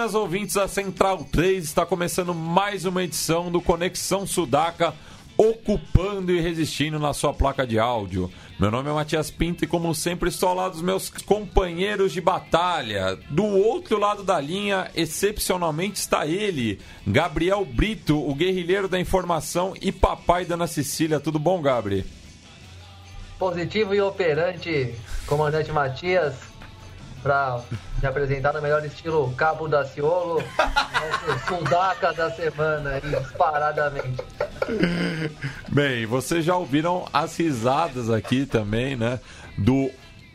[0.00, 4.94] Buenas ouvintes da Central 3, está começando mais uma edição do Conexão Sudaca,
[5.36, 8.32] ocupando e resistindo na sua placa de áudio.
[8.58, 12.20] Meu nome é Matias Pinto e, como sempre, estou ao lado dos meus companheiros de
[12.22, 13.18] batalha.
[13.28, 19.92] Do outro lado da linha, excepcionalmente, está ele, Gabriel Brito, o guerrilheiro da informação e
[19.92, 21.20] papai da Ana Cecília.
[21.20, 22.06] Tudo bom, Gabri?
[23.38, 24.94] Positivo e operante,
[25.26, 26.49] comandante Matias
[27.22, 27.60] para
[28.02, 34.22] me apresentar no melhor estilo Cabo da Ciolo, nosso sudaca da semana, disparadamente.
[35.68, 39.20] Bem, vocês já ouviram as risadas aqui também, né?
[39.56, 39.90] Do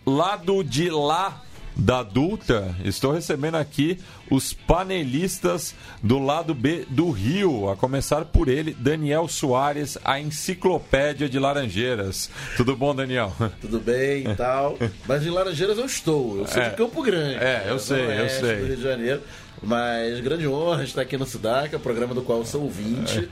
[0.06, 1.42] lado de lá
[1.76, 8.48] da Dutra, estou recebendo aqui os panelistas do lado B do Rio, a começar por
[8.48, 12.30] ele, Daniel Soares, a enciclopédia de Laranjeiras.
[12.58, 13.34] Tudo bom, Daniel?
[13.62, 14.78] Tudo bem e tal.
[15.08, 17.36] Mas em Laranjeiras eu estou, eu sou é, de Campo Grande.
[17.36, 18.56] É, eu sei, eu sei.
[18.58, 19.22] Do Rio de Janeiro.
[19.62, 23.30] Mas grande honra estar aqui no Sudaca, programa do qual sou ouvinte.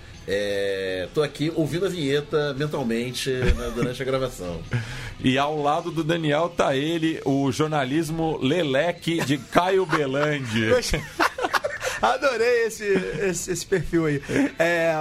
[1.05, 4.61] Estou é, aqui ouvindo a vinheta mentalmente né, durante a gravação.
[5.25, 10.67] E ao lado do Daniel tá ele, o jornalismo Leleque de Caio Belandi.
[12.03, 14.21] Adorei esse, esse, esse, perfil aí.
[14.59, 14.93] É,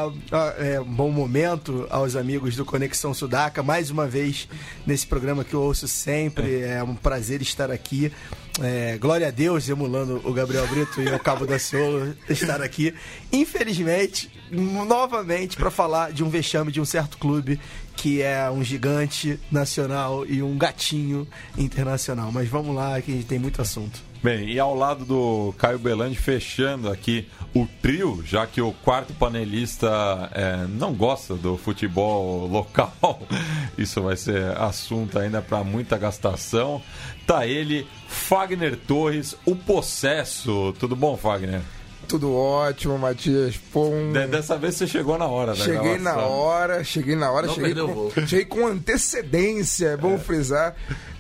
[0.59, 3.61] é, um bom momento aos amigos do Conexão Sudaca.
[3.61, 4.49] Mais uma vez
[4.87, 6.61] nesse programa que eu ouço sempre.
[6.61, 8.13] É um prazer estar aqui.
[8.61, 12.95] É, glória a Deus, emulando o Gabriel Brito e o Cabo da Ciolo, estar aqui.
[13.33, 17.59] Infelizmente, novamente, para falar de um vexame de um certo clube
[17.97, 22.31] que é um gigante nacional e um gatinho internacional.
[22.31, 24.13] Mas vamos lá, que a gente tem muito assunto.
[24.23, 29.13] Bem, e ao lado do Caio Belandi, fechando aqui o trio, já que o quarto
[29.15, 33.21] panelista é, não gosta do futebol local,
[33.77, 36.81] isso vai ser assunto ainda para muita gastação.
[37.27, 40.75] Tá ele, Fagner Torres, o possesso.
[40.79, 41.61] Tudo bom, Fagner?
[42.09, 43.57] Tudo ótimo, Matias.
[43.73, 44.13] Pô, um...
[44.13, 45.59] Dessa vez você chegou na hora, né?
[45.59, 50.19] Cheguei na hora, cheguei na hora, cheguei com, cheguei com antecedência, é bom é.
[50.19, 50.75] frisar.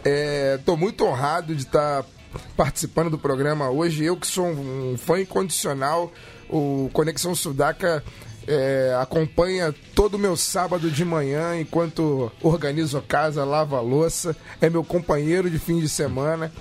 [0.05, 2.09] É, tô muito honrado de estar tá
[2.57, 4.05] participando do programa hoje.
[4.05, 6.12] Eu que sou um fã incondicional,
[6.49, 8.05] o Conexão Sudaca
[8.47, 14.37] é, acompanha todo meu sábado de manhã enquanto organizo a casa, lavo a louça.
[14.61, 16.53] É meu companheiro de fim de semana.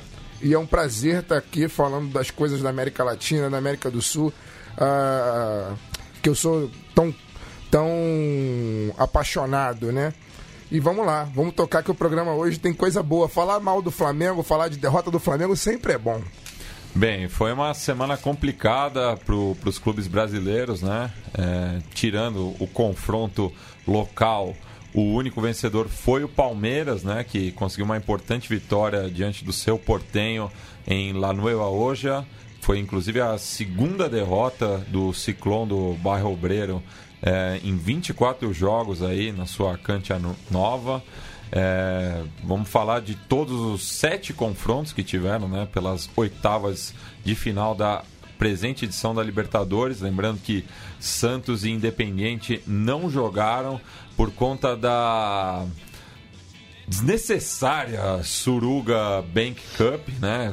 [0.42, 4.02] E é um prazer estar aqui falando das coisas da América Latina, da América do
[4.02, 4.34] Sul,
[4.74, 5.78] uh,
[6.22, 7.14] que eu sou tão,
[7.70, 7.92] tão
[8.98, 10.14] apaixonado, né?
[10.72, 13.30] E vamos lá, vamos tocar que o programa hoje tem coisa boa.
[13.30, 16.22] Falar mal do Flamengo, falar de derrota do Flamengo sempre é bom.
[16.94, 21.10] Bem, foi uma semana complicada para os clubes brasileiros, né?
[21.34, 23.52] É, tirando o confronto
[23.88, 24.54] local,
[24.94, 27.24] o único vencedor foi o Palmeiras, né?
[27.24, 30.52] Que conseguiu uma importante vitória diante do seu Portenho
[30.86, 32.26] em La Nueva Oja.
[32.60, 36.84] Foi inclusive a segunda derrota do Ciclone do Bairro Obreiro
[37.22, 40.20] é, em 24 jogos aí na sua Cantia
[40.50, 41.02] Nova.
[41.52, 46.94] É, vamos falar de todos os sete confrontos que tiveram né, pelas oitavas
[47.26, 48.04] de final da
[48.38, 50.02] presente edição da Libertadores.
[50.02, 50.66] Lembrando que
[51.00, 53.80] Santos e Independiente não jogaram
[54.16, 55.66] por conta da
[56.88, 60.52] desnecessária Suruga Bank Cup, né?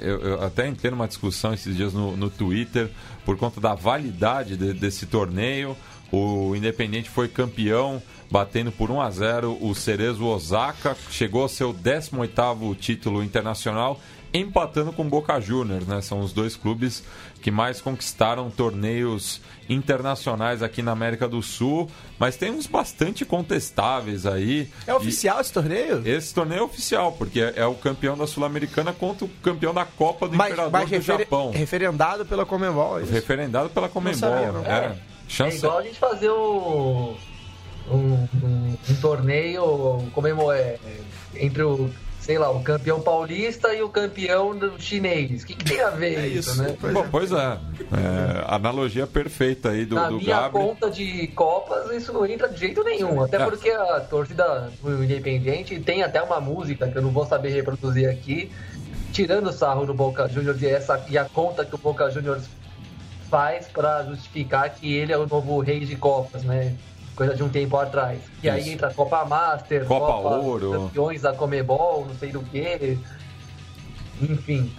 [0.00, 2.90] Eu, eu, até entrei numa discussão esses dias no, no Twitter
[3.24, 5.76] por conta da validade de, desse torneio.
[6.10, 11.74] O Independente foi campeão, batendo por 1 a 0 o Cerezo Osaka, chegou ao seu
[11.74, 14.00] 18º título internacional,
[14.32, 16.00] empatando com Boca Juniors, né?
[16.00, 17.02] São os dois clubes
[17.40, 24.26] que mais conquistaram torneios internacionais aqui na América do Sul, mas tem uns bastante contestáveis
[24.26, 24.68] aí.
[24.86, 26.02] É oficial esse torneio?
[26.06, 29.84] Esse torneio é oficial, porque é, é o campeão da Sul-Americana contra o campeão da
[29.84, 31.50] Copa do mas, Imperador mas do Japão.
[31.50, 33.00] Referendado pela Comembol.
[33.00, 34.20] É referendado pela Comembol.
[34.20, 34.72] Sabia, é.
[34.72, 35.15] é.
[35.28, 35.56] Chance...
[35.56, 37.16] é igual a gente fazer o,
[37.90, 37.96] um,
[38.42, 40.78] um, um torneio comemor, é,
[41.34, 41.90] entre o
[42.26, 45.44] sei lá, o campeão paulista e o campeão chinês.
[45.44, 46.76] O que, que tem a ver é isso, isso, né?
[46.80, 47.08] Pois, Bom, é.
[47.08, 47.36] pois é.
[47.36, 48.44] é.
[48.48, 52.82] Analogia perfeita aí do, Na do minha conta de Copas, isso não entra de jeito
[52.82, 53.22] nenhum.
[53.22, 53.44] Até é.
[53.44, 58.10] porque a torcida do Independiente tem até uma música que eu não vou saber reproduzir
[58.10, 58.50] aqui,
[59.12, 62.42] tirando o sarro do Boca Juniors e, essa, e a conta que o Boca Juniors
[63.36, 66.74] faz para justificar que ele é o novo rei de Copas, né?
[67.14, 68.18] Coisa de um tempo atrás.
[68.42, 68.56] E Isso.
[68.56, 72.98] aí entra Copa Master, Copa, Copa Ouro, campeões da Comebol, não sei do que.
[74.22, 74.72] Enfim.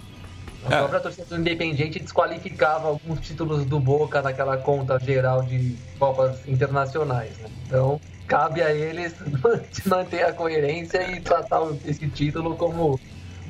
[0.66, 0.78] A é.
[0.80, 7.38] própria torcida do Independiente desqualificava alguns títulos do Boca naquela conta geral de Copas internacionais.
[7.38, 7.50] Né?
[7.68, 9.14] Então, cabe a eles
[9.86, 13.00] manter a coerência e tratar esse título como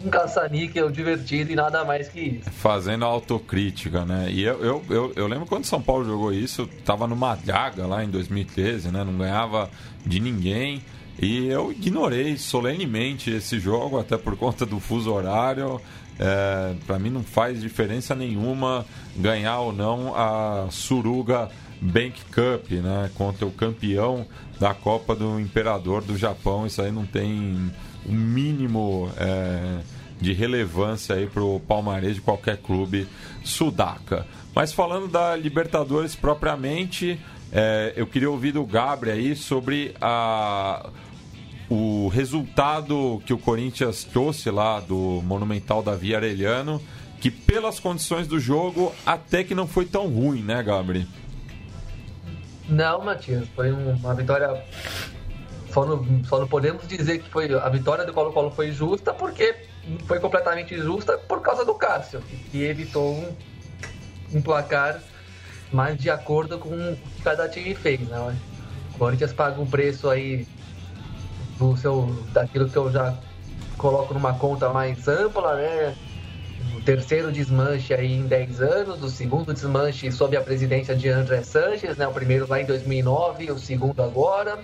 [0.03, 2.51] um caça-níquel divertido e nada mais que isso.
[2.51, 4.27] Fazendo autocrítica, né?
[4.29, 8.03] E eu, eu, eu, eu lembro quando São Paulo jogou isso, tava numa draga lá
[8.03, 9.03] em 2013, né?
[9.03, 9.69] Não ganhava
[10.05, 10.81] de ninguém.
[11.19, 15.81] E eu ignorei solenemente esse jogo, até por conta do fuso horário.
[16.19, 18.85] É, para mim não faz diferença nenhuma
[19.15, 21.49] ganhar ou não a Suruga
[21.81, 23.09] Bank Cup, né?
[23.15, 24.25] Contra o campeão
[24.59, 26.65] da Copa do Imperador do Japão.
[26.65, 27.71] Isso aí não tem
[28.05, 29.79] o mínimo é,
[30.19, 33.07] de relevância aí para o palmarès de qualquer clube
[33.43, 34.25] sudaca.
[34.55, 37.19] Mas falando da Libertadores propriamente,
[37.51, 40.89] é, eu queria ouvir do Gabriel aí sobre a,
[41.69, 46.81] o resultado que o Corinthians trouxe lá do Monumental da Via Arellano,
[47.19, 51.07] que pelas condições do jogo até que não foi tão ruim, né, Gabriel?
[52.69, 54.61] Não, Matias, foi uma vitória
[55.77, 59.55] só não, só não podemos dizer que foi a vitória do Colo-Colo foi justa porque
[60.07, 62.19] foi completamente justa por causa do Cássio,
[62.49, 63.35] que evitou um,
[64.33, 64.99] um placar
[65.71, 68.35] mais de acordo com o que cada time fez, né?
[68.95, 70.47] O Corinthians paga um preço aí
[71.59, 73.15] do seu, daquilo que eu já
[73.77, 75.95] coloco numa conta mais ampla, né?
[76.75, 81.43] O terceiro desmanche aí em 10 anos, o segundo desmanche sob a presidência de André
[81.43, 82.07] Sanches, né?
[82.07, 84.57] O primeiro lá em 2009, o segundo agora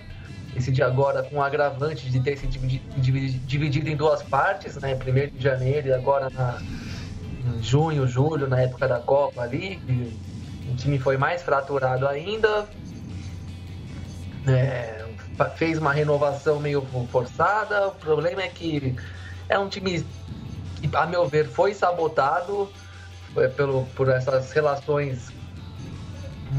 [0.55, 4.95] esse de agora com o agravante de ter se dividido em duas partes, né?
[4.95, 6.61] Primeiro de janeiro e agora na,
[7.45, 9.79] em junho, julho, na época da Copa ali.
[10.71, 12.67] o time foi mais fraturado ainda.
[14.47, 15.05] É,
[15.55, 17.87] fez uma renovação meio forçada.
[17.87, 18.95] O problema é que
[19.49, 20.05] é um time
[20.79, 22.69] que, a meu ver, foi sabotado
[23.37, 25.32] é, pelo, por essas relações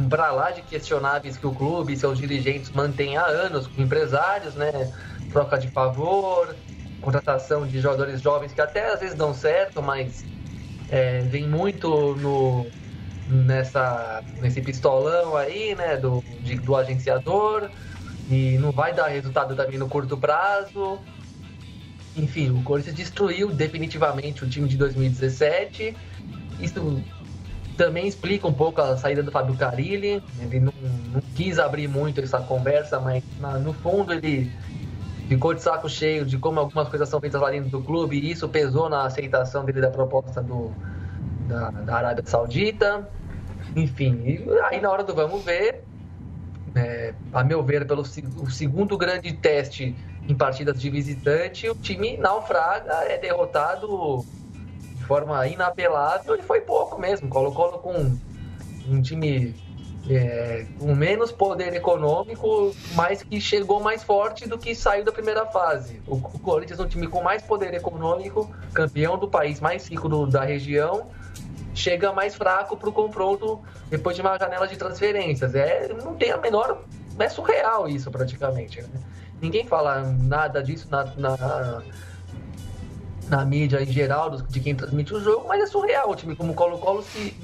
[0.08, 4.55] para lá de questionáveis que o clube e seus dirigentes mantêm há anos com empresários,
[4.55, 4.93] né?
[5.31, 6.55] Troca de favor,
[7.00, 10.25] contratação de jogadores jovens que até às vezes dão certo, mas
[10.88, 12.67] é, vem muito no,
[13.29, 15.97] nessa, nesse pistolão aí, né?
[15.97, 17.70] Do, de, do agenciador
[18.31, 20.99] e não vai dar resultado também no curto prazo.
[22.17, 25.97] Enfim, o Corinthians destruiu definitivamente o time de 2017.
[26.61, 27.02] Isso
[27.76, 30.23] também explica um pouco a saída do Fábio Carilli.
[30.41, 30.73] Ele não,
[31.12, 34.50] não quis abrir muito essa conversa, mas na, no fundo ele
[35.29, 38.31] ficou de saco cheio de como algumas coisas são feitas lá dentro do clube e
[38.31, 40.71] isso pesou na aceitação dele da proposta do,
[41.49, 43.09] da, da Arábia Saudita.
[43.75, 45.82] Enfim, aí na hora do vamos ver,
[46.75, 49.97] é, a meu ver, pelo o segundo grande teste
[50.29, 54.25] em partidas de visitante, o time naufraga, é derrotado
[55.05, 57.29] de forma inapelável e foi pouco mesmo.
[57.29, 58.19] Colo-Colo com
[58.89, 59.55] um time
[60.09, 65.45] é, com menos poder econômico, mas que chegou mais forte do que saiu da primeira
[65.47, 66.01] fase.
[66.06, 70.09] O, o Corinthians é um time com mais poder econômico, campeão do país mais rico
[70.09, 71.07] do, da região,
[71.75, 73.61] chega mais fraco para o confronto
[73.91, 75.55] depois de uma janela de transferências.
[75.55, 76.83] É, não tem a menor.
[77.19, 78.81] É surreal isso praticamente.
[78.81, 78.88] Né?
[79.40, 81.83] Ninguém fala nada disso na, na
[83.28, 86.52] na mídia em geral de quem transmite o jogo, mas é surreal o time como
[86.52, 87.35] o Colo-Colo se,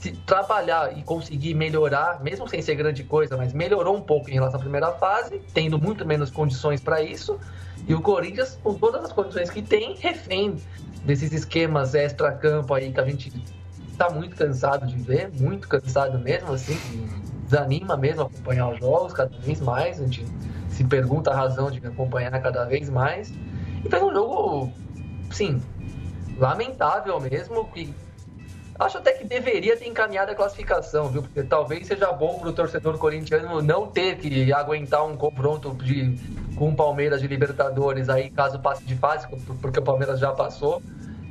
[0.00, 4.34] se trabalhar e conseguir melhorar, mesmo sem ser grande coisa, mas melhorou um pouco em
[4.34, 7.38] relação à primeira fase, tendo muito menos condições para isso.
[7.86, 10.56] E o Corinthians, com todas as condições que tem, refém
[11.04, 13.32] desses esquemas extra-campo aí que a gente
[13.90, 16.78] está muito cansado de ver, muito cansado mesmo, assim,
[17.48, 20.00] desanima mesmo acompanhar os jogos cada vez mais.
[20.00, 20.24] A gente
[20.68, 23.32] se pergunta a razão de acompanhar cada vez mais.
[23.84, 24.72] E fez um jogo,
[25.30, 25.62] sim,
[26.38, 27.64] lamentável mesmo.
[27.66, 27.94] Que
[28.78, 31.22] acho até que deveria ter encaminhado a classificação, viu?
[31.22, 36.16] Porque talvez seja bom para o torcedor corintiano não ter que aguentar um confronto de,
[36.54, 39.26] com o Palmeiras de Libertadores aí, caso passe de fase,
[39.60, 40.80] porque o Palmeiras já passou,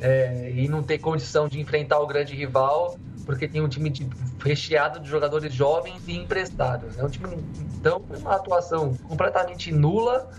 [0.02, 4.08] é, e não ter condição de enfrentar o grande rival, porque tem um time de,
[4.44, 6.98] recheado de jogadores jovens e emprestados.
[6.98, 7.38] É um time,
[7.80, 10.30] então, uma atuação completamente nula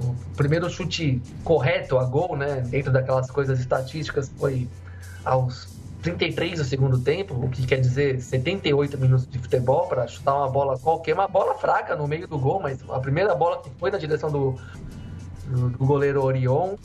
[0.00, 4.68] o primeiro chute correto a gol, né, dentro daquelas coisas estatísticas, foi
[5.24, 10.36] aos 33 do segundo tempo, o que quer dizer 78 minutos de futebol para chutar
[10.36, 13.70] uma bola qualquer, uma bola fraca no meio do gol, mas a primeira bola que
[13.78, 14.56] foi na direção do,
[15.46, 16.76] do, do goleiro Orion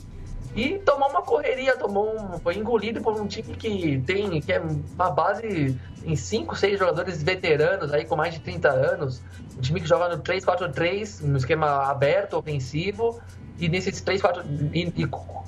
[0.56, 4.60] e tomou uma correria, tomou um, foi engolido por um time que tem que é
[4.60, 9.22] uma base em 5, 6 jogadores veteranos aí com mais de 30 anos,
[9.58, 13.22] um time que joga no 3-4-3, um esquema aberto, ofensivo,
[13.58, 14.44] e nesses 3, 4
[14.74, 15.08] e, e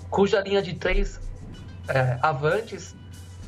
[0.10, 1.20] cuja linha de três
[1.88, 2.96] é, avantes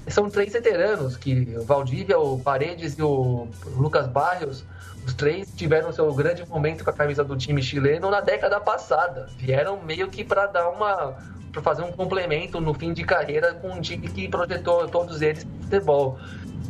[0.08, 4.64] são três veteranos, que o Valdívia, o Paredes e o Lucas Barrios,
[5.06, 9.28] os três tiveram seu grande momento com a camisa do time chileno na década passada.
[9.38, 11.16] Vieram meio que para dar uma
[11.56, 15.46] para fazer um complemento no fim de carreira com um time que projetou todos eles
[15.46, 16.20] para futebol.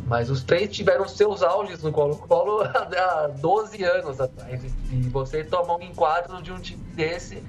[0.06, 4.62] Mas os três tiveram seus auges no Colo-Colo há 12 anos atrás.
[4.92, 7.42] E você toma um enquadro de um time desse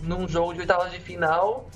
[0.00, 1.68] num jogo de oitavas de final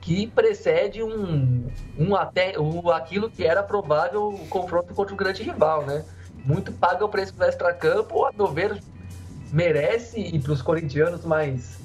[0.00, 1.68] que precede um,
[1.98, 6.04] um até um, aquilo que era provável o confronto contra o grande rival, né?
[6.44, 8.80] Muito paga o preço do extra-campo, a meu ver,
[9.52, 11.79] merece, e para os corintianos mais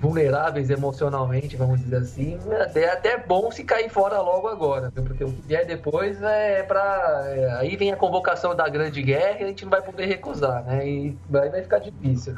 [0.00, 2.38] vulneráveis emocionalmente, vamos dizer assim,
[2.74, 7.24] é até bom se cair fora logo agora, porque o que vier depois é para
[7.26, 10.64] é, aí vem a convocação da grande guerra e a gente não vai poder recusar,
[10.64, 10.88] né?
[10.88, 12.34] E aí vai ficar difícil.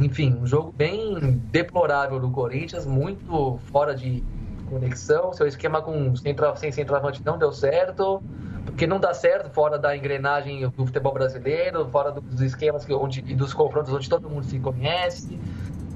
[0.00, 1.18] Enfim, um jogo bem
[1.50, 4.24] deplorável do Corinthians, muito fora de
[4.70, 5.34] conexão.
[5.34, 8.22] Seu esquema com centro, sem centroavante não deu certo,
[8.64, 13.20] porque não dá certo fora da engrenagem do futebol brasileiro, fora dos esquemas que, onde,
[13.26, 15.38] e dos confrontos onde todo mundo se conhece,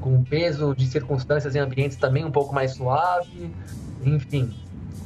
[0.04, 3.50] com peso de circunstâncias e ambientes também um pouco mais suave.
[4.04, 4.54] Enfim,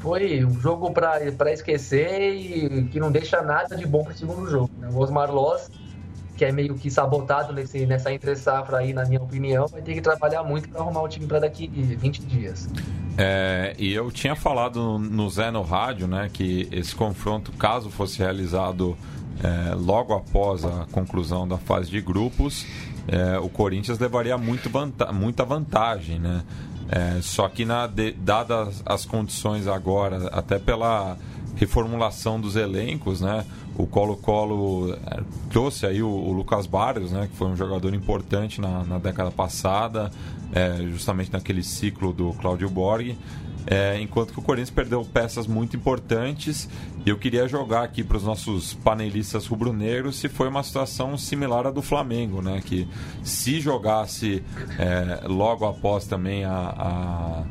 [0.00, 4.50] foi um jogo para esquecer e que não deixa nada de bom para o segundo
[4.50, 4.71] jogo.
[4.81, 4.88] Né?
[4.93, 5.71] O Osmar Loss
[6.37, 9.93] que é meio que sabotado nesse, nessa entre safra aí, na minha opinião, vai ter
[9.93, 12.69] que trabalhar muito para arrumar o time para daqui 20 dias.
[13.19, 18.21] É, e eu tinha falado no Zé no rádio, né, que esse confronto, caso fosse
[18.21, 18.97] realizado
[19.43, 22.64] é, logo após a conclusão da fase de grupos,
[23.09, 26.43] é, o Corinthians levaria muito vanta muita vantagem, né?
[26.91, 31.19] É, só que na, de, dadas as condições agora, até pela
[31.57, 33.45] reformulação dos elencos, né?
[33.77, 37.29] O Colo-Colo é, trouxe aí o, o, Lucas Barrios, né?
[37.31, 40.11] Que foi um jogador importante na, na década passada,
[40.53, 43.17] é, justamente naquele ciclo do Claudio Borg.
[43.71, 46.69] É, enquanto que o Corinthians perdeu peças muito importantes.
[47.05, 51.67] E eu queria jogar aqui para os nossos panelistas rubro-negros se foi uma situação similar
[51.67, 52.63] à do Flamengo, né?
[52.65, 52.89] Que
[53.23, 54.43] se jogasse
[54.79, 57.45] é, logo após também a, a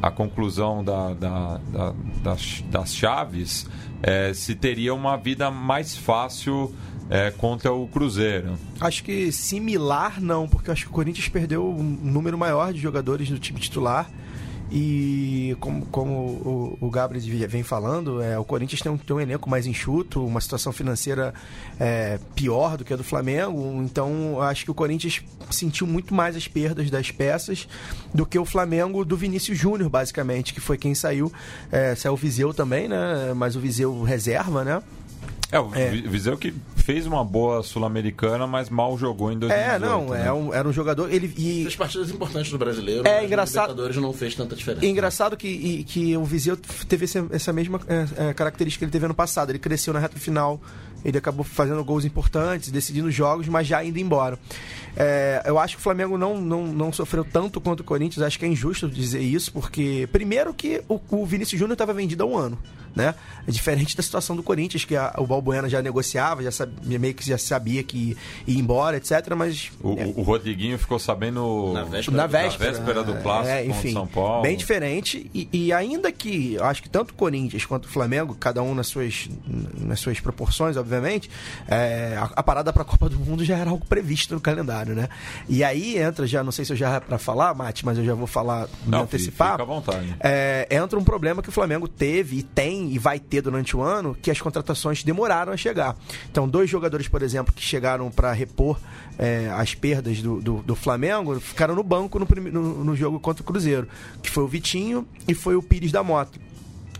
[0.00, 3.66] a conclusão da, da, da, das, das, chaves,
[4.02, 6.72] é, se teria uma vida mais fácil
[7.10, 8.54] é, contra o Cruzeiro.
[8.80, 13.28] Acho que similar não, porque acho que o Corinthians perdeu um número maior de jogadores
[13.28, 14.08] do time titular
[14.70, 19.20] e como, como o, o Gabriel vem falando, é, o Corinthians tem um, tem um
[19.20, 21.32] elenco mais enxuto, uma situação financeira
[21.80, 23.82] é, pior do que a do Flamengo.
[23.82, 27.66] Então acho que o Corinthians sentiu muito mais as perdas das peças
[28.12, 31.32] do que o Flamengo do Vinícius Júnior, basicamente, que foi quem saiu.
[31.72, 33.32] É, saiu o Viseu também, né?
[33.34, 34.82] Mas o Viseu reserva, né?
[35.50, 35.90] É, o é.
[35.90, 39.74] Viseu que fez uma boa Sul-Americana, mas mal jogou em 2018.
[39.74, 40.26] É, não, né?
[40.26, 41.10] é um, era um jogador.
[41.10, 41.62] Ele, e...
[41.62, 44.84] Fez partidas importantes do brasileiro, é, engraçado, não fez tanta diferença.
[44.84, 48.84] É engraçado que, e, que o Viseu teve essa, essa mesma é, é, característica que
[48.84, 49.50] ele teve ano passado.
[49.50, 50.60] Ele cresceu na reta final,
[51.02, 54.38] ele acabou fazendo gols importantes, decidindo jogos, mas já indo embora.
[54.96, 58.38] É, eu acho que o Flamengo não, não, não sofreu tanto quanto o Corinthians, acho
[58.38, 62.26] que é injusto dizer isso, porque, primeiro, que o, o Vinícius Júnior estava vendido há
[62.26, 62.58] um ano.
[62.98, 63.14] Né?
[63.46, 67.14] É diferente da situação do Corinthians, que a, o Balbuena já negociava, já sabia, meio
[67.14, 69.12] que já sabia que ia embora, etc.
[69.36, 69.70] Mas.
[69.80, 73.64] O, é, o Rodriguinho ficou sabendo na véspera, na véspera, na véspera do clássico é,
[73.64, 74.42] enfim, São Paulo.
[74.42, 75.30] Bem diferente.
[75.32, 78.88] E, e, ainda que acho que tanto o Corinthians quanto o Flamengo, cada um nas
[78.88, 81.30] suas, nas suas proporções, obviamente,
[81.68, 84.92] é, a, a, parada para a Copa do Mundo já era algo previsto no calendário,
[84.92, 85.08] né?
[85.48, 88.04] E aí entra, já não sei se eu já é para falar, Mate, mas eu
[88.04, 89.52] já vou falar, não, antecipar.
[89.52, 90.16] Fica à vontade.
[90.18, 93.82] É, entra um problema que o Flamengo teve e tem e vai ter durante o
[93.82, 95.96] ano, que as contratações demoraram a chegar.
[96.30, 98.78] Então, dois jogadores, por exemplo, que chegaram para repor
[99.18, 103.42] é, as perdas do, do, do, Flamengo, ficaram no banco no, no, no jogo contra
[103.42, 103.88] o Cruzeiro,
[104.22, 106.38] que foi o Vitinho e foi o Pires da Moto.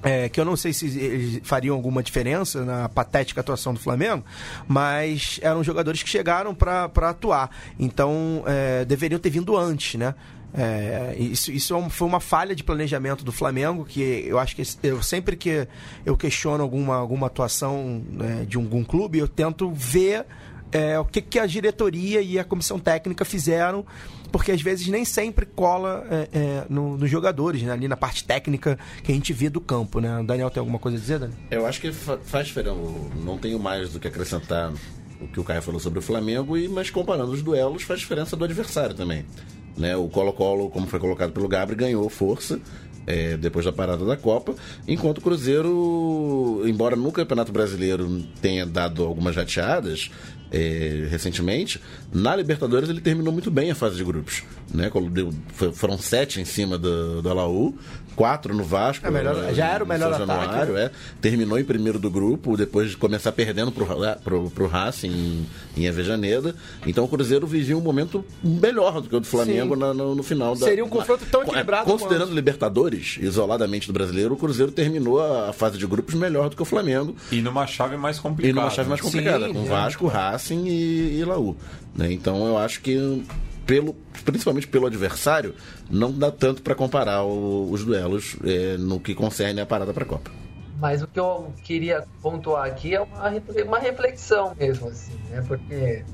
[0.03, 4.25] É, que eu não sei se eles fariam alguma diferença na patética atuação do Flamengo,
[4.67, 7.51] mas eram jogadores que chegaram para atuar.
[7.79, 10.15] Então, é, deveriam ter vindo antes, né?
[10.55, 14.63] É, isso isso é foi uma falha de planejamento do Flamengo, que eu acho que
[14.83, 15.69] eu sempre que
[16.07, 20.25] eu questiono alguma, alguma atuação né, de algum clube, eu tento ver
[20.73, 23.85] é, o que, que a diretoria e a comissão técnica fizeram,
[24.31, 28.25] porque às vezes nem sempre cola é, é, no, nos jogadores, né, ali na parte
[28.25, 30.01] técnica que a gente vê do campo.
[30.01, 30.21] Né?
[30.21, 31.39] O Daniel tem alguma coisa a dizer, Daniel?
[31.51, 32.77] Eu acho que faz diferença.
[33.25, 34.73] Não tenho mais do que acrescentar
[35.21, 38.37] o que o Caio falou sobre o Flamengo, e mas comparando os duelos faz diferença
[38.37, 39.25] do adversário também.
[39.79, 39.97] Né?
[39.97, 42.61] O Colo-Colo, como foi colocado pelo Gabri, ganhou força
[43.09, 44.55] é, depois da parada da Copa,
[44.87, 50.11] enquanto o Cruzeiro, embora no Campeonato Brasileiro tenha dado algumas jateadas,
[50.53, 51.81] é, recentemente,
[52.13, 54.43] na Libertadores ele terminou muito bem a fase de grupos.
[54.73, 54.91] Né?
[55.73, 57.75] Foram sete em cima do, do Alaú,
[58.19, 59.07] quatro no Vasco.
[59.07, 60.73] É melhor, já era o melhor Januário, ataque.
[60.77, 63.87] É, terminou em primeiro do grupo, depois de começar perdendo pro,
[64.25, 65.47] pro, pro Racing em,
[65.77, 66.53] em Avejaneda.
[66.85, 70.23] Então o Cruzeiro vivia um momento melhor do que o do Flamengo no, no, no,
[70.25, 70.67] final da.
[70.67, 71.85] Seria um confronto tão equilibrado.
[71.85, 76.57] Considerando Libertadores, isoladamente do brasileiro, o Cruzeiro terminou a, a, fase de grupos melhor do
[76.57, 77.15] que o Flamengo.
[77.31, 78.51] E numa chave mais complicada.
[78.51, 79.69] E numa chave mais complicada, Sim, com é.
[79.69, 81.57] Vasco, Racing e, e Laú.
[81.95, 82.13] Né?
[82.13, 83.23] Então eu acho que
[83.69, 83.95] pelo,
[84.25, 85.55] principalmente pelo adversário,
[85.91, 90.05] não dá tanto para comparar o, os duelos é, no que concerne a parada para
[90.05, 90.31] a Copa.
[90.79, 93.31] Mas o que eu queria pontuar aqui é uma,
[93.67, 95.45] uma reflexão mesmo, assim, né?
[95.47, 96.05] Porque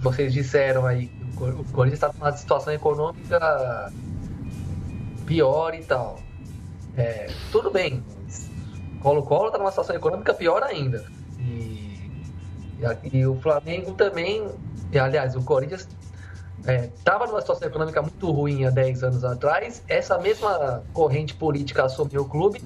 [0.00, 3.92] vocês disseram aí que o Corinthians está numa situação econômica
[5.26, 6.20] pior e tal.
[6.96, 8.04] É, tudo bem,
[9.00, 11.04] Colo-Colo está numa situação econômica pior ainda.
[11.40, 12.10] E,
[13.02, 14.46] e, e o Flamengo também,
[14.92, 15.88] e, aliás, o Corinthians
[16.66, 19.82] estava é, numa situação econômica muito ruim há 10 anos atrás.
[19.88, 22.62] Essa mesma corrente política assumiu o clube,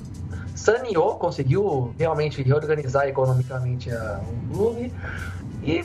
[0.55, 4.93] saneou, conseguiu realmente reorganizar economicamente a, o clube
[5.63, 5.85] e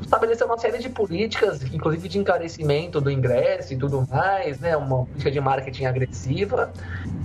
[0.00, 4.76] estabeleceu uma série de políticas, inclusive de encarecimento do ingresso e tudo mais, né?
[4.76, 6.72] Uma política de marketing agressiva,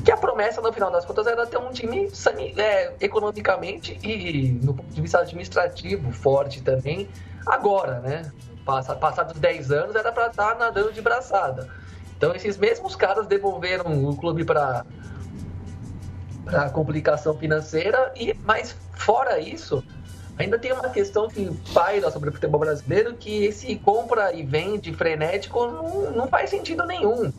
[0.04, 2.10] que a promessa, no final das contas, era ter um time
[2.58, 7.08] é, economicamente e, no ponto de vista administrativo, forte também,
[7.46, 8.32] agora, né?
[8.64, 11.70] Passados 10 anos, era para estar tá nadando de braçada.
[12.18, 14.86] Então, esses mesmos caras devolveram o clube para
[16.48, 19.84] a complicação financeira, e mas fora isso,
[20.38, 24.94] ainda tem uma questão que paira sobre o futebol brasileiro, que esse compra e vende
[24.94, 27.32] frenético não, não faz sentido nenhum.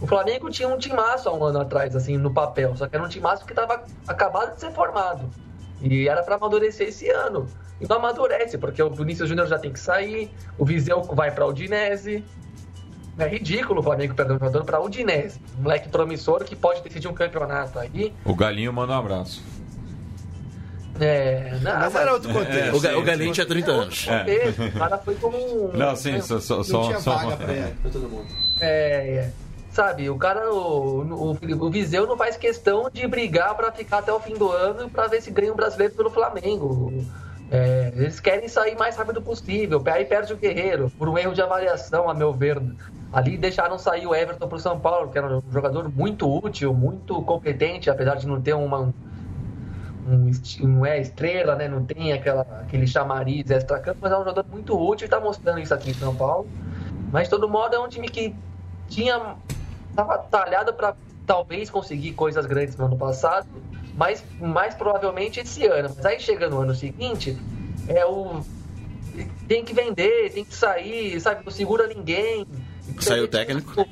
[0.00, 3.04] O Flamengo tinha um timaço há um ano atrás, assim, no papel, só que era
[3.04, 5.30] um timaço que estava acabado de ser formado.
[5.80, 7.46] E era para amadurecer esse ano.
[7.80, 11.46] E não amadurece, porque o Vinícius Júnior já tem que sair, o Viseu vai para
[11.46, 12.22] o Udinese.
[13.18, 15.40] É ridículo o Flamengo perder um jogador para o Udinese.
[15.58, 18.12] Um moleque promissor que pode decidir um campeonato aí.
[18.24, 19.42] O Galinho manda um abraço.
[21.00, 22.58] É, não, mas, era outro contexto.
[22.58, 24.06] É, o, sim, o Galinho tinha 30 anos.
[24.06, 24.66] É.
[24.66, 25.76] O cara foi como um.
[25.76, 26.38] Não, sim, só.
[26.38, 27.46] só, só, tinha só vaga pra,
[27.80, 28.26] pra todo mundo.
[28.60, 29.32] É, é.
[29.70, 34.12] Sabe, o cara, o, o, o Viseu não faz questão de brigar para ficar até
[34.12, 36.92] o fim do ano para ver se ganha um brasileiro pelo Flamengo.
[37.52, 39.82] É, eles querem sair mais rápido possível.
[39.86, 42.60] Aí perde o Guerreiro, por um erro de avaliação, a meu ver.
[43.12, 46.72] Ali deixaram sair o Everton para o São Paulo, que era um jogador muito útil,
[46.72, 48.92] muito competente, apesar de não ter uma.
[50.08, 50.30] Um,
[50.60, 51.68] não é estrela, né?
[51.68, 55.60] não tem aquela, aquele chamariz extra-campo, mas é um jogador muito útil e está mostrando
[55.60, 56.48] isso aqui em São Paulo.
[57.12, 58.34] Mas, de todo modo, é um time que
[58.88, 59.36] tinha.
[59.90, 63.46] Estava talhado para talvez conseguir coisas grandes no ano passado
[64.00, 65.92] mas mais provavelmente esse ano.
[65.94, 67.36] Mas aí chega no ano seguinte,
[67.86, 68.40] é o.
[69.46, 71.44] Tem que vender, tem que sair, sabe?
[71.44, 72.46] Não segura ninguém.
[72.98, 73.86] Sai o técnico?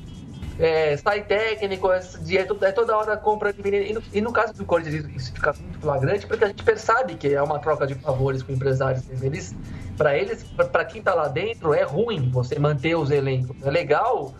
[0.58, 4.64] É, sai técnico, é, é toda hora compra de e no, e no caso do
[4.64, 8.42] Corinthians isso fica muito flagrante porque a gente percebe que é uma troca de favores
[8.42, 9.04] com empresários.
[9.22, 9.54] Eles,
[9.96, 13.56] para eles, para quem tá lá dentro, é ruim você manter os elencos.
[13.62, 14.34] É legal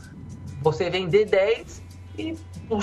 [0.62, 1.82] você vender 10
[2.18, 2.36] e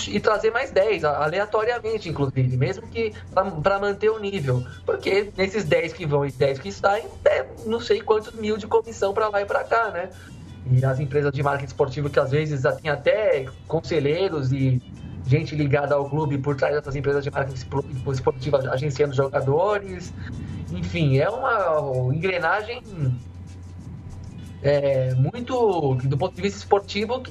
[0.08, 3.14] e trazer mais 10, aleatoriamente, inclusive, mesmo que
[3.62, 4.64] para manter o nível.
[4.86, 8.66] Porque nesses 10 que vão e 10 que saem, é não sei quantos mil de
[8.66, 10.10] comissão para lá e para cá, né?
[10.72, 14.82] E as empresas de marketing esportivo que às vezes têm até conselheiros e
[15.28, 17.68] gente ligada ao clube por trás dessas empresas de marketing
[18.12, 20.12] esportivo agenciando jogadores.
[20.72, 22.82] Enfim, é uma engrenagem
[24.66, 27.22] é, muito, do ponto de vista esportivo,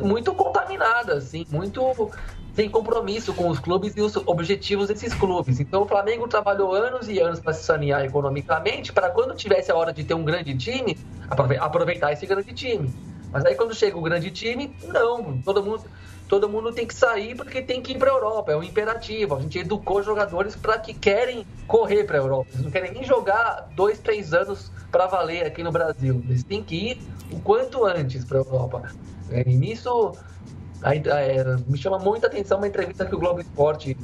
[0.00, 2.08] muito contaminada, assim, muito
[2.54, 5.58] sem compromisso com os clubes e os objetivos desses clubes.
[5.58, 9.76] Então o Flamengo trabalhou anos e anos para se sanear economicamente, para quando tivesse a
[9.76, 10.96] hora de ter um grande time,
[11.28, 12.94] aproveitar esse grande time.
[13.32, 15.82] Mas aí quando chega o grande time, não, todo mundo
[16.28, 19.34] todo mundo tem que sair porque tem que ir para a Europa, é um imperativo.
[19.34, 23.02] A gente educou jogadores para que querem correr para a Europa, eles não querem nem
[23.02, 26.22] jogar dois, três anos para valer aqui no Brasil.
[26.28, 28.82] Eles têm que ir o quanto antes para a Europa.
[29.30, 30.12] É, e nisso
[30.82, 33.96] aí, é, me chama muita atenção uma entrevista que o Globo Esporte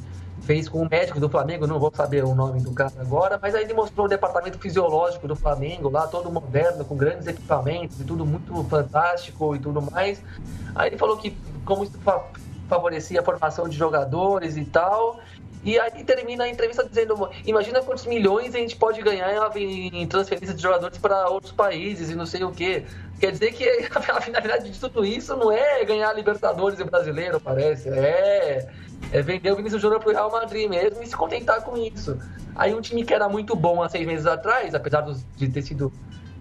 [0.43, 3.55] fez com o médico do Flamengo, não vou saber o nome do cara agora, mas
[3.55, 8.05] aí ele mostrou o departamento fisiológico do Flamengo lá, todo moderno, com grandes equipamentos e
[8.05, 10.23] tudo muito fantástico e tudo mais.
[10.75, 11.99] Aí ele falou que como isso
[12.69, 15.19] favorecia a formação de jogadores e tal,
[15.65, 20.55] E aí termina a entrevista dizendo: imagina quantos milhões a gente pode ganhar em transferência
[20.55, 22.85] de jogadores para outros países e não sei o quê.
[23.19, 27.89] Quer dizer que a finalidade de tudo isso não é ganhar Libertadores e brasileiro, parece.
[27.89, 28.69] É,
[29.11, 32.19] é vender o Vinícius Júnior para o Real Madrid mesmo e se contentar com isso.
[32.55, 35.05] Aí um time que era muito bom há seis meses atrás, apesar
[35.37, 35.93] de ter sido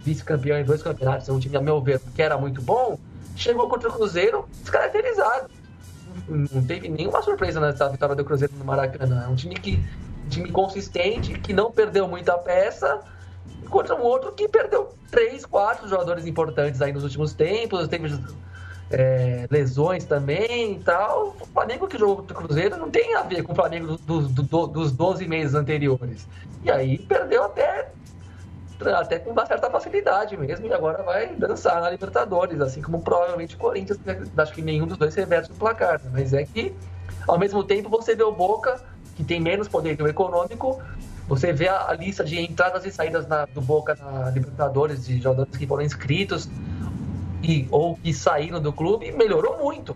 [0.03, 2.99] vice-campeão em dois campeonatos, é um time, a meu ver, que era muito bom,
[3.37, 5.49] chegou contra o Cruzeiro descaracterizado.
[6.27, 9.25] Não teve nenhuma surpresa nessa vitória do Cruzeiro no Maracanã.
[9.25, 9.83] É um time que
[10.29, 13.01] time consistente, que não perdeu muita peça,
[13.69, 18.19] contra um outro que perdeu três, quatro jogadores importantes aí nos últimos tempos, teve
[18.89, 21.35] é, lesões também e tal.
[21.39, 24.21] O Flamengo que jogou contra o Cruzeiro não tem a ver com o Flamengo do,
[24.27, 26.27] do, do, dos 12 meses anteriores.
[26.63, 27.91] E aí perdeu até
[28.87, 33.55] até com uma certa facilidade mesmo, e agora vai dançar na Libertadores, assim como provavelmente
[33.55, 34.21] o Corinthians, né?
[34.37, 36.09] acho que nenhum dos dois reverte no placar, né?
[36.11, 36.73] mas é que
[37.27, 38.81] ao mesmo tempo você vê o Boca,
[39.15, 40.81] que tem menos poder econômico,
[41.27, 45.55] você vê a, lista de entradas e saídas na, do Boca na Libertadores de jogadores
[45.55, 46.49] que foram inscritos
[47.41, 49.95] e, ou que saíram do clube, melhorou muito.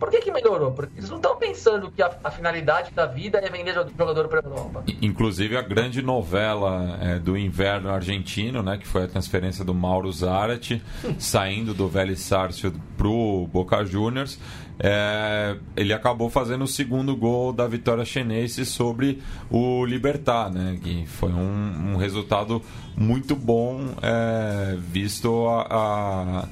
[0.00, 0.72] Por que, que melhorou?
[0.72, 4.40] Porque eles não estão pensando que a, a, finalidade da vida é vender jogador para
[4.40, 4.82] a Europa.
[5.02, 10.10] Inclusive a grande novela é, do inverno argentino, né, que foi a transferência do Mauro
[10.10, 10.82] Zarate,
[11.20, 14.38] saindo do Vélez Sarsfield para o Boca Juniors.
[14.82, 20.78] É, ele acabou fazendo o segundo gol da vitória chinesa sobre o Libertar, né?
[20.82, 22.62] Que foi um, um resultado
[22.96, 26.48] muito bom, é, visto a, a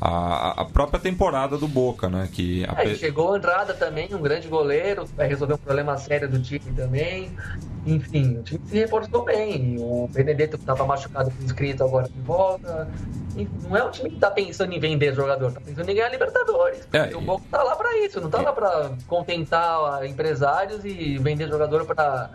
[0.00, 2.28] a, a própria temporada do Boca, né?
[2.32, 2.84] Que a...
[2.84, 6.72] é, chegou o Andrada também, um grande goleiro, vai resolver um problema sério do time
[6.76, 7.30] também.
[7.84, 9.76] Enfim, o time se reforçou bem.
[9.78, 12.88] O Benedetto estava machucado foi inscrito agora de volta.
[13.36, 16.10] E não é um time que está pensando em vender jogador, está pensando em ganhar
[16.10, 16.86] Libertadores.
[16.92, 21.48] É, o Boca está lá para isso, não está lá para contentar empresários e vender
[21.48, 22.30] jogador para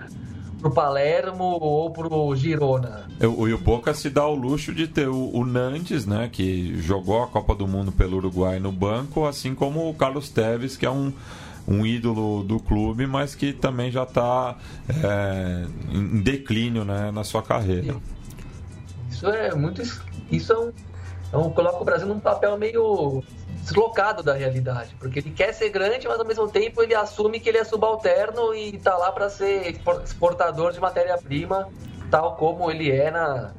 [0.63, 3.07] pro Palermo ou pro Girona.
[3.21, 7.21] O, o Boca se dá o luxo de ter o, o, Nantes, né, que jogou
[7.21, 10.91] a Copa do Mundo pelo Uruguai no banco, assim como o Carlos Teves, que é
[10.91, 11.13] um
[11.65, 14.57] um ídolo do clube, mas que também já está
[14.89, 17.95] é, em declínio né, na sua carreira.
[19.09, 19.81] Isso é muito.
[20.29, 20.71] Isso é um,
[21.31, 23.23] é um, coloca o Brasil num papel meio
[23.63, 27.47] deslocado da realidade, porque ele quer ser grande, mas ao mesmo tempo ele assume que
[27.47, 31.69] ele é subalterno e está lá para ser exportador de matéria-prima,
[32.11, 33.51] tal como ele é na,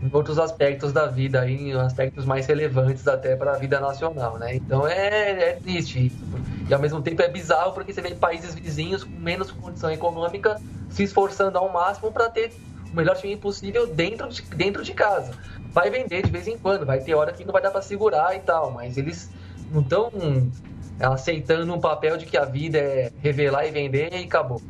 [0.00, 4.54] em outros aspectos da vida, em aspectos mais relevantes até para a vida nacional, né?
[4.54, 6.24] Então é, é triste isso.
[6.68, 10.60] E ao mesmo tempo é bizarro porque você vê países vizinhos com menos condição econômica
[10.88, 12.52] se esforçando ao máximo para ter
[12.92, 15.32] o melhor time possível dentro de, dentro de casa.
[15.72, 18.34] Vai vender de vez em quando, vai ter hora que não vai dar para segurar
[18.36, 19.30] e tal, mas eles
[19.70, 20.10] não estão
[21.00, 24.60] aceitando um papel de que a vida é revelar e vender e acabou.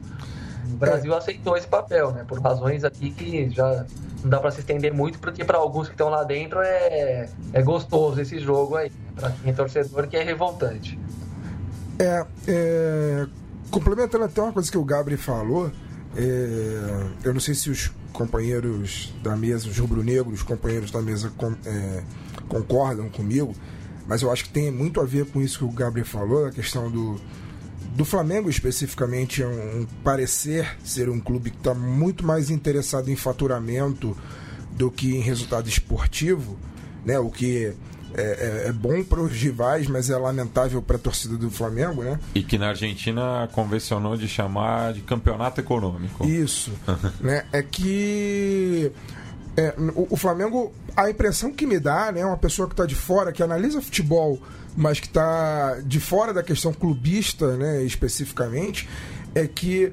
[0.73, 1.19] O Brasil é.
[1.19, 2.25] aceitou esse papel, né?
[2.27, 3.85] Por razões aqui que já
[4.23, 7.63] não dá para se estender muito, porque para alguns que estão lá dentro é, é
[7.63, 8.93] gostoso esse jogo aí.
[9.15, 10.99] Para quem é torcedor que é revoltante.
[11.99, 13.27] É, é,
[13.71, 15.71] complementando até uma coisa que o Gabri falou,
[16.17, 21.55] é, eu não sei se os companheiros da mesa, os rubro-negros, companheiros da mesa com,
[21.65, 22.03] é,
[22.49, 23.55] concordam comigo,
[24.11, 26.51] mas eu acho que tem muito a ver com isso que o Gabriel falou, a
[26.51, 27.15] questão do,
[27.95, 33.09] do Flamengo especificamente, é um, um parecer ser um clube que está muito mais interessado
[33.09, 34.17] em faturamento
[34.73, 36.59] do que em resultado esportivo,
[37.05, 37.21] né?
[37.21, 37.73] o que
[38.13, 42.03] é, é, é bom para os rivais, mas é lamentável para a torcida do Flamengo,
[42.03, 42.19] né?
[42.35, 46.27] E que na Argentina convencionou de chamar de campeonato econômico.
[46.27, 46.73] Isso,
[47.23, 47.45] né?
[47.53, 48.91] É que
[49.57, 52.95] é, o, o, Flamengo, a impressão que me dá, né, uma pessoa que está de
[52.95, 54.41] fora, que analisa futebol,
[54.77, 58.89] mas que está de fora da questão clubista, né, especificamente,
[59.35, 59.93] é que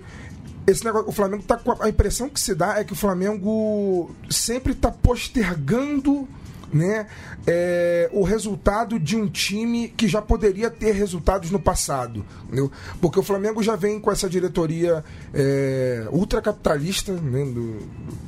[0.66, 4.14] esse negócio, o Flamengo tá a, a impressão que se dá é que o Flamengo
[4.30, 6.28] sempre está postergando
[6.72, 7.08] né,
[7.46, 12.26] é, o resultado de um time que já poderia ter resultados no passado.
[12.46, 12.72] Entendeu?
[13.02, 15.04] Porque o Flamengo já vem com essa diretoria
[15.34, 17.80] é, ultracapitalista né, do,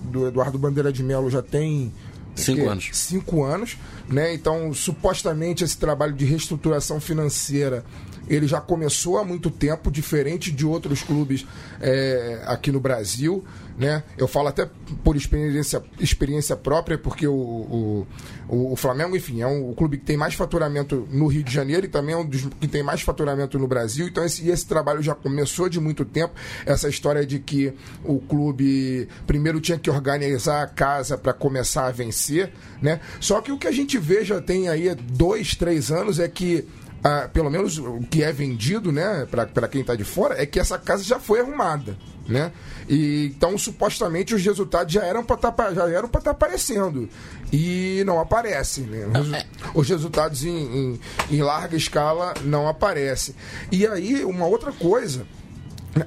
[0.10, 1.92] do Eduardo Bandeira de Mello já tem
[2.36, 2.90] Cinco que, anos.
[2.94, 4.34] Cinco anos, né?
[4.34, 7.84] Então, supostamente, esse trabalho de reestruturação financeira
[8.30, 11.46] ele já começou há muito tempo, diferente de outros clubes
[11.82, 13.44] é, aqui no Brasil.
[13.80, 14.04] Né?
[14.18, 14.70] Eu falo até
[15.06, 20.04] por experiência, experiência própria, porque o, o, o Flamengo, enfim, é um, o clube que
[20.04, 23.02] tem mais faturamento no Rio de Janeiro e também é um dos que tem mais
[23.02, 24.06] faturamento no Brasil.
[24.06, 26.34] Então, esse, esse trabalho já começou de muito tempo.
[26.66, 31.92] Essa história de que o clube primeiro tinha que organizar a casa para começar a
[31.92, 32.52] vencer.
[32.82, 33.00] Né?
[33.22, 36.68] Só que o que a gente vê já tem aí dois, três anos é que
[37.04, 40.60] ah, pelo menos o que é vendido, né, para quem está de fora, é que
[40.60, 42.52] essa casa já foi arrumada, né?
[42.90, 47.08] E, então, supostamente, os resultados já eram para tá, já eram para estar tá aparecendo
[47.54, 49.06] e não aparecem, né?
[49.08, 49.46] Os, é.
[49.76, 51.00] os resultados em, em,
[51.30, 53.36] em larga escala não aparecem.
[53.72, 55.28] E aí, uma outra coisa,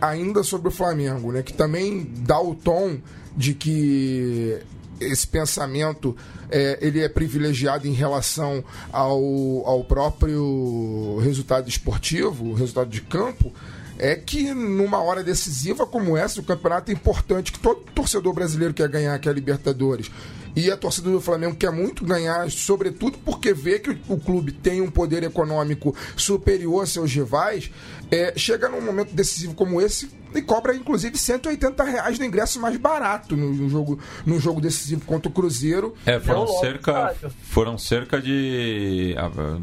[0.00, 2.98] ainda sobre o Flamengo, né, que também dá o tom
[3.36, 4.58] de que
[5.00, 6.16] esse pensamento
[6.50, 9.22] é, ele é privilegiado em relação ao,
[9.66, 13.52] ao próprio resultado esportivo, resultado de campo,
[14.02, 18.74] é que numa hora decisiva como essa, o campeonato é importante, que todo torcedor brasileiro
[18.74, 20.10] quer ganhar, que é a Libertadores.
[20.56, 24.80] E a torcida do Flamengo quer muito ganhar, sobretudo porque vê que o clube tem
[24.80, 27.70] um poder econômico superior a seus rivais.
[28.12, 32.76] É, chega num momento decisivo como esse, e cobra inclusive 180 reais no ingresso mais
[32.76, 35.94] barato no, jogo, no jogo decisivo contra o Cruzeiro.
[36.04, 39.14] É, foram, cerca, foram cerca de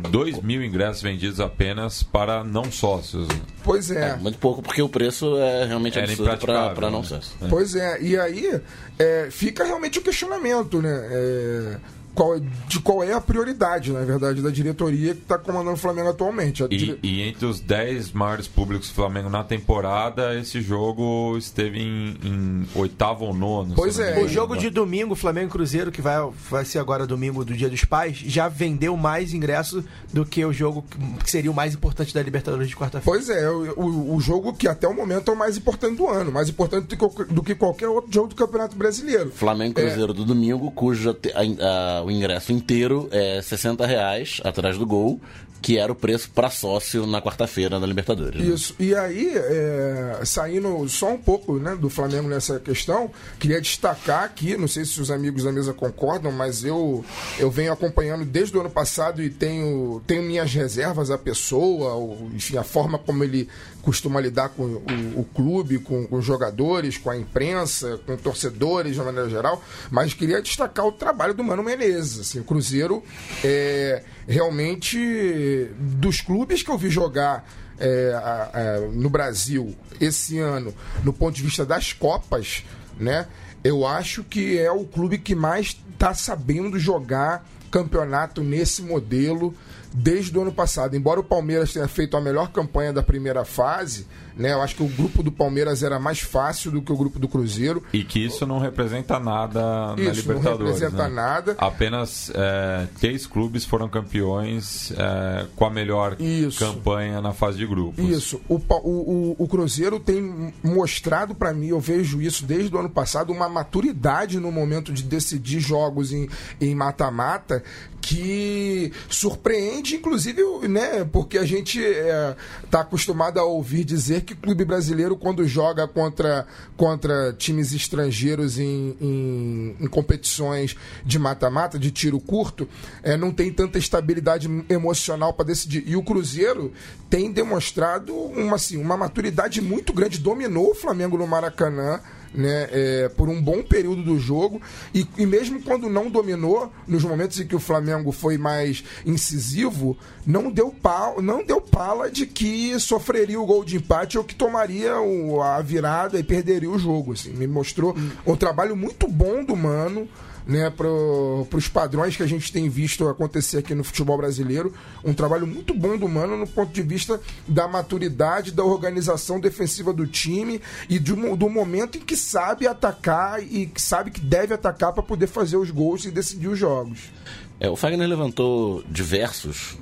[0.10, 3.28] 2 ah, mil ingressos vendidos apenas para não sócios.
[3.64, 4.12] Pois é.
[4.12, 7.08] é muito pouco, porque o preço é realmente Era absurdo para não né?
[7.08, 7.36] sócios.
[7.42, 7.48] É.
[7.48, 8.60] Pois é, e aí
[8.98, 11.80] é, fica realmente o questionamento, né?
[12.20, 15.78] É, qual, de qual é a prioridade, na verdade, da diretoria que está comandando o
[15.78, 16.64] Flamengo atualmente.
[16.64, 17.00] E, dire...
[17.02, 22.68] e, entre os 10 maiores públicos do Flamengo na temporada, esse jogo esteve em, em
[22.76, 23.76] oitavo ou nono.
[23.76, 26.18] Pois é, o jogo de domingo, Flamengo Cruzeiro, que vai,
[26.50, 30.52] vai ser agora domingo do Dia dos Pais, já vendeu mais ingressos do que o
[30.52, 30.84] jogo
[31.24, 33.18] que seria o mais importante da Libertadores de quarta-feira.
[33.18, 36.08] Pois é, o, o, o, jogo que até o momento é o mais importante do
[36.08, 39.32] ano, mais importante do que, do que qualquer outro jogo do Campeonato Brasileiro.
[39.32, 40.16] Flamengo Cruzeiro é...
[40.16, 45.20] do domingo, cuja a, a, ingresso inteiro é 60 reais atrás do gol
[45.62, 48.42] que era o preço para sócio na quarta-feira na Libertadores.
[48.42, 48.54] Né?
[48.54, 48.76] Isso.
[48.80, 54.56] E aí, é, saindo só um pouco né, do Flamengo nessa questão, queria destacar aqui,
[54.56, 57.04] não sei se os amigos da mesa concordam, mas eu,
[57.38, 62.30] eu venho acompanhando desde o ano passado e tenho, tenho minhas reservas à pessoa, ou,
[62.34, 63.48] enfim, a forma como ele
[63.82, 68.94] costuma lidar com o, o clube, com, com os jogadores, com a imprensa, com torcedores
[68.94, 72.20] de uma maneira geral, mas queria destacar o trabalho do Mano Menezes.
[72.20, 73.04] Assim, o Cruzeiro
[73.44, 77.48] é realmente dos clubes que eu vi jogar
[77.80, 82.64] é, a, a, no Brasil esse ano, no ponto de vista das Copas,
[83.00, 83.28] né?
[83.64, 89.54] Eu acho que é o clube que mais está sabendo jogar campeonato nesse modelo
[89.94, 90.96] desde o ano passado.
[90.96, 94.08] Embora o Palmeiras tenha feito a melhor campanha da primeira fase,
[94.40, 94.54] né?
[94.54, 97.28] Eu acho que o grupo do Palmeiras era mais fácil do que o grupo do
[97.28, 97.84] Cruzeiro.
[97.92, 100.44] E que isso não representa nada isso, na Libertadores.
[100.46, 101.16] Não representa né?
[101.16, 101.56] nada.
[101.58, 106.58] Apenas é, três clubes foram campeões é, com a melhor isso.
[106.58, 108.08] campanha na fase de grupos.
[108.08, 108.40] Isso.
[108.48, 113.34] O, o, o Cruzeiro tem mostrado para mim, eu vejo isso desde o ano passado,
[113.34, 117.62] uma maturidade no momento de decidir jogos em mata-mata
[118.02, 122.36] que surpreende, inclusive, né, porque a gente está é,
[122.70, 126.46] tá acostumado a ouvir dizer que clube brasileiro, quando joga contra,
[126.78, 132.70] contra times estrangeiros em, em, em competições de mata-mata, de tiro curto,
[133.02, 135.84] é, não tem tanta estabilidade emocional para decidir.
[135.88, 136.72] E o Cruzeiro
[137.10, 142.00] tem demonstrado uma, assim, uma maturidade muito grande, dominou o Flamengo no Maracanã
[142.34, 144.62] né, é, por um bom período do jogo
[144.94, 149.98] e, e, mesmo quando não dominou, nos momentos em que o Flamengo foi mais incisivo,
[150.26, 154.36] não deu pau, não deu pala de que sofreria o gol de empate ou que
[154.36, 157.14] tomaria o, a virada e perderia o jogo.
[157.14, 157.32] Assim.
[157.32, 160.08] Me mostrou um trabalho muito bom do Mano
[160.50, 164.74] né, para os padrões que a gente tem visto acontecer aqui no futebol brasileiro.
[165.06, 169.94] Um trabalho muito bom do Mano no ponto de vista da maturidade, da organização defensiva
[169.94, 170.60] do time
[170.90, 175.04] e do, do momento em que sabe atacar e que sabe que deve atacar para
[175.04, 177.12] poder fazer os gols e decidir os jogos.
[177.60, 179.78] É, o Fagner levantou diversos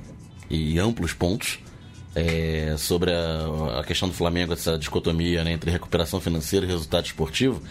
[0.49, 1.59] e amplos pontos
[2.13, 7.05] é, sobre a, a, questão do Flamengo, essa dicotomia né, entre recuperação financeira e resultado
[7.05, 7.61] esportivo,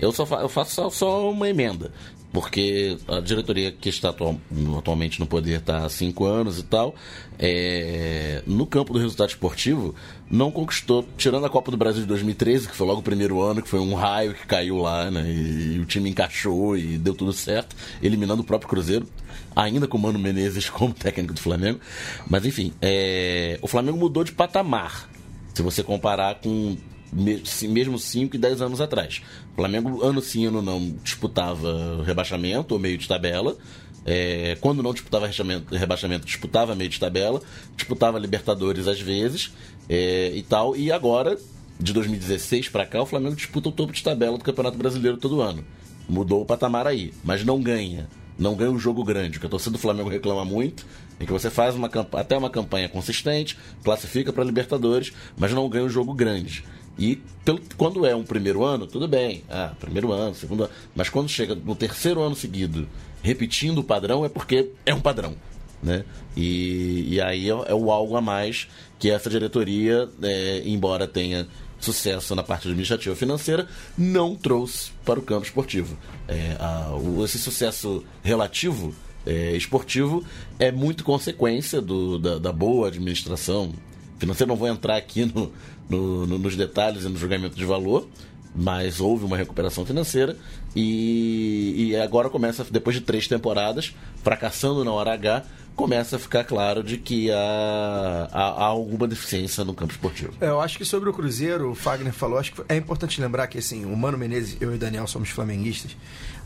[0.00, 1.92] eu só fa eu faço só, só, uma emenda
[2.32, 4.40] porque a diretoria que está atual,
[4.78, 6.94] atualmente no poder está há cinco anos e tal,
[7.38, 9.94] é, no campo do resultado esportivo,
[10.30, 13.60] não conquistou, tirando a Copa do Brasil de 2013, que foi logo o primeiro ano,
[13.60, 17.14] que foi um raio que caiu lá, né, e, e o time encaixou e deu
[17.14, 19.06] tudo certo, eliminando o próprio Cruzeiro,
[19.54, 21.80] ainda com o Mano Menezes como técnico do Flamengo.
[22.26, 25.10] Mas enfim, é, o Flamengo mudou de patamar.
[25.52, 26.78] Se você comparar com
[27.12, 29.22] mesmo 5 e 10 anos atrás.
[29.52, 33.56] O Flamengo, ano sim, ano não, disputava rebaixamento ou meio de tabela.
[34.04, 37.40] É, quando não disputava rebaixamento, rebaixamento, disputava meio de tabela,
[37.76, 39.52] disputava Libertadores às vezes
[39.88, 40.74] é, e tal.
[40.74, 41.38] E agora,
[41.78, 45.40] de 2016 para cá, o Flamengo disputa o topo de tabela do Campeonato Brasileiro todo
[45.40, 45.64] ano.
[46.08, 48.08] Mudou o patamar aí, mas não ganha.
[48.38, 49.38] Não ganha um jogo grande.
[49.38, 50.84] Que a torcida do Flamengo reclama muito
[51.20, 55.84] em que você faz uma até uma campanha consistente, classifica para Libertadores, mas não ganha
[55.84, 56.64] um jogo grande.
[56.98, 59.42] E pelo, quando é um primeiro ano, tudo bem.
[59.48, 60.72] Ah, primeiro ano, segundo ano.
[60.94, 62.88] Mas quando chega no terceiro ano seguido,
[63.22, 65.34] repetindo o padrão, é porque é um padrão.
[65.82, 66.04] Né?
[66.36, 71.48] E, e aí é, é o algo a mais que essa diretoria, é, embora tenha
[71.80, 73.66] sucesso na parte administrativa financeira,
[73.98, 75.98] não trouxe para o campo esportivo.
[76.28, 78.94] É, a, o, esse sucesso relativo
[79.26, 80.24] é, esportivo
[80.58, 83.72] é muito consequência do, da, da, boa administração
[84.18, 84.48] financeira.
[84.48, 85.52] Não vou entrar aqui no,
[85.92, 88.08] no, no, nos detalhes e no julgamento de valor,
[88.54, 90.36] mas houve uma recuperação financeira
[90.74, 96.44] e, e agora começa, depois de três temporadas, fracassando na hora H, começa a ficar
[96.44, 100.32] claro de que há, há, há, alguma deficiência no campo esportivo.
[100.40, 103.46] É, eu acho que sobre o Cruzeiro, o Fagner falou, acho que é importante lembrar
[103.46, 105.96] que assim, o Mano Menezes, eu e o Daniel somos flamenguistas,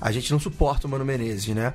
[0.01, 1.75] a gente não suporta o Mano Menezes, né?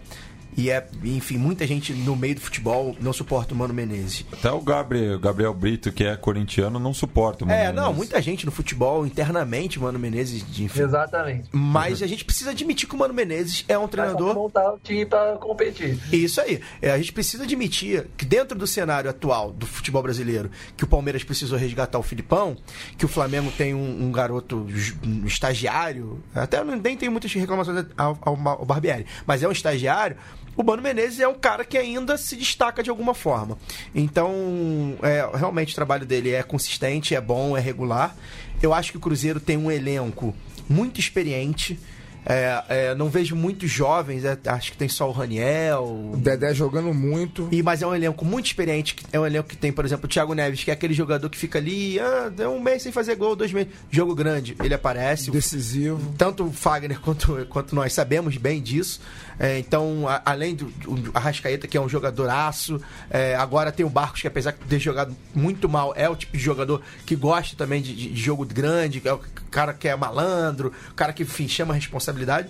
[0.57, 4.25] E é, enfim, muita gente no meio do futebol não suporta o Mano Menezes.
[4.31, 7.81] Até o Gabriel, Gabriel Brito, que é corintiano, não suporta o Mano É, Menezes.
[7.81, 10.81] não, muita gente no futebol, internamente, o Mano Menezes, enfim.
[10.81, 11.49] Exatamente.
[11.51, 14.33] Mas a gente precisa admitir que o Mano Menezes é um treinador.
[14.35, 15.97] montar o time para competir.
[16.13, 16.59] Isso aí.
[16.81, 20.87] É, a gente precisa admitir que dentro do cenário atual do futebol brasileiro, que o
[20.87, 22.57] Palmeiras precisou resgatar o Filipão,
[22.97, 24.67] que o Flamengo tem um, um garoto
[25.05, 30.17] um estagiário, até nem tem muitas reclamações ao, ao, ao Barbieri, mas é um estagiário
[30.55, 33.57] o Mano Menezes é um cara que ainda se destaca de alguma forma.
[33.93, 38.15] Então, é, realmente o trabalho dele é consistente, é bom, é regular.
[38.61, 40.35] Eu acho que o Cruzeiro tem um elenco
[40.69, 41.79] muito experiente.
[42.23, 46.11] É, é, não vejo muitos jovens, é, acho que tem só o Raniel.
[46.13, 47.47] O Dedé jogando muito.
[47.51, 48.95] E, mas é um elenco muito experiente.
[49.11, 51.37] É um elenco que tem, por exemplo, o Thiago Neves, que é aquele jogador que
[51.37, 53.73] fica ali, ah, deu um mês sem fazer gol, dois meses.
[53.89, 55.31] Jogo grande, ele aparece.
[55.31, 56.13] Decisivo.
[56.17, 59.01] Tanto o Fagner quanto, quanto nós sabemos bem disso.
[59.39, 63.89] É, então, a, além do, do Arrascaeta, que é um jogadoraço, é, agora tem o
[63.89, 67.55] Barcos, que apesar de ter jogado muito mal, é o tipo de jogador que gosta
[67.55, 71.47] também de, de jogo grande, é o cara que é malandro, o cara que, enfim,
[71.47, 72.49] chama a responsabilidade.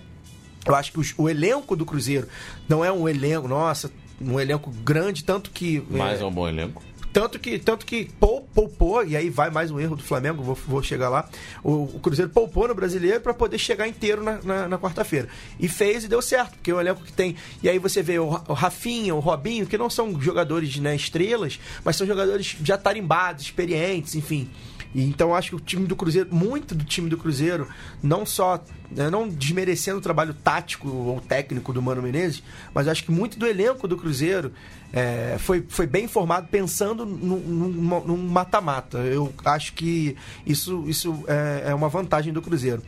[0.66, 2.28] Eu acho que os, o elenco do Cruzeiro
[2.70, 5.84] não é um elenco, nossa, um elenco grande, tanto que.
[5.90, 6.84] Mas é, é um bom elenco.
[7.14, 10.82] Tanto que, tanto que poupou, e aí vai mais um erro do Flamengo, vou, vou
[10.82, 11.28] chegar lá.
[11.64, 15.28] O, o, Cruzeiro poupou no brasileiro para poder chegar inteiro na, na, na quarta-feira.
[15.60, 17.36] E fez e deu certo, porque um elenco que tem.
[17.62, 21.60] E aí você vê o, o Rafinha, o Robinho, que não são jogadores né, estrelas,
[21.84, 24.50] mas são jogadores já tarimbados, experientes, enfim.
[24.94, 27.68] Então acho que o time do Cruzeiro, muito do time do Cruzeiro,
[28.04, 33.04] não só né, não desmerecendo o trabalho tático ou técnico do Mano Menezes, mas acho
[33.04, 34.52] que muito do elenco do Cruzeiro
[34.92, 39.00] é, foi, foi bem formado pensando num mata-mata.
[39.00, 42.84] Eu acho que isso, isso é, é, uma vantagem do Cruzeiro.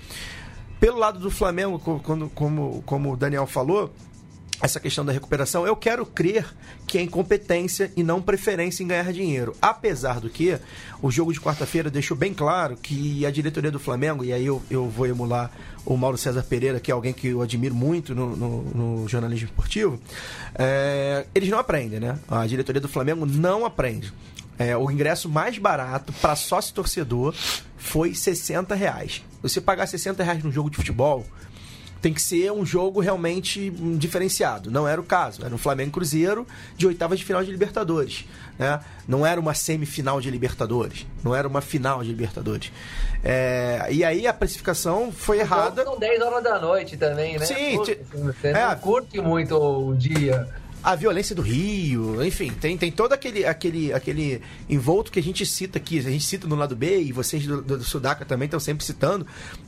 [0.79, 3.93] Pelo lado do Flamengo, como, como, como o Daniel falou,
[4.63, 6.45] essa questão da recuperação, eu quero crer
[6.87, 9.53] que é incompetência e não preferência em ganhar dinheiro.
[9.61, 10.57] Apesar do que,
[11.01, 14.61] o jogo de quarta-feira deixou bem claro que a diretoria do Flamengo, e aí eu,
[14.71, 15.51] eu vou emular
[15.85, 18.61] o Mauro César Pereira, que é alguém que eu admiro muito no, no,
[19.01, 19.99] no jornalismo esportivo,
[20.55, 22.17] é, eles não aprendem, né?
[22.29, 24.13] A diretoria do Flamengo não aprende.
[24.57, 27.35] É, o ingresso mais barato para sócio torcedor
[27.75, 29.21] foi 60 reais.
[29.41, 31.25] Você pagar 60 reais num jogo de futebol
[32.03, 34.69] tem que ser um jogo realmente diferenciado.
[34.69, 35.45] Não era o caso.
[35.45, 38.25] Era um Flamengo Cruzeiro de oitavas de final de Libertadores.
[38.59, 38.77] Né?
[39.07, 41.07] Não era uma semifinal de Libertadores.
[41.23, 42.73] Não era uma final de Libertadores.
[43.23, 45.81] É, e aí a precificação foi errada.
[45.85, 47.45] São 10 horas da noite também, né?
[47.45, 47.77] Sim.
[47.77, 50.45] Curte, você é, não curte muito o dia
[50.83, 55.45] a violência do Rio, enfim, tem, tem todo aquele, aquele, aquele envolto que a gente
[55.45, 58.59] cita aqui, a gente cita no lado B e vocês do, do Sudaca também estão
[58.59, 59.25] sempre citando.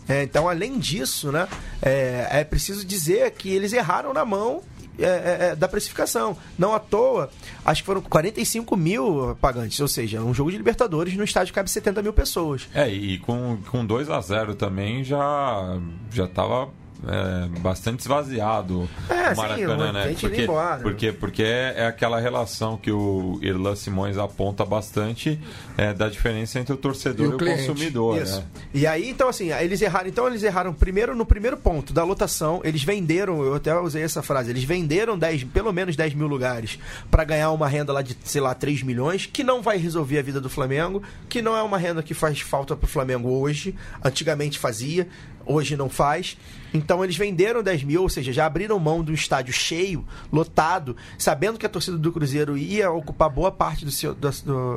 [0.09, 1.47] É, então, além disso, né,
[1.81, 4.61] é, é preciso dizer que eles erraram na mão
[4.99, 6.37] é, é, é da precificação.
[6.57, 7.29] Não à toa,
[7.63, 11.69] acho que foram 45 mil pagantes, ou seja, um jogo de Libertadores no estádio cabe
[11.69, 12.67] 70 mil pessoas.
[12.73, 15.79] É, e com, com 2 a 0 também já
[16.11, 16.69] já estava
[17.07, 20.15] é, bastante esvaziado é, o Maracanã, sim, né?
[20.19, 20.47] Porque,
[20.81, 25.39] porque, porque é, é, aquela relação que o Irlan Simões aponta bastante
[25.77, 28.21] é, da diferença entre o torcedor e o, e o consumidor.
[28.21, 28.39] Isso.
[28.39, 28.45] Né?
[28.73, 30.07] E aí, então, assim, eles erraram.
[30.07, 32.61] Então, eles erraram primeiro no primeiro ponto da lotação.
[32.63, 36.79] Eles venderam, eu até usei essa frase, eles venderam 10, pelo menos 10 mil lugares
[37.11, 40.21] para ganhar uma renda lá de, sei lá, 3 milhões, que não vai resolver a
[40.21, 43.75] vida do Flamengo, que não é uma renda que faz falta para o Flamengo hoje.
[44.03, 45.07] Antigamente fazia
[45.45, 46.37] hoje não faz.
[46.73, 51.57] Então eles venderam 10 mil, ou seja, já abriram mão do estádio cheio, lotado, sabendo
[51.57, 54.29] que a torcida do Cruzeiro ia ocupar boa parte do seu, do,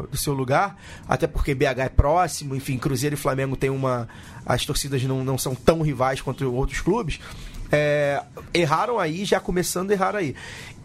[0.09, 0.77] do, seu lugar,
[1.09, 4.09] até porque BH é próximo, enfim, Cruzeiro e Flamengo tem uma.
[4.47, 7.19] As torcidas não, não são tão rivais quanto outros clubes.
[7.71, 10.35] é, erraram aí, já começando a errar aí.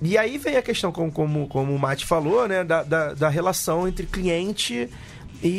[0.02, 3.30] E aí vem a questão, como, como, como o Mate falou, né, da, da, da
[3.30, 4.90] relação entre cliente e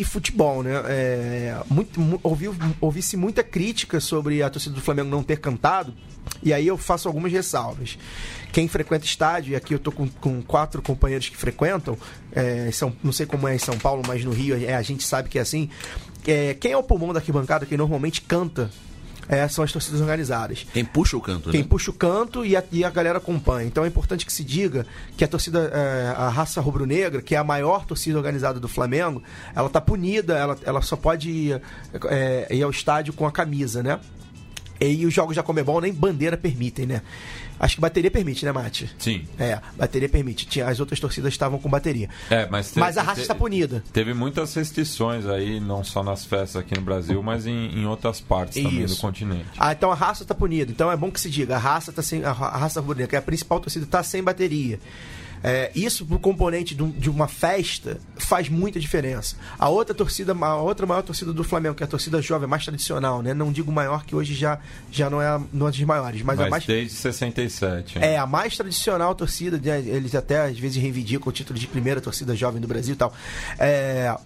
[0.05, 0.72] futebol, né?
[0.87, 2.49] É, muito, ouvi,
[2.80, 5.93] ouvi-se muita crítica sobre a torcida do Flamengo não ter cantado,
[6.43, 7.99] e aí eu faço algumas ressalvas.
[8.51, 11.99] Quem frequenta estádio, e aqui eu tô com, com quatro companheiros que frequentam,
[12.32, 15.05] é, são, não sei como é em São Paulo, mas no Rio é, a gente
[15.05, 15.68] sabe que é assim.
[16.26, 18.70] É, quem é o pulmão da arquibancada que normalmente canta
[19.28, 20.66] é, são as torcidas organizadas.
[20.72, 21.66] Quem puxa o canto, Quem né?
[21.68, 23.66] puxa o canto e a, e a galera acompanha.
[23.66, 27.38] Então é importante que se diga que a torcida, é, a raça rubro-negra, que é
[27.38, 29.22] a maior torcida organizada do Flamengo,
[29.54, 31.62] ela tá punida, ela, ela só pode ir,
[32.08, 34.00] é, ir ao estádio com a camisa, né?
[34.80, 37.02] E os jogos da Comebol nem bandeira permitem, né?
[37.58, 38.90] Acho que bateria permite, né, Mate?
[38.98, 39.26] Sim.
[39.38, 40.46] É, bateria permite.
[40.46, 42.08] Tinha, as outras torcidas estavam com bateria.
[42.28, 43.82] É, mas, mas a raça está punida.
[43.92, 48.20] Teve muitas restrições aí, não só nas festas aqui no Brasil, mas em, em outras
[48.20, 48.68] partes Isso.
[48.68, 49.46] também do continente.
[49.56, 50.70] Ah, então a raça está punida.
[50.70, 52.24] Então é bom que se diga, a raça está sem.
[52.24, 54.80] A raça rubro que é a principal torcida, está sem bateria.
[55.45, 59.36] É, isso pro componente de uma festa faz muita diferença.
[59.59, 62.64] A outra torcida, a outra maior torcida do Flamengo, que é a torcida jovem, mais
[62.64, 63.34] tradicional, né?
[63.34, 64.59] Não digo maior, que hoje já,
[64.90, 66.64] já não é uma das maiores, mas, mas a mais.
[66.64, 67.99] Desde 67.
[67.99, 68.05] Hein?
[68.05, 69.80] É, a mais tradicional torcida, né?
[69.80, 73.12] eles até às vezes reivindicam o título de primeira torcida jovem do Brasil e tal.
[73.59, 74.16] É,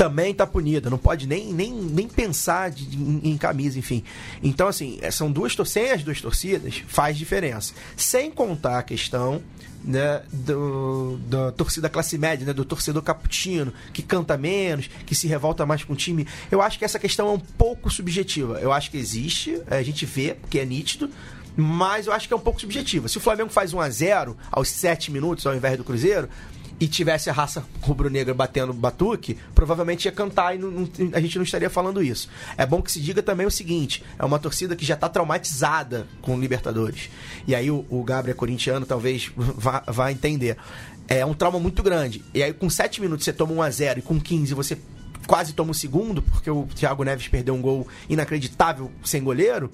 [0.00, 4.02] também está punida, não pode nem, nem, nem pensar de, em, em, camisa, enfim.
[4.42, 7.74] Então, assim, é, são duas sem as duas torcidas, faz diferença.
[7.98, 9.42] Sem contar a questão
[9.84, 15.26] né, do, da torcida classe média, né, do torcedor caputino, que canta menos, que se
[15.26, 16.26] revolta mais com o time.
[16.50, 18.58] Eu acho que essa questão é um pouco subjetiva.
[18.58, 21.10] Eu acho que existe, a gente vê, porque é nítido,
[21.54, 23.06] mas eu acho que é um pouco subjetiva.
[23.06, 26.26] Se o Flamengo faz 1 a 0 aos 7 minutos ao invés do Cruzeiro,
[26.80, 31.36] e tivesse a raça rubro-negra batendo batuque, provavelmente ia cantar e não, não, a gente
[31.36, 32.28] não estaria falando isso.
[32.56, 36.06] É bom que se diga também o seguinte: é uma torcida que já está traumatizada
[36.22, 37.10] com o Libertadores.
[37.46, 40.56] E aí o, o Gabriel corintiano talvez vá, vá entender.
[41.06, 42.24] É um trauma muito grande.
[42.32, 44.78] E aí, com 7 minutos, você toma 1 a 0 e com 15 você
[45.26, 49.70] quase toma o segundo, porque o Thiago Neves perdeu um gol inacreditável sem goleiro,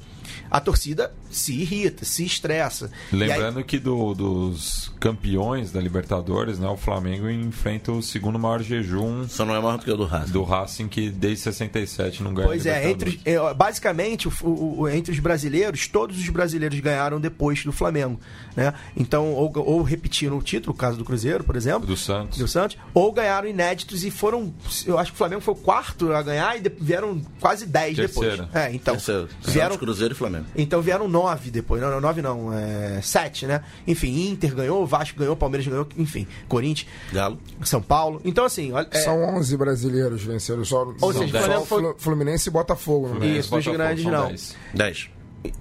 [0.51, 2.91] a torcida se irrita, se estressa.
[3.13, 3.65] Lembrando aí...
[3.65, 9.29] que do, dos campeões da Libertadores, né, o Flamengo enfrenta o segundo maior jejum.
[9.29, 10.33] Só não é maior do que o do Racing.
[10.33, 14.33] Do Racing, que desde 67 não ganha Pois é, entre, é, basicamente, o,
[14.81, 18.19] o, entre os brasileiros, todos os brasileiros ganharam depois do Flamengo.
[18.55, 18.73] Né?
[18.97, 21.87] Então, ou, ou repetiram o título, o caso do Cruzeiro, por exemplo.
[21.87, 22.39] Do Santos.
[22.39, 22.79] Do Santos.
[22.95, 24.55] Ou ganharam inéditos e foram.
[24.87, 28.41] Eu acho que o Flamengo foi o quarto a ganhar e vieram quase dez depois.
[28.55, 28.95] É, então.
[28.95, 29.29] Terceiro.
[29.43, 30.47] Vieram, Cruzeiro e Flamengo.
[30.57, 31.81] Então vieram nove depois.
[31.81, 32.53] Não, não nove não.
[32.53, 33.63] É, sete, né?
[33.87, 36.89] Enfim, Inter ganhou, Vasco ganhou, Palmeiras ganhou, enfim, Corinthians.
[37.13, 37.39] Galo.
[37.63, 38.21] São Paulo.
[38.25, 38.73] Então, assim.
[38.91, 38.99] É...
[38.99, 40.65] São onze brasileiros venceram.
[40.65, 41.95] Só, Ou seja, só foi...
[41.99, 43.09] Fluminense e Botafogo.
[43.19, 43.27] Né?
[43.27, 44.33] Isso, dos grandes não.
[44.75, 45.09] Dez.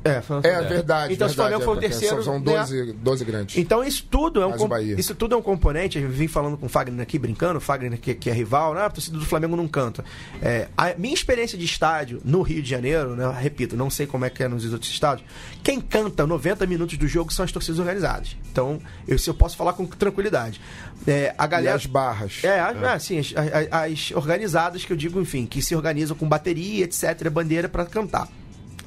[0.03, 1.13] É, é, verdade.
[1.13, 2.23] Então, verdade, se o Flamengo for o terceiro.
[2.23, 3.57] São 12, 12 grandes.
[3.57, 4.77] Então, isso tudo é um, com...
[4.79, 5.99] isso tudo é um componente.
[5.99, 8.81] Eu vim falando com o Fagner aqui, brincando, o Fagner que, que é rival, né?
[8.81, 10.03] a torcida do Flamengo não canta.
[10.41, 13.31] É, a minha experiência de estádio no Rio de Janeiro, né?
[13.39, 15.27] repito, não sei como é que é nos outros estádios,
[15.63, 18.35] quem canta 90 minutos do jogo são as torcidas organizadas.
[18.51, 20.59] Então, eu, eu posso falar com tranquilidade.
[21.07, 22.39] É, a galera, e as barras.
[22.43, 22.87] É, as, é.
[22.87, 27.29] Assim, as, as, as organizadas que eu digo, enfim, que se organizam com bateria, etc.,
[27.29, 28.29] bandeira para cantar.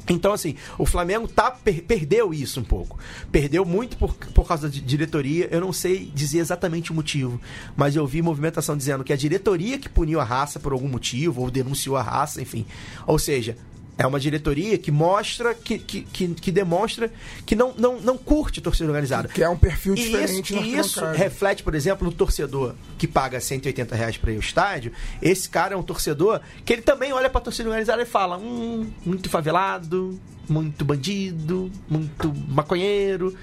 [0.08, 2.98] Então, assim, o Flamengo tá, per, perdeu isso um pouco.
[3.30, 5.48] Perdeu muito por, por causa da diretoria.
[5.50, 7.40] Eu não sei dizer exatamente o motivo,
[7.76, 11.42] mas eu vi movimentação dizendo que a diretoria que puniu a raça por algum motivo,
[11.42, 12.66] ou denunciou a raça, enfim.
[13.06, 13.56] Ou seja,
[13.98, 17.10] é uma diretoria que mostra, que, que, que, que, demonstra
[17.44, 19.26] que não, não, não curte torcida organizada.
[19.28, 20.54] Que é um perfil diferente.
[20.54, 24.36] E isso, e isso reflete, por exemplo, no torcedor que paga 180 reais para ir
[24.36, 24.92] ao estádio.
[25.20, 28.38] Esse cara é um torcedor que ele também olha para a torcida organizada e fala:
[28.38, 30.18] hum, muito favelado,
[30.48, 33.36] muito bandido, muito maconheiro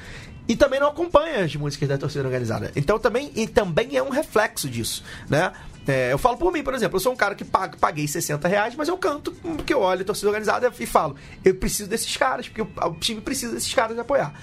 [0.48, 2.72] e também não acompanha as músicas da torcida organizada.
[2.76, 5.52] Então também, e também é um reflexo disso, né?
[5.88, 8.76] É, eu falo por mim, por exemplo, eu sou um cara que paguei 60 reais,
[8.76, 12.50] mas eu canto porque eu olho a torcida organizada e falo, eu preciso desses caras,
[12.50, 14.34] porque o time precisa desses caras de apoiar.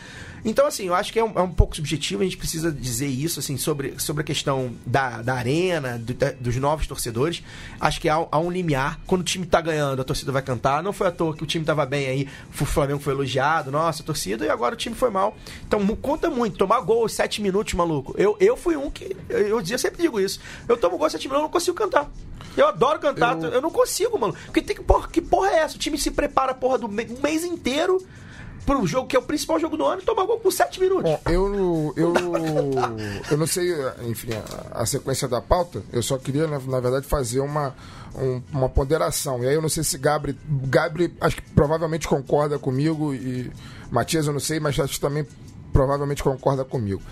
[0.44, 3.06] Então, assim, eu acho que é um, é um, pouco subjetivo, a gente precisa dizer
[3.06, 7.42] isso, assim, sobre, sobre a questão da, da arena, do, da, dos novos torcedores.
[7.80, 8.98] Acho que há, há, um limiar.
[9.06, 10.82] Quando o time tá ganhando, a torcida vai cantar.
[10.82, 14.02] Não foi à toa que o time tava bem aí, o Flamengo foi elogiado, nossa,
[14.02, 15.36] torcida, e agora o time foi mal.
[15.66, 16.58] Então, conta muito.
[16.58, 18.14] Tomar gol aos 7 minutos, maluco.
[18.18, 19.16] Eu, eu fui um que.
[19.28, 20.40] Eu, eu sempre digo isso.
[20.68, 22.10] Eu tomo gol aos 7 minutos, eu não consigo cantar.
[22.56, 24.34] Eu adoro cantar, eu, eu não consigo, mano.
[24.46, 24.82] Porque tem que.
[24.82, 25.76] Porra, que porra é essa?
[25.76, 28.04] O time se prepara, porra, do mês inteiro
[28.64, 31.04] pro jogo que é o principal jogo do ano e tomar gol com 7 minutos.
[31.04, 32.14] Bom, eu, eu,
[33.30, 33.72] eu não sei,
[34.06, 37.74] enfim, a, a sequência da pauta, eu só queria, na, na verdade, fazer uma,
[38.14, 39.42] um, uma ponderação.
[39.42, 43.50] E aí eu não sei se Gabri, Gabri, acho que provavelmente concorda comigo e
[43.90, 45.26] Matias eu não sei, mas acho que também
[45.72, 47.02] provavelmente concorda comigo.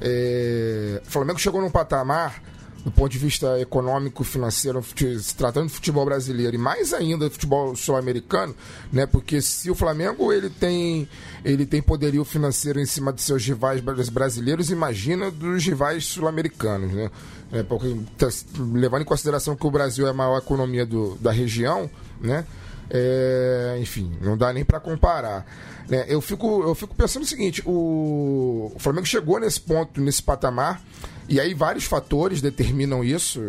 [0.00, 2.42] É, o Flamengo chegou num patamar
[2.84, 4.84] do ponto de vista econômico, financeiro,
[5.18, 8.54] se tratando de futebol brasileiro e mais ainda do futebol sul-americano,
[8.92, 9.06] né?
[9.06, 11.08] Porque se o Flamengo ele tem
[11.42, 17.10] ele tem poderio financeiro em cima de seus rivais brasileiros, imagina dos rivais sul-americanos, né?
[17.52, 18.28] É, porque, tá,
[18.58, 21.88] levando em consideração que o Brasil é a maior economia do, da região,
[22.20, 22.44] né?
[22.90, 25.46] É, enfim, não dá nem para comparar.
[25.88, 26.04] Né?
[26.08, 30.82] Eu, fico, eu fico pensando o seguinte: o, o Flamengo chegou nesse ponto, nesse patamar
[31.28, 33.40] e aí vários fatores determinam isso,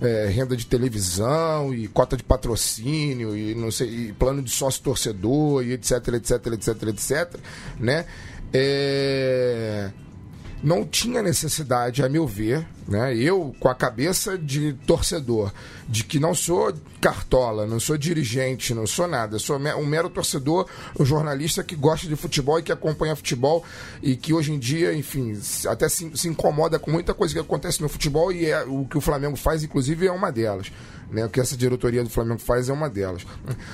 [0.00, 4.82] é, renda de televisão e cota de patrocínio e não sei, e plano de sócio
[4.82, 7.40] torcedor e etc, etc, etc, etc,
[7.78, 8.04] né?
[8.52, 9.90] É,
[10.64, 13.14] não tinha necessidade, a meu ver, né?
[13.14, 15.52] Eu, com a cabeça de torcedor,
[15.86, 20.66] de que não sou cartola, não sou dirigente, não sou nada, sou um mero torcedor,
[20.98, 23.62] um jornalista que gosta de futebol e que acompanha futebol
[24.02, 25.38] e que hoje em dia, enfim,
[25.68, 28.96] até se, se incomoda com muita coisa que acontece no futebol e é o que
[28.96, 30.72] o Flamengo faz, inclusive, é uma delas.
[31.10, 31.26] Né?
[31.26, 33.22] O que essa diretoria do Flamengo faz é uma delas.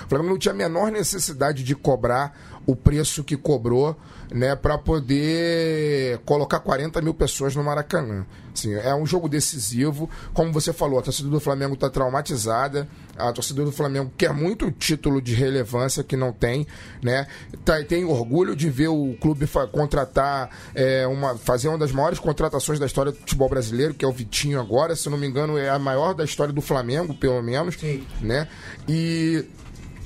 [0.07, 3.97] O Flamengo não tinha a menor necessidade de cobrar o preço que cobrou
[4.33, 8.25] né, para poder colocar 40 mil pessoas no Maracanã.
[8.55, 10.09] Assim, é um jogo decisivo.
[10.33, 12.89] Como você falou, a torcida do Flamengo está traumatizada.
[13.17, 16.67] A torcida do Flamengo quer muito o título de relevância que não tem,
[17.03, 17.27] né?
[17.65, 22.79] Tá, tem orgulho de ver o clube contratar é, uma, fazer uma das maiores contratações
[22.79, 25.69] da história do futebol brasileiro, que é o Vitinho agora, se não me engano, é
[25.69, 28.07] a maior da história do Flamengo, pelo menos, Sim.
[28.21, 28.49] né?
[28.89, 29.45] E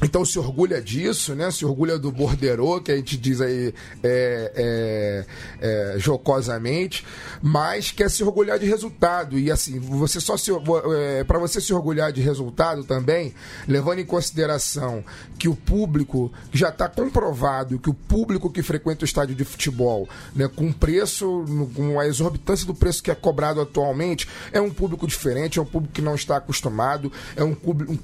[0.03, 1.51] então se orgulha disso, né?
[1.51, 3.73] Se orgulha do borderô, que a gente diz aí
[4.03, 5.27] é, é,
[5.61, 7.07] é, jocosamente,
[7.43, 9.39] mas quer se orgulhar de resultado.
[9.39, 13.35] E assim, você só se é, para você se orgulhar de resultado também,
[13.67, 15.05] levando em consideração
[15.39, 20.09] que o público já está comprovado que o público que frequenta o estádio de futebol,
[20.35, 25.07] né, com preço, com a exorbitância do preço que é cobrado atualmente, é um público
[25.07, 27.57] diferente, é um público que não está acostumado, é um,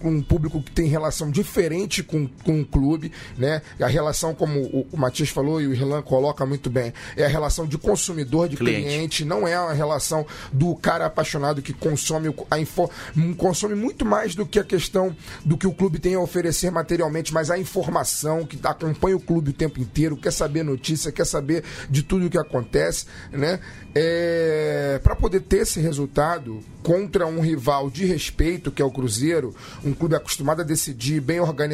[0.03, 3.63] um público que tem relação diferente com, com o clube, né?
[3.81, 7.29] A relação, como o, o Matias falou e o Rilan coloca muito bem, é a
[7.29, 12.35] relação de consumidor, de cliente, cliente não é a relação do cara apaixonado que consome
[12.51, 12.91] a info,
[13.37, 15.15] consome muito mais do que a questão
[15.45, 19.51] do que o clube tem a oferecer materialmente, mas a informação que acompanha o clube
[19.51, 23.61] o tempo inteiro, quer saber notícia, quer saber de tudo o que acontece, né?
[23.95, 29.55] É, para poder ter esse resultado contra um rival de respeito, que é o Cruzeiro,
[29.85, 31.70] um clube acostumado a decidir, bem organizado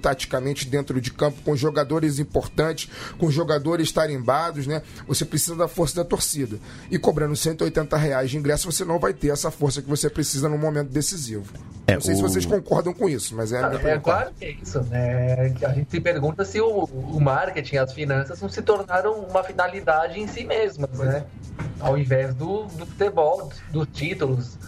[0.00, 4.82] taticamente dentro de campo, com jogadores importantes, com jogadores tarimbados, né?
[5.06, 6.58] Você precisa da força da torcida.
[6.90, 10.48] E cobrando 180 reais de ingresso, você não vai ter essa força que você precisa
[10.48, 11.44] no momento decisivo.
[11.86, 12.16] É, não sei o...
[12.16, 15.54] se vocês concordam com isso, mas é a minha É claro que é isso, né?
[15.64, 20.18] A gente se pergunta se o, o marketing, as finanças não se tornaram uma finalidade
[20.18, 21.24] em si mesmas, né?
[21.78, 24.58] Ao invés do, do futebol, dos títulos,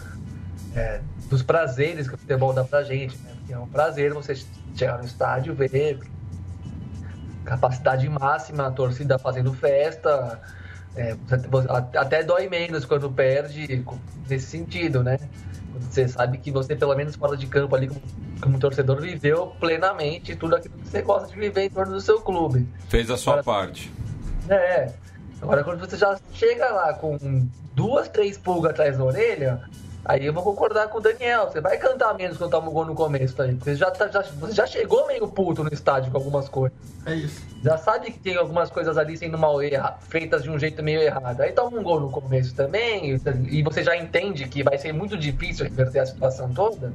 [0.77, 3.38] é, dos prazeres que o futebol dá pra gente, né?
[3.51, 4.35] É um prazer você
[4.75, 5.99] chegar no estádio, ver
[7.45, 10.41] capacidade máxima, a torcida fazendo festa.
[10.95, 11.17] É,
[11.97, 13.85] até dói menos quando perde
[14.29, 15.19] nesse sentido, né?
[15.81, 18.03] Você sabe que você, pelo menos fora de campo ali, como,
[18.41, 22.21] como torcedor, viveu plenamente tudo aquilo que você gosta de viver em torno do seu
[22.21, 22.69] clube.
[22.89, 23.93] Fez a sua Agora, parte.
[24.49, 24.93] É.
[25.41, 27.17] Agora, quando você já chega lá com
[27.75, 29.63] duas, três pulgas atrás da orelha,
[30.05, 31.47] aí eu vou concordar com o Daniel.
[31.51, 33.45] Você vai cantar menos quando toma um gol no começo, tá?
[33.47, 36.77] Você já, tá, já, você já chegou meio puto no estádio com algumas coisas.
[37.07, 37.43] É isso.
[37.63, 41.01] Já sabe que tem algumas coisas ali sendo mal erra, feitas de um jeito meio
[41.01, 41.41] errado.
[41.41, 43.19] Aí toma um gol no começo também,
[43.51, 46.93] e você já entende que vai ser muito difícil reverter a situação toda.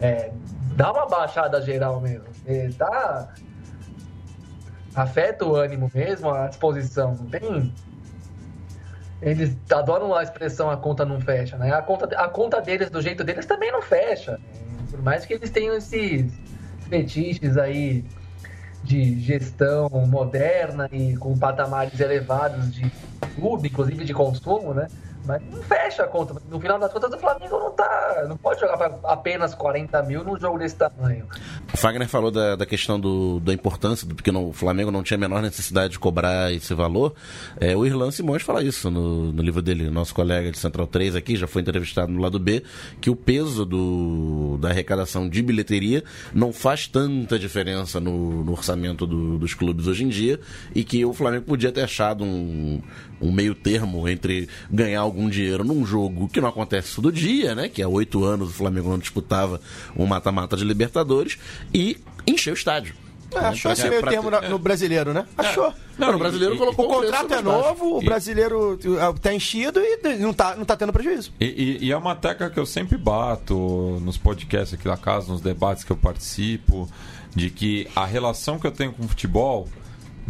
[0.00, 0.32] É,
[0.76, 2.26] dá uma baixada geral mesmo.
[2.46, 3.34] É, tá
[4.94, 7.72] afeta o ânimo mesmo, a disposição, não tem.
[9.20, 11.72] Eles adoram a expressão a conta não fecha, né?
[11.72, 14.38] A conta, a conta deles, do jeito deles, também não fecha.
[14.90, 16.32] Por mais que eles tenham esses
[16.88, 18.04] fetiches aí
[18.82, 22.90] de gestão moderna e com patamares elevados de
[23.34, 24.86] clube, inclusive de consumo, né?
[25.28, 26.40] Mas não fecha a conta.
[26.50, 28.24] No final das contas, o Flamengo não tá.
[28.26, 31.26] Não pode jogar para apenas 40 mil num jogo desse tamanho.
[31.72, 35.02] O Fagner falou da, da questão do, da importância, do, porque no, o Flamengo não
[35.02, 37.14] tinha a menor necessidade de cobrar esse valor.
[37.60, 41.14] É, o Irlan Simões fala isso no, no livro dele, nosso colega de Central 3
[41.14, 42.62] aqui, já foi entrevistado no lado B,
[42.98, 46.02] que o peso do, da arrecadação de bilheteria
[46.32, 50.40] não faz tanta diferença no, no orçamento do, dos clubes hoje em dia
[50.74, 52.80] e que o Flamengo podia ter achado um,
[53.20, 57.66] um meio termo entre ganhar algum dinheiro num jogo que não acontece todo dia, né?
[57.70, 59.58] Que há oito anos o Flamengo não disputava
[59.96, 61.38] um mata-mata de Libertadores
[61.72, 61.96] e
[62.26, 62.94] encher o estádio.
[63.34, 65.26] É, achou esse meio termo no, no brasileiro, né?
[65.36, 65.72] Achou.
[65.98, 68.78] Não, o brasileiro E- colocou o contrato é novo, o brasileiro
[69.20, 71.32] tá enchido e não tá, não tá tendo prejuízo.
[71.40, 73.54] E, e- e é uma tecla que eu sempre bato
[74.02, 76.88] nos podcasts aqui da casa, nos debates que eu participo,
[77.34, 79.68] de que a relação que eu tenho com o futebol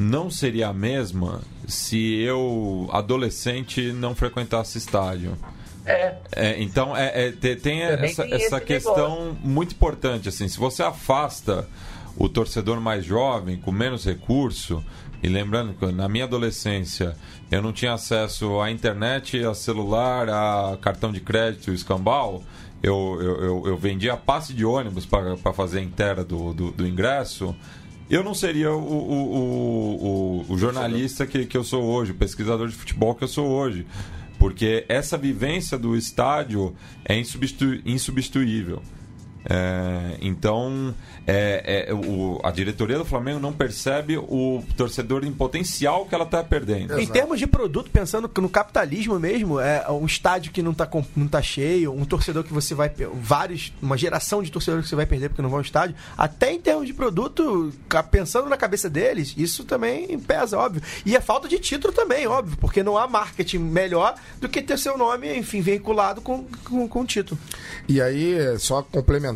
[0.01, 5.37] não seria a mesma se eu, adolescente, não frequentasse estádio.
[5.85, 10.29] É, É, então, é, é, te- tem essa, tem essa questão muito importante.
[10.29, 11.69] assim Se você afasta
[12.17, 14.85] o torcedor mais jovem, com menos recurso,
[15.21, 17.17] e lembrando que na minha adolescência
[17.51, 22.45] eu não tinha acesso à internet, a celular, a cartão de crédito, escambau,
[22.81, 26.87] eu, eu, eu, eu vendia passe de ônibus para fazer a inteira do, do, do
[26.87, 27.53] ingresso.
[28.11, 32.67] Eu não seria o, o, o, o- jornalista que, que eu sou hoje, o pesquisador
[32.69, 33.87] de futebol que eu sou hoje.
[34.39, 38.83] Porque essa vivência do estádio é insubstitu- insubstituível.
[39.45, 40.95] É, então,
[41.27, 46.25] é, é, o, a diretoria do Flamengo não percebe o torcedor em potencial que ela
[46.25, 46.99] está perdendo.
[46.99, 50.87] Em termos de produto, pensando que no capitalismo mesmo, é um estádio que não tá,
[50.87, 52.91] com- não tá cheio, um torcedor que você vai.
[53.15, 53.73] vários.
[53.81, 56.61] uma geração de torcedores que você vai perder porque não vão ao estádio, até em
[56.61, 57.73] termos de produto,
[58.11, 60.83] pensando na cabeça deles, isso também pesa, óbvio.
[61.05, 64.79] E a falta de título também, óbvio, porque não há marketing melhor do que ter
[64.79, 67.39] seu nome, enfim, veiculado com, com, com o título.
[67.89, 68.83] E aí, só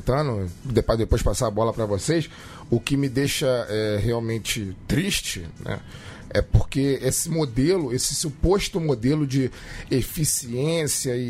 [0.01, 2.29] complementando, depois, depois passar a bola para vocês,
[2.71, 5.81] o que me deixa é, realmente triste, né?
[6.35, 9.51] É porque esse modelo, esse suposto modelo de
[9.91, 11.21] eficiência e,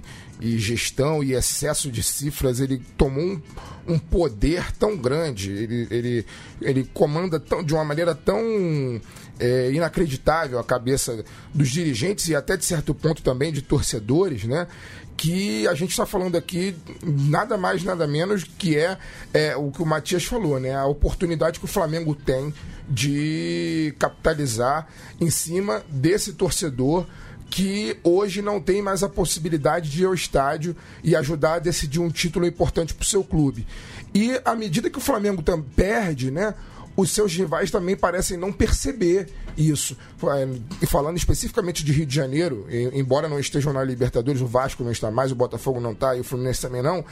[0.00, 0.02] e-
[0.40, 3.42] e gestão e excesso de cifras, ele tomou um,
[3.88, 6.26] um poder tão grande, ele, ele,
[6.60, 9.00] ele comanda tão, de uma maneira tão
[9.40, 14.68] é, inacreditável a cabeça dos dirigentes e até de certo ponto também de torcedores, né?
[15.16, 18.98] Que a gente está falando aqui nada mais, nada menos que é,
[19.32, 20.74] é o que o Matias falou, né?
[20.74, 22.52] A oportunidade que o Flamengo tem
[22.88, 24.86] de capitalizar
[25.20, 27.06] em cima desse torcedor
[27.54, 32.00] que hoje não tem mais a possibilidade de ir ao estádio e ajudar a decidir
[32.00, 33.66] um título importante para o seu clube.
[34.12, 35.42] E à medida que o Flamengo
[35.76, 36.54] perde, né?
[36.96, 39.96] Os seus rivais também parecem não perceber isso.
[40.22, 40.48] É,
[40.82, 44.92] E falando especificamente de Rio de Janeiro, embora não estejam na Libertadores, o Vasco não
[44.92, 47.04] está mais, o Botafogo não está e o Fluminense também não,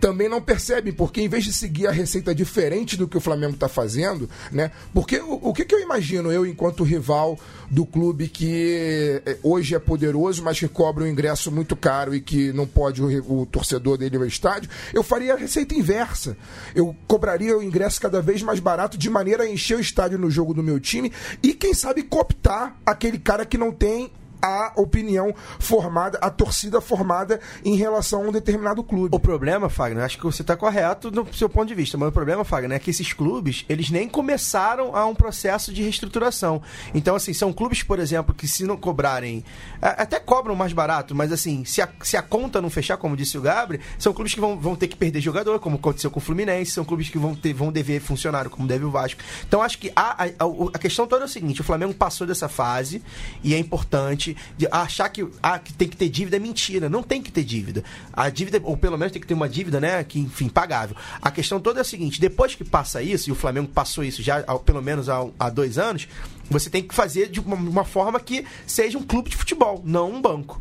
[0.00, 3.54] também não percebem, porque em vez de seguir a receita diferente do que o Flamengo
[3.54, 4.70] está fazendo, né?
[4.92, 7.38] Porque o, o que, que eu imagino, eu, enquanto rival
[7.70, 12.20] do clube que eh, hoje é poderoso, mas que cobra um ingresso muito caro e
[12.20, 16.36] que não pode o, o torcedor dele ao estádio, eu faria a receita inversa.
[16.74, 20.30] Eu cobraria o ingresso cada vez mais barato, de maneira a encher o estádio no
[20.30, 24.10] jogo do meu time e, quem sabe, cooptar aquele cara que não tem
[24.40, 29.14] a opinião formada, a torcida formada em relação a um determinado clube.
[29.14, 32.12] O problema, Fagner, acho que você está correto no seu ponto de vista, mas o
[32.12, 36.62] problema, Fagner, é que esses clubes, eles nem começaram a um processo de reestruturação.
[36.94, 39.44] Então, assim, são clubes, por exemplo, que se não cobrarem,
[39.80, 43.36] até cobram mais barato, mas assim, se a, se a conta não fechar, como disse
[43.38, 46.22] o Gabri, são clubes que vão, vão ter que perder jogador, como aconteceu com o
[46.22, 49.20] Fluminense, são clubes que vão, ter, vão dever funcionário, como deve o Vasco.
[49.46, 50.28] Então, acho que a, a-
[50.74, 53.02] a questão toda é o seguinte, o Flamengo passou dessa fase
[53.42, 54.25] e é importante
[54.56, 56.88] de achar que, ah, que tem que ter dívida é mentira.
[56.88, 57.84] Não tem que ter dívida.
[58.12, 60.96] A dívida, ou pelo menos tem que ter uma dívida, né, que, enfim, pagável.
[61.20, 64.22] A questão toda é a seguinte: depois que passa isso, e o Flamengo passou isso
[64.22, 66.08] já pelo menos há, há dois anos,
[66.50, 70.10] você tem que fazer de uma, uma forma que seja um clube de futebol, não
[70.12, 70.60] um banco.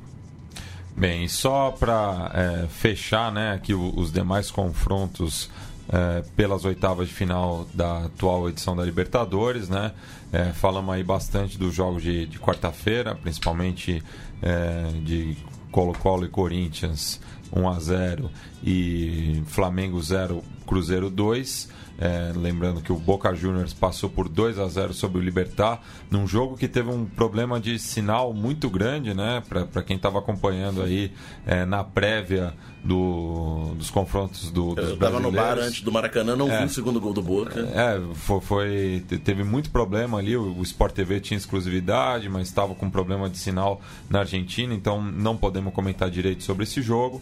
[0.97, 5.49] Bem, só para fechar né, aqui os demais confrontos
[5.89, 9.91] é, pelas oitavas de final da atual edição da Libertadores, né?
[10.31, 14.03] É, falamos aí bastante dos jogos de, de quarta-feira, principalmente
[14.41, 15.37] é, de
[15.71, 17.19] Colo-Colo e Corinthians
[17.51, 18.31] 1 a 0
[18.63, 21.69] e Flamengo 0, Cruzeiro 2.
[21.97, 25.81] É, lembrando que o Boca Juniors passou por 2 a 0 sobre o Libertar,
[26.11, 29.41] num jogo que teve um problema de sinal muito grande, né?
[29.47, 31.11] Para quem estava acompanhando aí
[31.45, 36.35] é, na prévia do, dos confrontos do, dos Eu estava no bar antes do Maracanã,
[36.35, 37.61] não é, vi o segundo gol do Boca.
[37.61, 40.35] É, foi, foi teve muito problema ali.
[40.35, 45.01] O, o Sport TV tinha exclusividade, mas estava com problema de sinal na Argentina, então
[45.01, 47.21] não podemos comentar direito sobre esse jogo.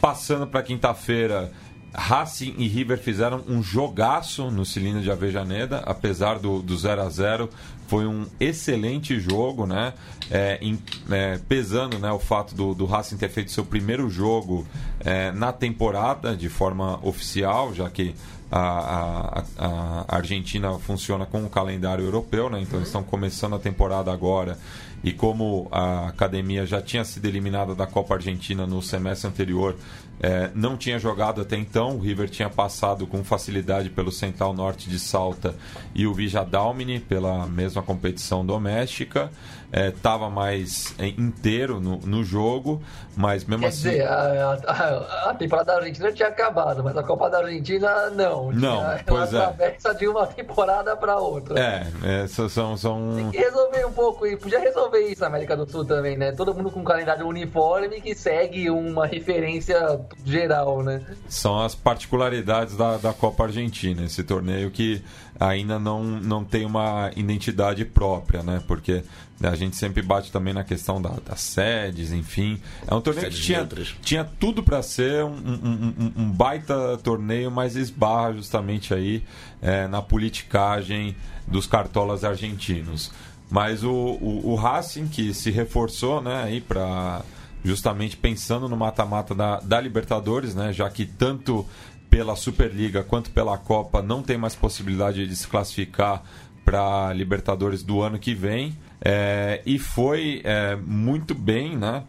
[0.00, 1.50] Passando para quinta-feira,
[1.94, 7.08] Racing e River fizeram um jogaço no cilindro de Avejaneda, apesar do, do 0 a
[7.08, 7.50] 0
[7.86, 9.94] foi um excelente jogo, né?
[10.30, 10.78] É, em,
[11.10, 14.66] é, pesando né, o fato do, do Racing ter feito seu primeiro jogo
[15.00, 18.14] é, na temporada de forma oficial, já que
[18.50, 22.60] a, a, a, Argentina funciona com o calendário europeu, né?
[22.60, 24.58] então estão começando a temporada agora.
[25.02, 29.76] E como a academia já tinha sido eliminada da Copa Argentina no semestre anterior,
[30.20, 31.96] é, não tinha jogado até então.
[31.96, 35.54] O River tinha passado com facilidade pelo Central Norte de Salta
[35.94, 39.30] e o Vijadalmini pela mesma competição doméstica
[39.72, 42.82] estava é, mais é, inteiro no, no, jogo,
[43.14, 43.90] mas mesmo Quer assim.
[43.90, 48.50] Dizer, a, a, a, temporada da Argentina tinha acabado, mas a Copa da Argentina não.
[48.50, 49.46] Não, tinha, pois ela é.
[49.46, 51.58] atravessa de uma temporada para outra.
[51.60, 51.86] É,
[52.22, 53.14] é são, são.
[53.14, 56.32] Tem que resolver um pouco, e podia resolver isso na América do Sul também, né?
[56.32, 61.02] Todo mundo com um calendário uniforme que segue uma referência geral, né?
[61.28, 65.02] São as particularidades da, da Copa Argentina, esse torneio que
[65.38, 68.62] ainda não, não tem uma identidade própria, né?
[68.66, 69.04] Porque
[69.42, 72.60] a gente sempre bate também na questão da, das sedes, enfim.
[72.86, 73.68] É um torneio que tinha,
[74.02, 79.22] tinha tudo para ser um, um, um, um, baita torneio, mas esbarra justamente aí
[79.62, 81.16] é, na politicagem
[81.46, 83.12] dos cartolas argentinos.
[83.48, 87.22] Mas o, o, o Racing, que se reforçou né, aí para
[87.64, 91.66] justamente pensando no mata-mata da, da Libertadores, né, já que tanto
[92.10, 96.22] pela Superliga quanto pela Copa não tem mais possibilidade de se classificar
[96.64, 98.76] para Libertadores do ano que vem.
[99.00, 102.04] É, e foi é, muito bem né,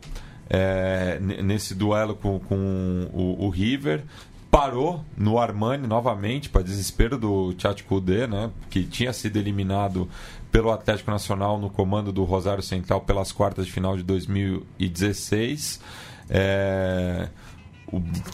[0.49, 4.03] é, nesse duelo com, com o, o, River.
[4.49, 10.09] Parou no Armani novamente, para desespero do Tchatchoudé, né, que tinha sido eliminado
[10.51, 15.79] pelo Atlético Nacional no comando do Rosário Central pelas quartas de final de 2016.
[16.31, 17.29] É,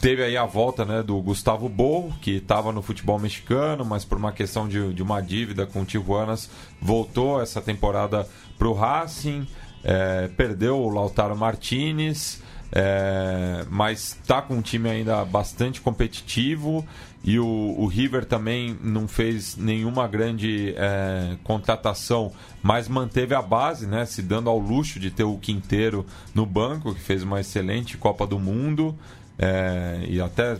[0.00, 4.18] teve aí a volta né, do Gustavo Bo, que estava no futebol mexicano, mas por
[4.18, 6.50] uma questão de, de uma dívida com o Tijuanas,
[6.80, 8.26] voltou essa temporada
[8.58, 9.46] para o Racing,
[9.84, 12.42] é, perdeu o Lautaro Martinez,
[12.72, 16.84] é, mas está com um time ainda bastante competitivo
[17.22, 22.32] e o, o River também não fez nenhuma grande é, contratação,
[22.62, 26.94] mas manteve a base, né, se dando ao luxo de ter o Quinteiro no banco,
[26.94, 28.96] que fez uma excelente Copa do Mundo
[29.38, 30.56] é, e até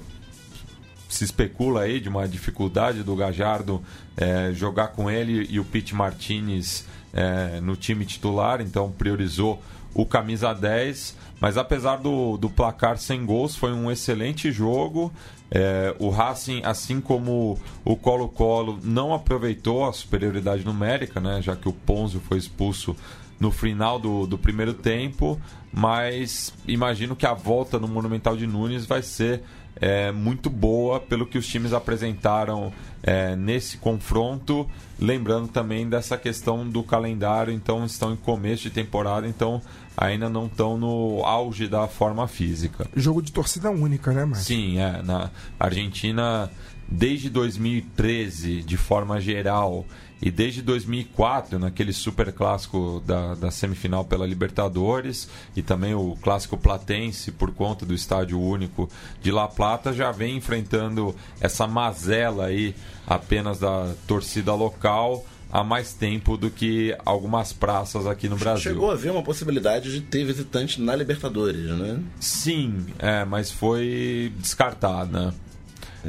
[1.08, 3.80] se especula aí de uma dificuldade do Gajardo
[4.16, 6.84] é, jogar com ele e o Pete Martinez
[7.16, 9.62] é, no time titular, então priorizou
[9.94, 11.16] o camisa 10.
[11.40, 15.10] Mas apesar do, do placar sem gols, foi um excelente jogo.
[15.50, 21.68] É, o Racing, assim como o Colo-Colo, não aproveitou a superioridade numérica, né, já que
[21.68, 22.94] o Ponzio foi expulso
[23.40, 25.40] no final do, do primeiro tempo,
[25.72, 29.42] mas imagino que a volta no Monumental de Nunes vai ser
[29.80, 32.72] é, muito boa pelo que os times apresentaram
[33.02, 34.68] é, nesse confronto.
[34.98, 39.60] Lembrando também dessa questão do calendário, então estão em começo de temporada, então
[39.96, 42.86] ainda não estão no auge da forma física.
[42.96, 44.46] Jogo de torcida única, né, Márcio?
[44.46, 45.02] Sim, é.
[45.02, 46.50] Na Argentina,
[46.88, 49.84] desde 2013, de forma geral,
[50.20, 56.56] e desde 2004, naquele super clássico da, da semifinal pela Libertadores e também o clássico
[56.56, 58.88] platense por conta do estádio único
[59.20, 62.74] de La Plata, já vem enfrentando essa mazela aí
[63.06, 68.72] apenas da torcida local há mais tempo do que algumas praças aqui no Brasil.
[68.72, 72.00] Chegou a haver uma possibilidade de ter visitante na Libertadores, né?
[72.18, 75.34] Sim, é, mas foi descartada.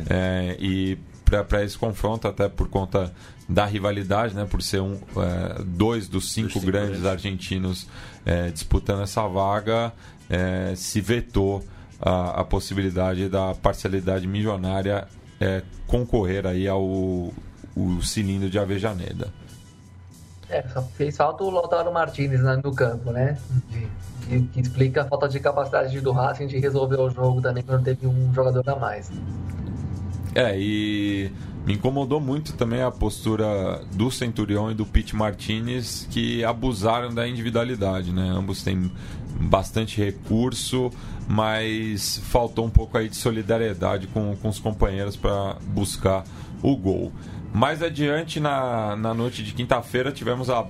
[0.10, 0.98] É, e
[1.30, 3.12] para esse confronto, até por conta
[3.48, 7.88] da rivalidade, né, por ser um, é, dois dos cinco, cinco grandes, grandes argentinos
[8.26, 9.94] é, disputando essa vaga,
[10.30, 11.64] é, se vetou
[12.02, 15.08] a, a, possibilidade da parcialidade milionária
[15.40, 16.84] é, concorrer aí ao
[17.78, 19.32] o cilindro de Avejaneda.
[20.50, 23.38] É, só fez falta o Lautaro Martinez né, no campo, né?
[24.28, 27.84] Que, que, explica a falta de capacidade do Racing de resolver o jogo também quando
[27.84, 29.12] teve um jogador a mais.
[30.38, 31.32] É, e
[31.66, 37.28] Me incomodou muito também a postura do Centurião e do Pete Martinez, que abusaram da
[37.28, 38.30] individualidade, né?
[38.30, 38.92] Ambos têm
[39.42, 40.92] bastante recurso,
[41.28, 46.24] mas faltou um pouco aí de solidariedade com, com os companheiros para buscar
[46.62, 47.12] o gol.
[47.52, 50.68] Mais adiante, na, na noite de quinta-feira, tivemos a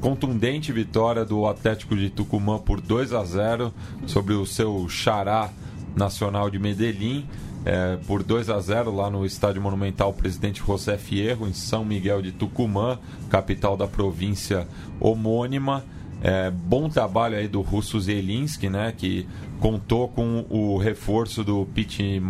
[0.00, 3.72] contundente vitória do Atlético de Tucumã por 2 a 0
[4.06, 5.50] sobre o seu xará
[5.94, 7.26] nacional de Medellín.
[7.64, 12.22] É, por 2 a 0 lá no Estádio Monumental Presidente José Fierro, em São Miguel
[12.22, 12.98] de Tucumã,
[13.28, 14.66] capital da província
[14.98, 15.84] homônima.
[16.22, 19.26] É, bom trabalho aí do Russo Zelinski, né, que
[19.58, 22.22] contou com o reforço do Pete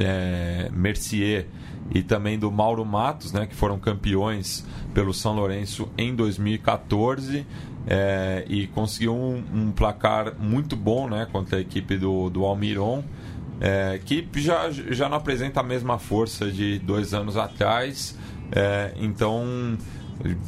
[0.00, 1.46] é, Mercier
[1.94, 7.46] e também do Mauro Matos, né, que foram campeões pelo São Lourenço em 2014
[7.86, 13.02] é, e conseguiu um, um, placar muito bom né, contra a equipe do, do Almiron,
[13.60, 18.16] é, que já, já não apresenta a mesma força de dois anos atrás.
[18.50, 19.78] É, então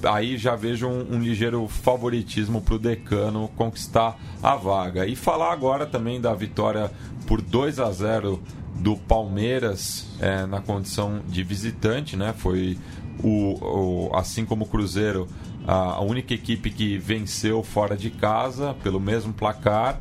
[0.04, 5.06] aí já vejo um, um ligeiro favoritismo para o Decano conquistar a vaga.
[5.06, 6.90] E falar agora também da vitória
[7.26, 8.42] por 2 a 0
[8.76, 12.34] do Palmeiras é, na condição de visitante, né?
[12.36, 12.76] Foi
[13.22, 15.28] o, o, assim como o Cruzeiro
[15.66, 19.98] a única equipe que venceu fora de casa pelo mesmo placar.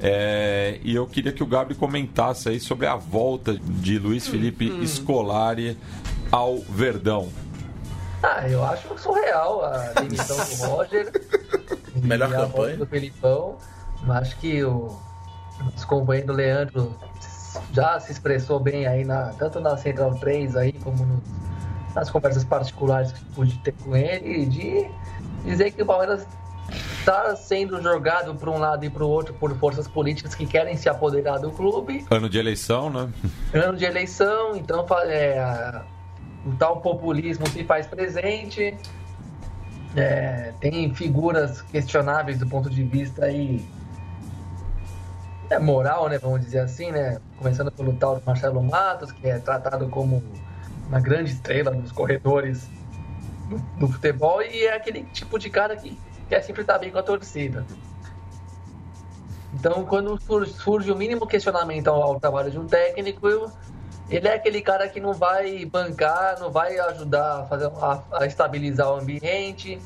[0.00, 4.70] É, e eu queria que o Gabriel comentasse aí sobre a volta de Luiz Felipe
[4.70, 4.86] hum.
[4.86, 5.78] Scolari
[6.30, 7.28] ao Verdão.
[8.22, 11.12] Ah, eu acho surreal a demissão do Roger.
[12.02, 12.76] Melhor campanha.
[12.76, 13.56] do Felipão.
[14.08, 14.98] Acho que o
[15.60, 16.94] nosso companheiro Leandro
[17.72, 21.22] já se expressou bem aí, na, tanto na Central 3 aí, como no,
[21.94, 24.86] nas conversas particulares que pude ter com ele, de
[25.44, 26.26] dizer que o Palmeiras
[26.70, 30.76] está sendo jogado para um lado e para o outro por forças políticas que querem
[30.76, 32.06] se apoderar do clube.
[32.10, 33.12] Ano de eleição, né?
[33.52, 35.82] Ano de eleição, então é,
[36.46, 38.76] o tal populismo se faz presente.
[39.96, 43.64] É, tem figuras questionáveis do ponto de vista aí
[45.50, 47.18] é, moral, né, vamos dizer assim, né?
[47.36, 50.22] Começando pelo tal Marcelo Matos, que é tratado como
[50.88, 52.68] uma grande estrela nos corredores
[53.48, 55.96] do, do futebol e é aquele tipo de cara que
[56.34, 57.64] quer sempre estar bem com a torcida.
[59.52, 60.18] Então, quando
[60.48, 63.52] surge o mínimo questionamento ao, trabalho de um técnico,
[64.10, 68.26] ele é aquele cara que não vai bancar, não vai ajudar a, fazer, a, a
[68.26, 69.78] estabilizar o ambiente,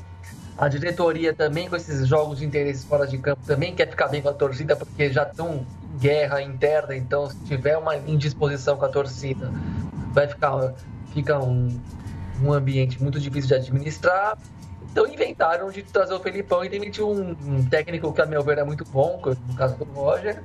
[0.57, 4.19] a diretoria também, com esses jogos de interesses fora de campo, também quer ficar bem
[4.19, 5.63] com a torcida, porque já estão
[5.99, 9.51] guerra interna, então se tiver uma indisposição com a torcida,
[10.13, 10.73] vai ficar
[11.13, 11.79] fica um,
[12.41, 14.35] um ambiente muito difícil de administrar.
[14.91, 17.35] Então inventaram de trazer o Felipão e demitir um,
[17.69, 20.41] técnico que, a meu ver, é muito bom, no caso do Roger,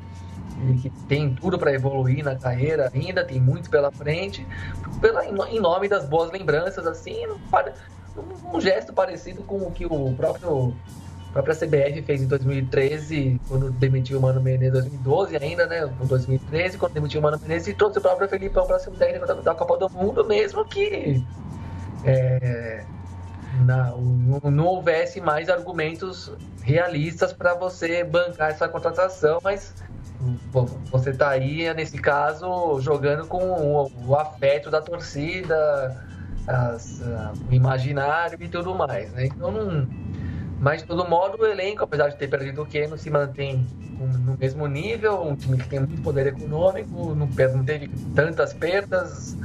[0.80, 4.47] que tem tudo para evoluir na carreira ainda, tem muito pela frente,
[5.01, 10.14] pela, em nome das boas lembranças, assim, um, um gesto parecido com o que o
[10.14, 10.74] próprio
[11.34, 15.90] a própria CBF fez em 2013, quando demitiu o Mano Menezes, 2012 ainda, né?
[16.01, 18.95] Em 2013, quando demitiu o Mano Menezes e trouxe o próprio Felipão para ser um
[18.95, 21.24] técnico da, da, Copa do Mundo, mesmo que
[22.05, 22.84] é,
[23.61, 26.33] não, não houvesse mais argumentos
[26.63, 29.75] realistas para você bancar essa contratação, mas
[30.91, 35.95] você está aí, nesse caso, jogando com o, o afeto da torcida,
[36.47, 37.03] as,
[37.51, 39.27] o imaginário e tudo mais, né?
[39.27, 39.87] Então não.
[40.61, 43.67] Mas de todo modo o elenco, apesar de ter perdido o Keno, se mantém
[43.99, 49.37] no mesmo nível, um time que tem muito poder econômico, não, não teve tantas perdas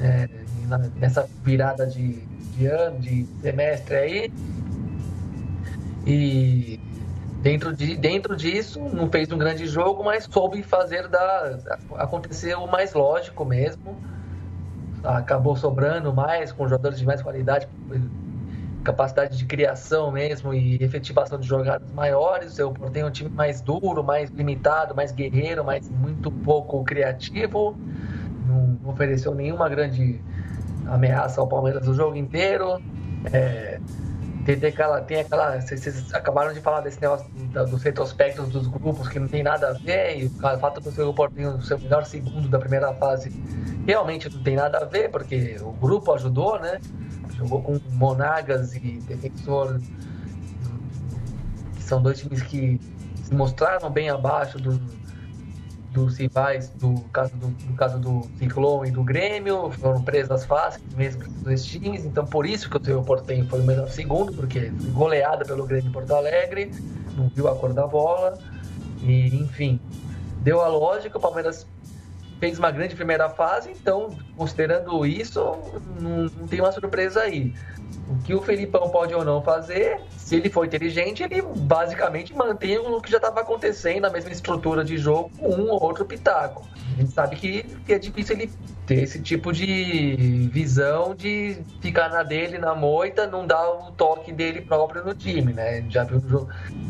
[0.00, 0.28] é,
[0.96, 2.22] nessa virada de,
[2.56, 4.32] de ano, de semestre aí.
[6.06, 6.80] E
[7.42, 11.58] dentro, de, dentro disso, não fez um grande jogo, mas soube fazer da,
[11.96, 13.96] acontecer o mais lógico mesmo
[15.04, 17.68] acabou sobrando mais, com jogadores de mais qualidade,
[18.82, 22.52] capacidade de criação mesmo e efetivação de jogadas maiores.
[22.52, 27.76] O seu tem um time mais duro, mais limitado, mais guerreiro, mas muito pouco criativo.
[28.46, 30.20] Não ofereceu nenhuma grande
[30.86, 32.80] ameaça ao Palmeiras o jogo inteiro.
[33.32, 33.80] É,
[34.44, 35.60] tem, tem, aquela, tem aquela.
[35.60, 37.26] Vocês acabaram de falar desse negócio
[37.70, 41.12] dos retrospectos dos grupos que não tem nada a ver, e o fato do seu
[41.14, 43.32] Portinho o melhor segundo da primeira fase
[43.86, 46.78] realmente não tem nada a ver, porque o grupo ajudou, né?
[47.36, 49.80] Jogou com Monagas e Defensor,
[51.74, 52.80] que são dois times que
[53.22, 54.78] se mostraram bem abaixo do,
[55.94, 60.82] dos rivais do caso do, do caso do Ciclone e do Grêmio, foram presas fáceis
[60.94, 63.88] mesmo para os dois times, então por isso que o seu Portenho foi o melhor
[63.88, 66.72] segundo, porque foi goleada pelo Grêmio Porto Alegre,
[67.16, 68.36] não viu a cor da bola,
[69.00, 69.80] e enfim,
[70.42, 71.64] deu a lógica, o Palmeiras
[72.40, 75.40] fez uma grande primeira fase, então, considerando isso,
[76.00, 77.54] não, não tem uma surpresa aí.
[78.08, 82.78] O que o Felipão pode ou não fazer, se ele for inteligente, ele basicamente mantém
[82.78, 86.66] o que já estava acontecendo, a mesma estrutura de jogo, um ou outro pitaco.
[86.96, 88.52] A gente sabe que, é difícil ele
[88.86, 94.32] ter esse tipo de visão de ficar na dele, na moita, não dar o toque
[94.32, 95.84] dele próprio no time, né?
[95.88, 96.48] Já viu no jogo,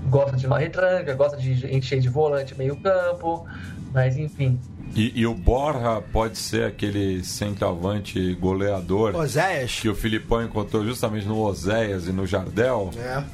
[0.08, 3.46] gosta de uma retranca, gosta de encher de volante meio campo,
[3.92, 4.58] mas enfim.
[4.94, 9.80] E, e, o Borja pode ser aquele centroavante goleador Oséias.
[9.80, 12.90] que o Filipão encontrou justamente no Oséias e no Jardel?
[12.96, 13.24] É.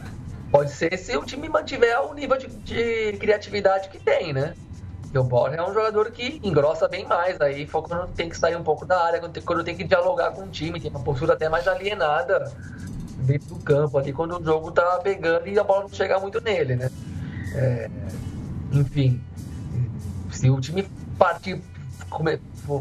[0.50, 4.54] Pode ser se o time mantiver o nível de, de criatividade que tem, né?
[5.02, 8.56] Porque o Borja é um jogador que engrossa bem mais, aí quando tem que sair
[8.56, 11.00] um pouco da área, quando tem, quando tem que dialogar com o time, tem uma
[11.00, 12.52] postura até mais alienada
[13.18, 16.40] dentro do campo ali, quando o jogo tá pegando e a bola não chega muito
[16.40, 16.90] nele, né?
[17.54, 17.90] É,
[18.72, 19.20] enfim,
[20.30, 20.86] se o time
[21.20, 21.60] partir,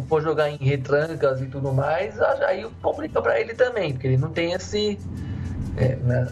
[0.07, 4.29] for, jogar em retrancas e tudo mais, aí complica para ele também, porque ele não
[4.29, 4.97] tem esse.
[5.75, 6.27] É, né,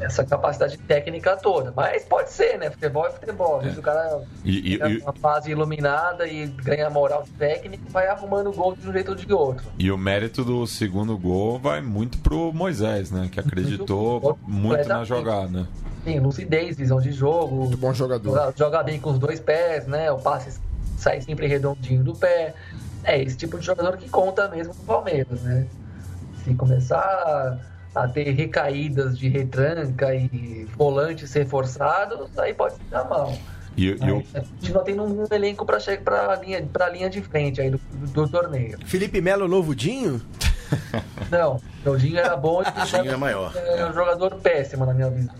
[0.00, 1.72] essa capacidade técnica toda.
[1.74, 2.70] Mas pode ser, né?
[2.70, 3.60] Futebol é futebol.
[3.60, 3.70] É.
[3.70, 8.76] Se o cara e, e, uma fase iluminada e ganha moral técnico, vai arrumando gol
[8.76, 9.66] de um jeito ou de outro.
[9.76, 13.28] E o mérito do segundo gol vai muito pro Moisés, né?
[13.30, 15.68] Que acreditou muito na jogada.
[16.04, 17.56] Sim, lucidez, visão de jogo.
[17.56, 18.30] Muito bom jogador.
[18.30, 20.12] Joga, joga bem com os dois pés, né?
[20.12, 20.60] O passe
[20.98, 22.54] sai sempre redondinho do pé.
[23.04, 25.66] É esse tipo de jogador que conta mesmo no Palmeiras, né?
[26.44, 27.58] Se começar
[27.94, 33.32] a ter recaídas de retranca e volantes reforçados, aí pode se dar mal.
[33.76, 34.24] E, eu...
[34.34, 37.60] A gente não tem um elenco para chegar para a linha, pra linha de frente
[37.60, 38.76] aí do, do, do torneio.
[38.84, 40.20] Felipe Melo, novo Dinho?
[41.30, 43.52] Não, o Dinho era bom e o Dinho é maior.
[43.56, 45.34] É um jogador péssimo na minha visão.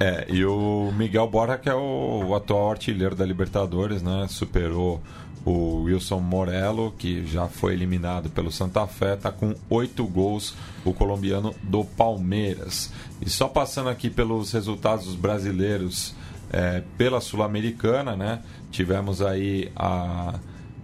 [0.00, 4.26] É, e o Miguel Borja, que é o, o atual artilheiro da Libertadores, né?
[4.28, 5.00] Superou
[5.44, 10.92] o Wilson Morello, que já foi eliminado pelo Santa Fé, está com oito gols, o
[10.92, 12.92] colombiano do Palmeiras.
[13.20, 16.14] E só passando aqui pelos resultados dos brasileiros
[16.52, 18.40] é, pela Sul-Americana, né?
[18.70, 20.34] Tivemos aí a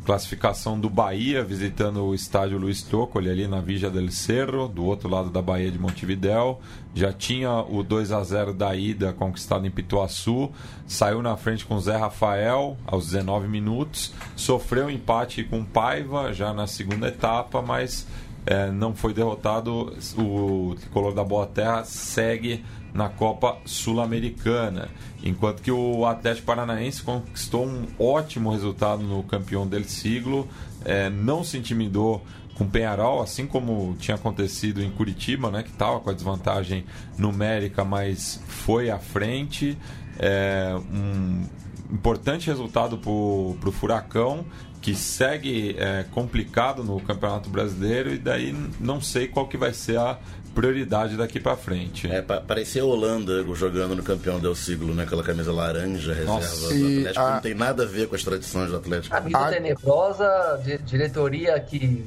[0.09, 5.07] classificação do Bahia visitando o estádio Luiz Toccoli ali na Vija del Cerro, do outro
[5.07, 6.63] lado da Bahia de Montevidéu.
[6.95, 10.51] Já tinha o 2 a 0 da ida conquistado em Pituaçu,
[10.87, 16.67] saiu na frente com Zé Rafael aos 19 minutos, sofreu empate com Paiva já na
[16.67, 18.07] segunda etapa, mas
[18.49, 19.95] é, não foi derrotado.
[20.17, 24.89] O tricolor da Boa Terra segue na Copa Sul-Americana,
[25.23, 30.49] enquanto que o Atlético Paranaense conquistou um ótimo resultado no campeão del siglo,
[30.83, 32.25] é, não se intimidou
[32.55, 36.87] com o Penharol, assim como tinha acontecido em Curitiba, né, que estava com a desvantagem
[37.19, 39.77] numérica, mas foi à frente.
[40.19, 41.45] É, um
[41.93, 44.45] importante resultado para o Furacão,
[44.81, 49.99] que segue é, complicado no Campeonato Brasileiro e daí não sei qual que vai ser
[49.99, 50.19] a
[50.55, 52.11] prioridade daqui para frente.
[52.11, 55.05] É, parecia a Holanda jogando no campeão del siglo, né?
[55.05, 57.21] Aquela camisa laranja, reserva Nossa, do Atlético.
[57.21, 57.35] A...
[57.35, 59.15] Não tem nada a ver com as tradições do Atlético.
[59.15, 59.51] Camisa a...
[59.51, 62.05] tenebrosa, diretoria que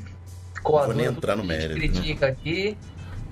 [0.53, 1.76] ficou Não vou nem entrar no mérito.
[1.76, 1.88] Né?
[1.88, 2.32] critica né?
[2.32, 2.78] aqui.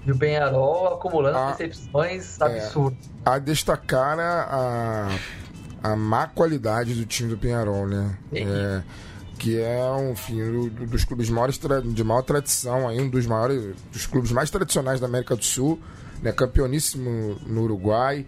[0.06, 1.52] E o Penharol acumulando a...
[1.52, 3.00] decepções absurdas.
[3.26, 5.10] É, a destacar a,
[5.84, 8.18] a má qualidade do time do Penharol, né?
[8.34, 8.82] É,
[9.40, 13.74] que é um enfim, um dos clubes maiores de maior tradição, aí, um dos maiores,
[13.92, 15.80] dos clubes mais tradicionais da América do Sul,
[16.22, 18.26] né, campeoníssimo no Uruguai,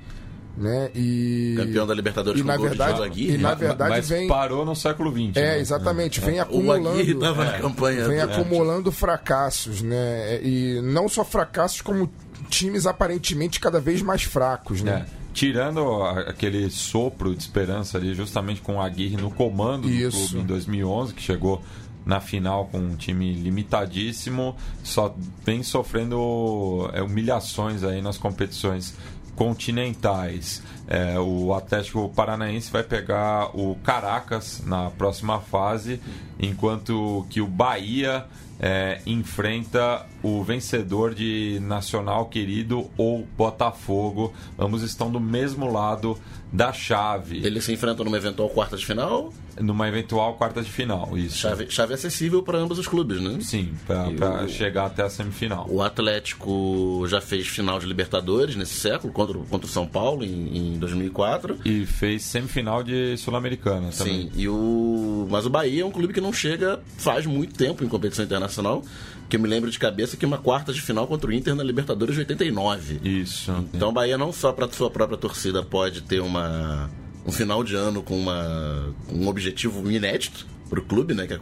[0.57, 0.89] né?
[0.95, 4.66] E campeão da Libertadores e com na verdade, Aguirre, e na verdade mas vem parou
[4.66, 5.36] no século XX.
[5.36, 5.59] É, né?
[5.59, 6.41] exatamente, vem é.
[6.41, 8.07] acumulando o Aguirre estava na campanha.
[8.07, 10.41] Vem acumulando fracassos, né?
[10.41, 12.09] E não só fracassos como
[12.49, 15.05] times aparentemente cada vez mais fracos, né?
[15.18, 20.29] É tirando aquele sopro de esperança ali, justamente com o Aguirre no comando do Isso.
[20.29, 21.61] clube em 2011, que chegou
[22.05, 25.15] na final com um time limitadíssimo, só
[25.45, 28.95] vem sofrendo é, humilhações aí nas competições
[29.36, 30.61] continentais.
[30.88, 36.01] É, o Atlético Paranaense vai pegar o Caracas na próxima fase,
[36.39, 38.25] enquanto que o Bahia
[38.64, 44.32] é, enfrenta o vencedor de Nacional Querido ou Botafogo.
[44.57, 46.16] Ambos estão do mesmo lado
[46.52, 47.41] da chave.
[47.45, 49.34] Eles se enfrentam numa eventual quarta de final?
[49.60, 51.38] Numa eventual quarta de final, isso.
[51.38, 53.38] Chave, chave acessível para ambos os clubes, né?
[53.41, 55.66] Sim, para chegar até a semifinal.
[55.70, 60.76] O Atlético já fez final de Libertadores nesse século, contra, contra o São Paulo em,
[60.76, 61.60] em 2004.
[61.64, 64.24] E fez semifinal de Sul-Americana também.
[64.24, 65.28] Sim, e o...
[65.30, 68.84] mas o Bahia é um clube que não chega faz muito tempo em competição internacional
[69.32, 71.63] que eu me lembro de cabeça que uma quarta de final contra o Inter na
[71.63, 72.99] Libertadores de 89.
[73.01, 73.49] Isso.
[73.73, 76.89] Então o Bahia não só para sua própria torcida pode ter uma
[77.25, 81.27] um final de ano com uma, um objetivo inédito, o clube, né?
[81.27, 81.39] Que é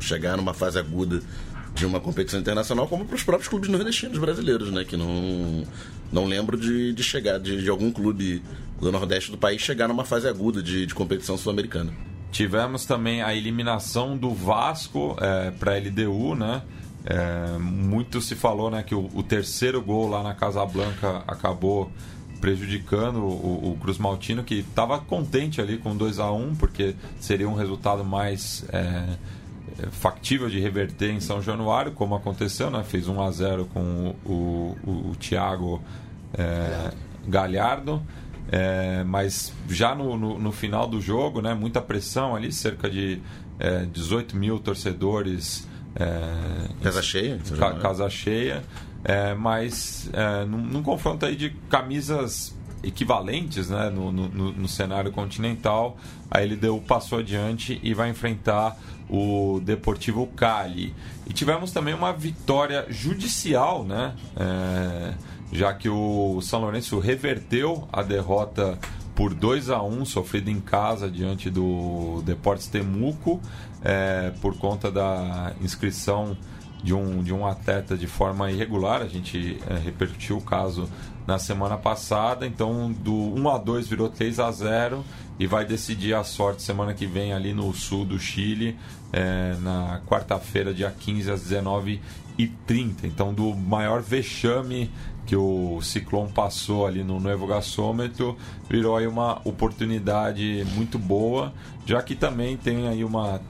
[0.00, 1.22] chegar numa fase aguda
[1.72, 4.84] de uma competição internacional, como para os próprios clubes nordestinos brasileiros, né?
[4.84, 5.64] Que não,
[6.10, 8.42] não lembro de, de chegar, de, de algum clube
[8.80, 11.92] do Nordeste do país chegar numa fase aguda de, de competição sul-americana.
[12.32, 16.62] Tivemos também a eliminação do Vasco é, para a LDU, né?
[17.04, 21.90] É, muito se falou né, que o, o, terceiro gol lá na Casa Blanca acabou
[22.40, 26.94] prejudicando o, o Cruz Maltino, que estava contente ali com 2 a 1 um, porque
[27.18, 29.16] seria um resultado mais é,
[29.90, 32.82] factível de reverter em São Januário, como aconteceu, né?
[32.82, 35.82] fez 1 a 0 com o, o, o Thiago
[36.34, 36.92] é,
[37.26, 38.02] Galhardo.
[38.52, 43.20] É, mas já no, no, no, final do jogo, né, muita pressão ali, cerca de
[43.58, 45.68] é, 18 mil torcedores.
[45.94, 47.38] É, casa cheia?
[47.58, 48.62] Ca, casa cheia.
[49.04, 55.10] É, mas é, num, num, confronto aí de camisas equivalentes né, no, no, no, cenário
[55.10, 55.96] continental,
[56.30, 58.78] a LDU passou adiante e vai enfrentar
[59.08, 60.94] o Deportivo Cali.
[61.26, 64.14] E tivemos também uma vitória judicial, né?
[64.36, 65.14] É,
[65.52, 68.78] já que o São Lourenço reverteu a derrota
[69.14, 73.40] por 2 a 1 sofrida em casa diante do Deportes Temuco
[73.82, 76.36] é, por conta da inscrição
[76.82, 79.02] de um, de um atleta de forma irregular.
[79.02, 80.88] A gente é, repercutiu o caso
[81.26, 82.46] na semana passada.
[82.46, 85.04] Então, do 1 a 2 virou 3 a 0
[85.38, 88.76] e vai decidir a sorte semana que vem ali no sul do Chile,
[89.12, 93.04] é, na quarta-feira, dia 15 às 19h30.
[93.04, 94.90] Então, do maior vexame
[95.26, 98.36] que o Ciclone passou ali no Novo Gasômetro,
[98.68, 101.52] virou aí uma oportunidade muito boa,
[101.86, 103.40] já que também tem aí uma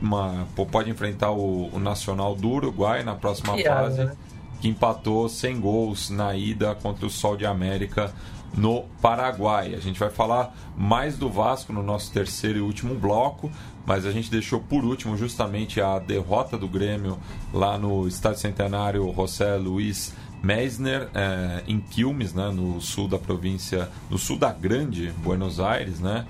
[0.00, 4.16] uma, pode enfrentar o, o Nacional do Uruguai na próxima fase, né?
[4.60, 8.12] que empatou sem gols na ida contra o Sol de América
[8.56, 9.74] no Paraguai.
[9.74, 13.50] A gente vai falar mais do Vasco no nosso terceiro e último bloco,
[13.84, 17.18] mas a gente deixou por último justamente a derrota do Grêmio
[17.52, 23.88] lá no Estádio Centenário José Luiz Meisner, é, em Quilmes, né, no sul da província,
[24.08, 26.26] no sul da grande Buenos Aires, né,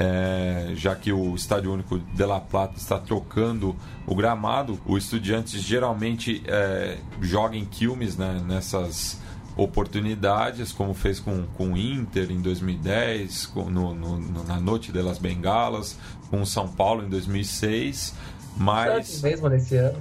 [0.00, 3.74] é, já que o Estádio Único de La Plata está trocando
[4.06, 4.78] o gramado.
[4.86, 9.18] O Estudiantes geralmente é, joga em Quilmes né, nessas
[9.56, 15.02] oportunidades, como fez com, com o Inter em 2010, com, no, no, na Noite de
[15.02, 15.98] las Bengalas,
[16.30, 18.14] com o São Paulo em 2006.
[18.56, 19.08] Mas...
[19.08, 19.98] Santos mesmo nesse ano.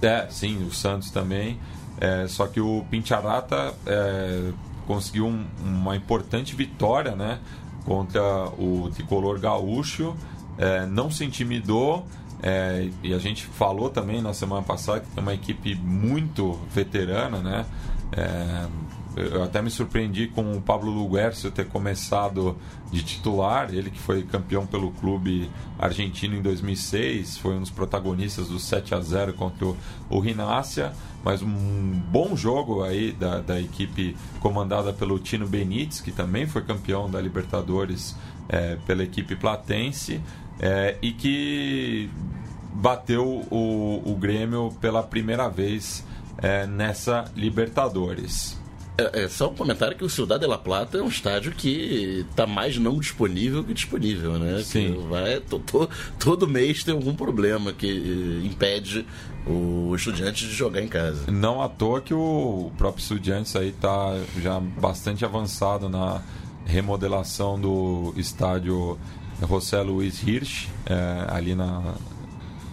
[0.00, 1.58] É, sim, o Santos também.
[2.00, 4.52] É, só que o Pincharata é,
[4.86, 7.40] conseguiu um, uma importante vitória, né?
[7.84, 10.14] Contra o tricolor gaúcho,
[10.58, 12.06] é, não se intimidou.
[12.42, 17.38] É, e a gente falou também na semana passada que tem uma equipe muito veterana,
[17.38, 17.66] né?
[18.12, 18.66] É,
[19.16, 22.56] eu até me surpreendi com o Pablo Luguercio ter começado
[22.92, 28.48] de titular, ele que foi campeão pelo clube argentino em 2006, foi um dos protagonistas
[28.48, 29.74] do 7 a 0 contra
[30.08, 30.92] o, Rinácia,
[31.24, 36.62] mas um bom jogo aí da, da equipe comandada pelo Tino Benítez, que também foi
[36.62, 38.16] campeão da Libertadores
[38.48, 40.20] é, pela equipe platense,
[40.60, 42.10] é, e que
[42.72, 46.04] bateu o, o Grêmio pela primeira vez
[46.38, 48.59] é, nessa Libertadores.
[49.00, 52.26] É, é, só um comentário que o Ciudad de La Plata é um estádio que
[52.30, 54.62] está mais não disponível que disponível, né?
[54.62, 54.92] Sim.
[54.92, 55.88] Que vai, to, to,
[56.18, 59.06] todo mês tem algum problema que eh, impede
[59.46, 61.30] o estudante de jogar em casa.
[61.30, 66.22] Não à toa que o próprio Estudiantes aí está já bastante avançado na
[66.66, 68.98] remodelação do estádio
[69.48, 71.94] José Luiz Hirsch, é, ali na,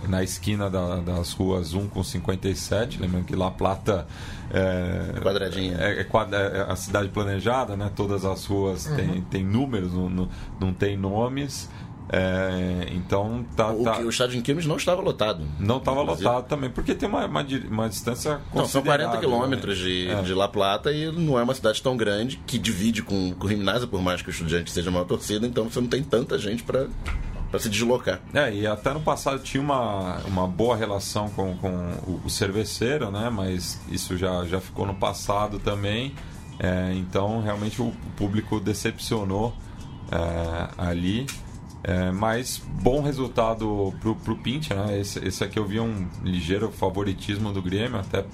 [0.07, 2.99] na esquina da, das ruas 1 com 57.
[2.99, 4.07] Lembrando que La Plata
[4.51, 5.77] é, Quadradinha.
[5.79, 7.91] É, é, é, a cidade planejada, né?
[7.95, 8.95] Todas as ruas uhum.
[8.95, 10.29] têm, têm números, não, não,
[10.59, 11.69] não tem nomes.
[12.09, 13.99] É, então tá, o, tá...
[13.99, 15.45] o estádio em Quilmes não estava lotado.
[15.59, 19.85] Não estava lotado também, porque tem uma, uma, uma distância Não, são 40 quilômetros né?
[19.85, 20.21] de, é.
[20.21, 23.49] de La Plata e não é uma cidade tão grande que divide com, com o
[23.49, 26.63] Gimnasia, por mais que o estudante seja uma torcida, então você não tem tanta gente
[26.63, 26.87] para
[27.49, 28.19] para se deslocar.
[28.33, 33.29] É, e até no passado tinha uma, uma boa relação com, com o, cerveceiro, né?
[33.29, 36.13] Mas isso já, já ficou no passado também.
[36.59, 39.53] É, então, realmente, o público decepcionou
[40.11, 41.25] é, ali.
[41.83, 44.99] É, mas bom resultado pro, pro Pintia, né?
[44.99, 48.25] Esse, esse aqui eu vi um ligeiro favoritismo do Grêmio, até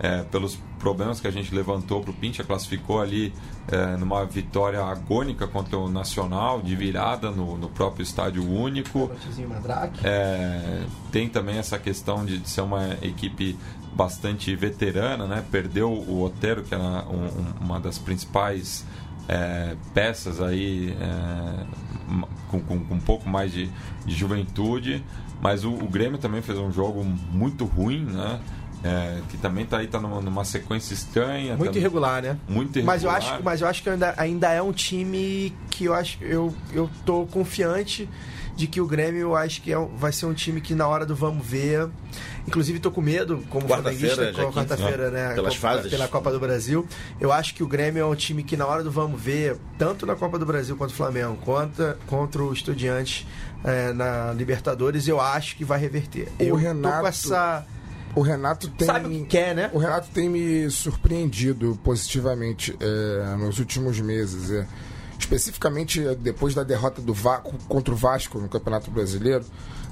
[0.00, 3.34] é, pelos problemas que a gente levantou para o Pincha, classificou ali
[3.70, 9.10] é, numa vitória agônica contra o Nacional, de virada no, no próprio estádio único.
[10.02, 13.58] É, tem também essa questão de, de, ser uma equipe
[13.92, 15.44] bastante veterana, né?
[15.50, 17.28] perdeu o Otero, que era um,
[17.60, 18.86] uma das principais
[19.28, 21.66] é, peças aí é,
[22.48, 23.68] com, com, com um pouco mais de,
[24.06, 25.04] de juventude.
[25.42, 28.40] Mas o, o, Grêmio também fez um jogo muito ruim, né?
[28.82, 31.56] É, que também tá aí tá numa, numa sequência estranha.
[31.56, 32.38] Muito tá, irregular, né?
[32.48, 32.94] Muito irregular.
[32.94, 36.18] Mas eu acho, mas eu acho que ainda, ainda é um time que eu acho
[36.22, 38.08] eu, eu tô confiante
[38.56, 41.04] de que o Grêmio eu acho que é, vai ser um time que na hora
[41.04, 41.88] do vamos ver.
[42.46, 45.34] Inclusive tô com medo, como quarta-feira, quarta-feira, né?
[45.34, 45.90] Pelas fases.
[45.90, 46.86] Pela Copa do Brasil.
[47.20, 50.04] Eu acho que o Grêmio é um time que na hora do vamos ver, tanto
[50.04, 53.26] na Copa do Brasil quanto o Flamengo, contra, contra o Estudiantes
[53.62, 56.28] é, na Libertadores, eu acho que vai reverter.
[56.38, 56.94] O eu Renato...
[56.94, 57.66] tô com essa
[58.14, 58.86] o Renato tem.
[58.86, 59.70] Sabe o que quer, né?
[59.72, 64.50] O Renato tem me surpreendido positivamente é, nos últimos meses.
[64.50, 64.66] É.
[65.18, 69.44] Especificamente depois da derrota do Vasco contra o Vasco no Campeonato Brasileiro.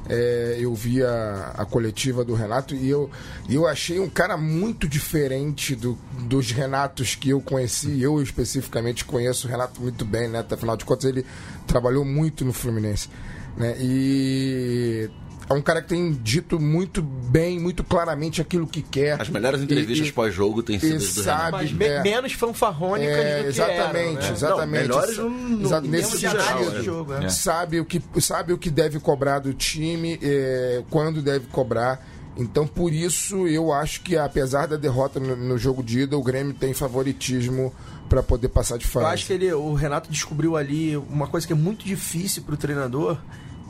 [0.09, 3.11] É, eu vi a, a, coletiva do Renato e eu,
[3.47, 8.01] eu achei um cara muito diferente do, dos Renatos que eu conheci.
[8.01, 10.45] Eu especificamente conheço o Renato muito bem, né?
[10.51, 11.27] Afinal de contas, ele
[11.67, 13.11] trabalhou muito no Fluminense.
[13.55, 13.77] Né?
[13.79, 15.11] E
[15.49, 19.21] é um cara que tem dito muito bem, muito claramente aquilo que quer.
[19.21, 23.49] As melhores entrevistas pós-jogo têm sido do sabe, Mas me, é, menos fanfarrônicas é, do
[23.49, 24.31] exatamente, que eram, né?
[24.31, 26.83] Exatamente, Não, melhores no, no, nesse sentido.
[26.83, 27.29] Jogo, é.
[27.31, 32.07] Sabe, o que, sabe o que deve cobrar do time, é, quando deve cobrar.
[32.37, 36.23] Então, por isso, eu acho que, apesar da derrota no, no jogo de ida, o
[36.23, 37.75] Grêmio tem favoritismo
[38.09, 39.07] para poder passar de fase.
[39.07, 42.55] Eu acho que ele, o Renato descobriu ali uma coisa que é muito difícil para
[42.55, 43.19] o treinador,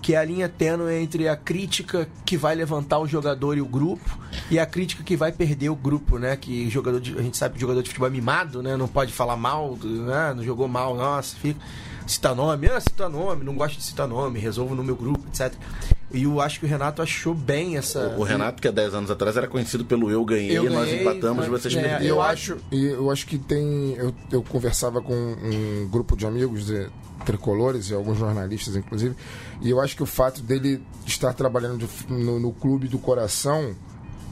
[0.01, 3.67] que é a linha tênue entre a crítica que vai levantar o jogador e o
[3.67, 4.19] grupo
[4.51, 6.37] e a crítica que vai perder o grupo, né?
[6.37, 8.77] Que jogador de, a gente sabe que jogador de futebol é mimado, né?
[8.77, 10.35] Não pode falar mal, né?
[10.35, 11.61] não jogou mal, nossa, fica
[12.09, 15.53] citar nome, ah, citar nome, não gosto de citar nome, resolvo no meu grupo, etc.
[16.11, 18.15] E eu acho que o Renato achou bem essa.
[18.17, 21.47] O, Renato, que há 10 anos atrás era conhecido pelo eu ganhei, eu nós empatamos,
[21.47, 22.07] mas, vocês é, perderam.
[22.07, 23.93] Eu acho, eu acho que tem.
[23.95, 26.89] Eu, eu conversava com um grupo de amigos de,
[27.29, 29.15] tricolores e alguns jornalistas, inclusive,
[29.61, 33.77] e eu acho que o fato dele estar trabalhando no, no, clube do coração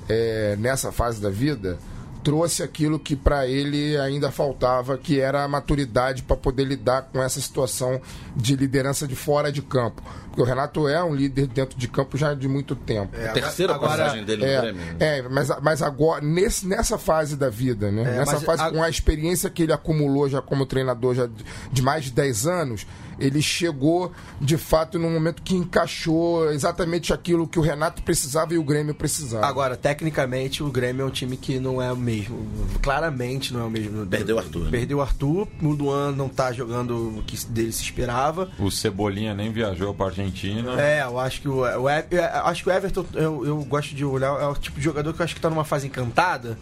[0.09, 1.79] é, nessa fase da vida
[2.27, 7.23] trouxe aquilo que para ele ainda faltava, que era a maturidade para poder lidar com
[7.23, 8.01] essa situação
[8.35, 10.03] de liderança de fora de campo.
[10.27, 13.15] Porque o Renato é um líder dentro de campo já de muito tempo.
[13.17, 14.83] É, a terceira agora, passagem dele é, no Grêmio.
[14.83, 14.97] Né?
[14.99, 18.03] É, mas, mas agora, nesse, nessa fase da vida, né?
[18.03, 18.73] É, nessa fase, a...
[18.73, 22.47] com a experiência que ele acumulou já como treinador já de, de mais de 10
[22.49, 22.87] anos,
[23.19, 28.59] ele chegou de fato num momento que encaixou exatamente aquilo que o Renato precisava e
[28.59, 29.47] o Grêmio precisava.
[29.47, 32.47] Agora, tecnicamente, o Grêmio é um time que não é o mesmo.
[32.83, 34.07] Claramente não é o mesmo.
[34.07, 34.65] Perdeu o Arthur.
[34.65, 34.71] Né?
[34.71, 38.51] Perdeu o Arthur, o Luan não tá jogando o que dele se esperava.
[38.59, 40.81] O Cebolinha nem viajou para Argentina.
[40.81, 44.41] É, eu acho que o, o, acho que o Everton, eu, eu gosto de olhar,
[44.41, 46.59] é o tipo de jogador que eu acho que tá numa fase encantada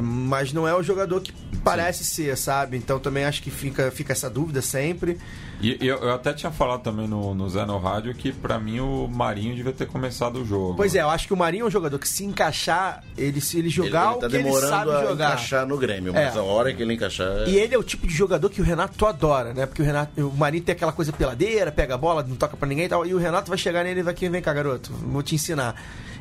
[0.00, 1.32] mas não é o jogador que
[1.62, 2.24] parece Sim.
[2.24, 2.76] ser, sabe?
[2.76, 5.18] Então também acho que fica, fica essa dúvida sempre.
[5.60, 8.80] E eu, eu até tinha falado também no, no Zé no Rádio que para mim
[8.80, 10.74] o Marinho devia ter começado o jogo.
[10.74, 13.58] Pois é, eu acho que o Marinho é um jogador que se encaixar, ele se
[13.58, 15.32] ele jogar ele, ele tá o que ele sabe a jogar.
[15.32, 16.38] encaixar no Grêmio, mas é.
[16.38, 17.48] a hora que ele encaixar.
[17.48, 19.66] E ele é o tipo de jogador que o Renato adora, né?
[19.66, 22.66] Porque o Renato, o Marinho tem aquela coisa peladeira, pega a bola, não toca para
[22.66, 24.92] ninguém e tal, e o Renato vai chegar nele e vai aqui, vem cá, garoto,
[24.92, 25.76] vou te ensinar.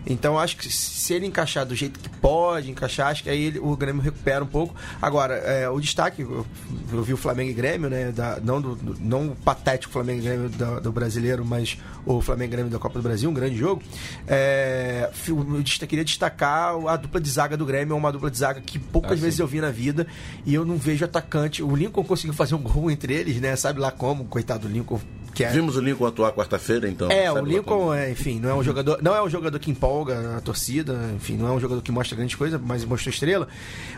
[0.05, 3.59] Então acho que se ele encaixar do jeito que pode encaixar, acho que aí ele,
[3.59, 4.75] o Grêmio recupera um pouco.
[5.01, 6.45] Agora, é, o destaque, eu,
[6.91, 8.11] eu, vi o Flamengo e Grêmio, né?
[8.11, 12.21] Da, não, do, do, não o patético Flamengo e Grêmio do, do, brasileiro, mas o
[12.21, 13.81] Flamengo e Grêmio da Copa do Brasil, um grande jogo.
[14.27, 18.61] É, eu queria destacar a dupla de zaga do Grêmio, é uma dupla de zaga
[18.61, 20.07] que poucas ah, vezes eu vi na vida
[20.45, 21.61] e eu não vejo atacante.
[21.61, 23.55] O Lincoln conseguiu fazer um gol entre eles, né?
[23.55, 24.99] Sabe lá como, coitado do Lincoln
[25.43, 25.49] é...
[25.49, 27.09] Vimos o Lincoln atuar quarta-feira, então.
[27.09, 30.37] É, o Lincoln, é, enfim, não é um jogador, não é um jogador que empolga
[30.37, 33.47] a torcida, enfim, não é um jogador que mostra grande coisa, mas mostrou estrela.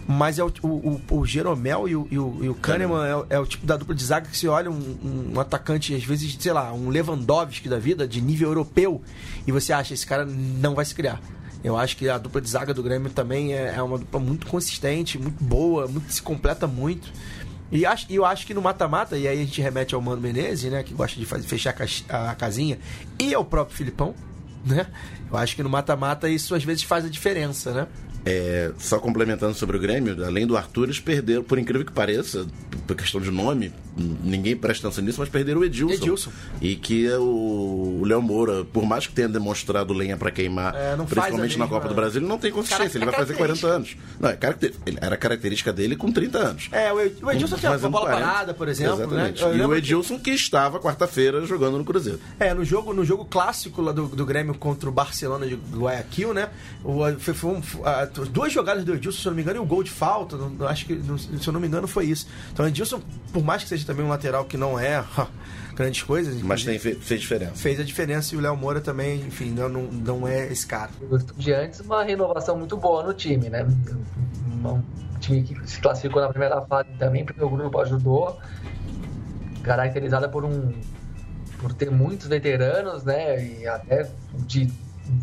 [0.08, 3.40] Mas é o, o, o Jeromel e o, e o, e o Kahneman é, é,
[3.40, 6.52] o tipo da dupla de zaga que se olha um, um, atacante, às vezes, sei
[6.52, 9.02] lá, um Lewandowski da vida, de nível europeu,
[9.46, 11.22] e você acha esse cara não vai se criar.
[11.64, 14.48] Eu acho que a dupla de zaga do Grêmio também é, é uma dupla muito
[14.48, 17.10] consistente, muito boa, muito, se completa muito.
[17.72, 20.70] E acho, eu acho que no mata-mata, e aí a gente remete ao Mano Menezes,
[20.70, 20.84] né?
[20.84, 21.74] Que gosta de fazer, fechar
[22.10, 22.78] a casinha,
[23.18, 24.14] e ao próprio Filipão,
[24.66, 24.88] né?
[25.34, 27.88] Eu acho que no mata-mata isso às vezes faz a diferença, né?
[28.26, 32.46] É, só complementando sobre o Grêmio, além do Arthur, eles perderam, por incrível que pareça,
[32.88, 35.94] por questão de nome, ninguém presta atenção nisso, mas perderam o Edilson.
[35.94, 36.32] Edilson.
[36.62, 40.74] E que é o, o Léo Moura, por mais que tenha demonstrado lenha para queimar,
[40.76, 43.98] é, principalmente na Copa do Brasil, ele não tem consistência, ele vai fazer 40 anos.
[44.20, 44.38] Não, é
[45.02, 46.70] era característica dele com 30 anos.
[46.72, 49.08] É, o Edilson tinha uma bola 40, parada, por exemplo.
[49.08, 49.32] Né?
[49.34, 49.46] Exatamente.
[49.46, 49.58] Né?
[49.58, 50.24] E o Edilson que...
[50.24, 52.20] que estava quarta-feira jogando no Cruzeiro.
[52.40, 56.34] É, no jogo, no jogo clássico lá do, do Grêmio contra o Barcelona de Guayaquil,
[56.34, 56.50] né?
[56.84, 59.62] O, foi, foi um, a, duas jogadas do Edilson, se eu não me engano, e
[59.62, 60.38] o gol de falta.
[60.38, 62.28] Não, acho que, não, se eu não me engano, foi isso.
[62.52, 65.04] Então, Gilson, por mais que seja também um lateral que não é
[65.76, 66.42] grandes coisas.
[66.42, 67.56] Mas tem, fez diferença.
[67.56, 70.92] Fez a diferença e o Léo Moura também, enfim, não, não, não é esse cara.
[71.36, 73.66] De antes, uma renovação muito boa no time, né?
[74.64, 74.82] Um
[75.20, 78.40] time que se classificou na primeira fase também, porque o grupo ajudou,
[79.64, 80.74] caracterizada por um
[81.60, 83.42] por ter muitos veteranos, né?
[83.42, 84.10] E até
[84.40, 84.70] de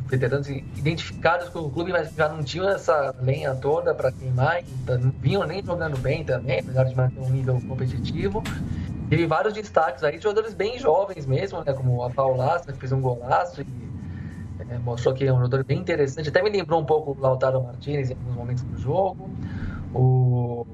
[0.07, 5.11] veteranos identificados com o clube, mas já não tinham essa lenha toda para queimar, não
[5.21, 8.43] vinham nem jogando bem também, apesar de manter um nível competitivo.
[9.09, 11.73] Teve vários destaques aí, jogadores bem jovens mesmo, né?
[11.73, 13.67] Como a Paulasta, que fez um golaço e
[14.71, 16.29] é, mostrou que é um jogador bem interessante.
[16.29, 19.29] Até me lembrou um pouco o Lautaro Martinez em alguns momentos do jogo.
[19.93, 20.65] O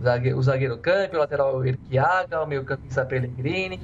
[0.00, 3.80] zagueiro, o zagueiro Campo, o lateral Erquiaga, o meio campista Pellegrini.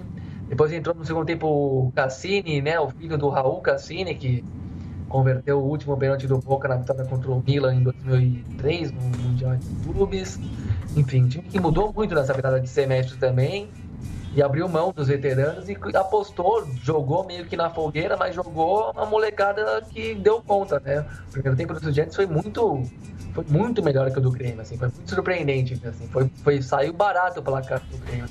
[0.49, 2.79] Depois entrou no segundo tempo o Cassini, né?
[2.79, 4.45] O filho do Raul Cassini, que
[5.11, 9.57] converteu o último pênalti do Boca na vitória contra o Milan em 2003, no Mundial
[9.57, 10.39] de Clubes.
[10.97, 13.69] Enfim, time que mudou muito nessa virada de semestre também
[14.35, 19.05] e abriu mão dos veteranos e apostou, jogou meio que na fogueira, mas jogou uma
[19.05, 21.05] molecada que deu conta, né?
[21.29, 22.83] O primeiro tempo dos estudiantes foi muito
[23.35, 26.93] foi muito melhor que o do Grêmio, assim, foi muito surpreendente, assim, foi, foi saiu
[26.93, 28.27] barato o placar do Grêmio,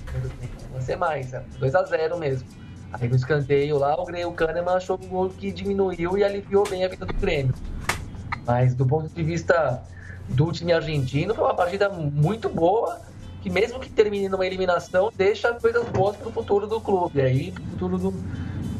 [0.73, 2.47] não ser mais, 2 a 0 mesmo.
[2.91, 6.67] Aí no escanteio lá, o Grêmio, o Kahneman achou um gol que diminuiu e aliviou
[6.67, 7.53] bem a vida do Grêmio.
[8.45, 9.83] Mas do ponto de vista
[10.29, 12.99] do time argentino, foi uma partida muito boa,
[13.41, 17.51] que mesmo que termine numa eliminação, deixa coisas boas para o futuro do clube, aí
[17.51, 18.11] pro futuro do,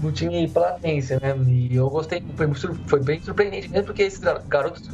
[0.02, 1.36] do time platense, né?
[1.48, 2.48] E eu gostei, foi,
[2.88, 4.90] foi bem surpreendente mesmo, porque esses garotos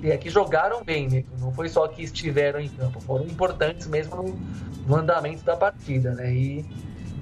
[0.00, 1.24] que aqui jogaram bem, né?
[1.38, 4.38] não foi só que estiveram em campo, foram importantes mesmo no,
[4.86, 6.32] no andamento da partida, né?
[6.32, 6.64] E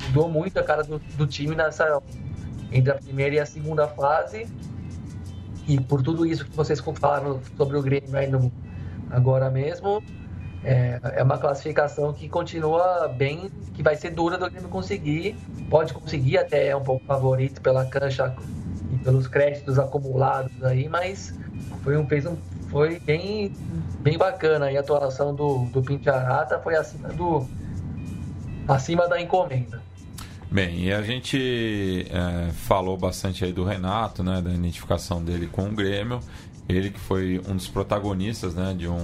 [0.06, 2.00] mudou muito a cara do, do time nessa
[2.70, 4.46] entre a primeira e a segunda fase.
[5.68, 8.50] E por tudo isso que vocês falaram sobre o Grêmio aí no,
[9.10, 10.02] agora mesmo,
[10.64, 15.36] é, é, uma classificação que continua bem, que vai ser dura do Grêmio conseguir.
[15.70, 18.34] Pode conseguir, até é um pouco favorito pela cancha
[18.92, 21.38] e pelos créditos acumulados aí, mas
[21.82, 22.36] foi um, fez um,
[22.68, 23.54] foi bem,
[24.00, 27.46] bem bacana a atuação do, do Pintiarata, foi acima do
[28.68, 29.82] acima da encomenda.
[30.52, 35.66] Bem, e a gente é, falou bastante aí do Renato, né, da identificação dele com
[35.66, 36.20] o Grêmio.
[36.68, 38.98] Ele que foi um dos protagonistas né, de um,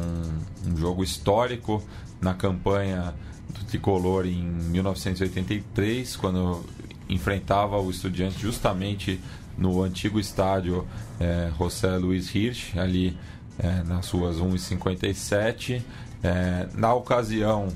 [0.67, 1.83] um jogo histórico
[2.21, 3.15] na campanha
[3.49, 6.63] do Tricolor em 1983, quando
[7.09, 9.19] enfrentava o Estudiante justamente
[9.57, 10.87] no antigo estádio
[11.19, 13.17] é, José Luiz Hirsch, ali
[13.59, 15.83] é, nas ruas 1 e 57.
[16.23, 17.69] É, na ocasião,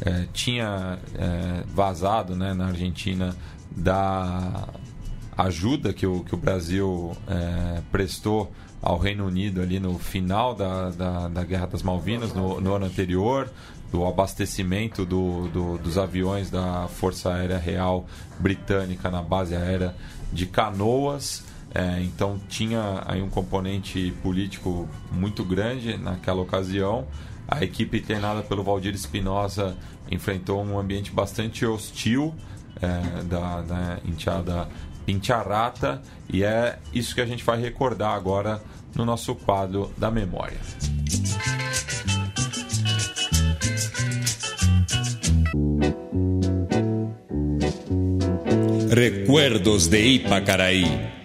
[0.00, 3.36] é, tinha é, vazado né, na Argentina
[3.70, 4.68] da
[5.36, 8.50] ajuda que o, que o Brasil é, prestou
[8.82, 12.86] ao Reino Unido ali no final da, da, da Guerra das Malvinas, no, no, ano
[12.86, 13.50] anterior,
[13.92, 18.06] do abastecimento do, do, dos aviões da Força Aérea Real
[18.38, 19.94] Britânica na base aérea
[20.32, 21.44] de Canoas.
[21.74, 27.06] É, então tinha aí um componente político muito grande naquela ocasião.
[27.50, 29.76] A equipe treinada pelo Valdir Espinosa
[30.08, 32.32] enfrentou um ambiente bastante hostil
[32.80, 34.68] é, da, da enteada
[35.04, 36.00] Pincharata
[36.32, 38.62] e é isso que a gente vai recordar agora
[38.94, 40.58] no nosso quadro da memória.
[48.92, 51.19] Recuerdos de Ipacaraí.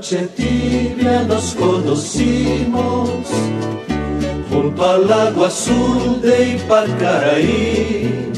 [0.00, 3.28] Noche tibia nos conocimos
[4.48, 8.32] junto al lago azul de Ipacaraí.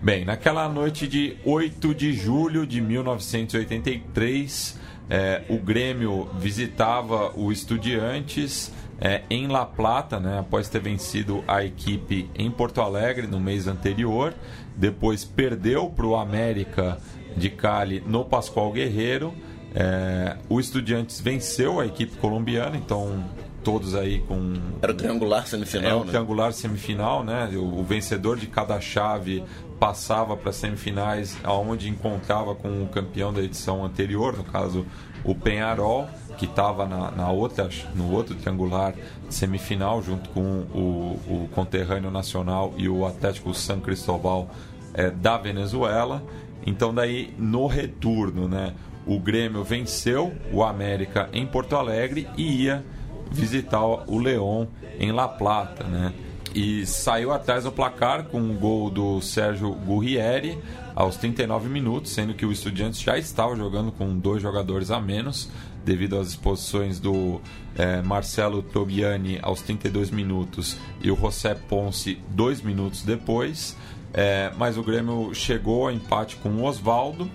[0.00, 4.78] Bem, naquela noite de 8 de julho de 1983,
[5.10, 11.64] é, o Grêmio visitava o Estudiantes é, em La Plata, né, após ter vencido a
[11.64, 14.32] equipe em Porto Alegre no mês anterior.
[14.76, 16.98] Depois perdeu para o América
[17.36, 19.34] de Cali no Pascoal Guerreiro
[19.74, 23.24] é, o Estudiantes venceu a equipe colombiana, então
[23.62, 24.54] todos aí com.
[24.82, 25.90] Era o triangular semifinal.
[25.90, 26.06] É o né?
[26.06, 27.50] triangular semifinal, né?
[27.54, 29.44] O, o, vencedor de cada chave
[29.78, 34.84] passava para semifinais, aonde encontrava com o campeão da edição anterior, no caso
[35.24, 38.94] o Penharol, que estava na, na, outra, no outro triangular
[39.28, 40.40] semifinal, junto com
[40.74, 44.50] o, o conterrâneo nacional e o Atlético San Cristóbal
[44.94, 46.22] é, da Venezuela.
[46.66, 48.74] Então daí no retorno, né?
[49.06, 52.84] O Grêmio venceu o América em Porto Alegre e ia
[53.30, 54.66] visitar o León
[54.98, 56.12] em La Plata, né?
[56.54, 60.58] e saiu atrás do placar com um gol do Sérgio Gurrieri
[60.94, 65.48] aos 39 minutos, sendo que o Estudiantes já estava jogando com dois jogadores a menos
[65.84, 67.40] devido às exposições do
[67.76, 73.76] é, Marcelo Tobiani aos 32 minutos e o José Ponce dois minutos depois.
[74.12, 77.30] É, mas o Grêmio chegou ao empate com o Oswaldo.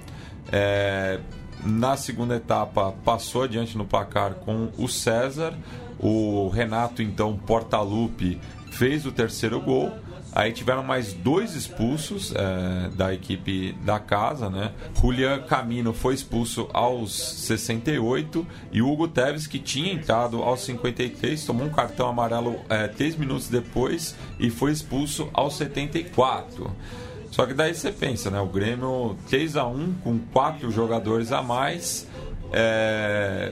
[0.51, 1.19] É,
[1.65, 5.53] na segunda etapa, passou adiante no placar com o César.
[5.99, 8.39] O Renato, então, Portalupe,
[8.69, 9.91] fez o terceiro gol.
[10.35, 14.73] Aí tiveram mais dois expulsos é, da equipe da casa, né?
[14.99, 21.65] Julian Camino foi expulso aos 68 e Hugo Teves, que tinha entrado aos 53, tomou
[21.65, 26.69] um cartão amarelo é, três minutos depois e foi expulso aos 74.
[27.35, 28.39] Só que daí você pensa, né?
[28.39, 32.07] O Grêmio 3 a 1 com quatro jogadores a mais,
[32.53, 33.51] é...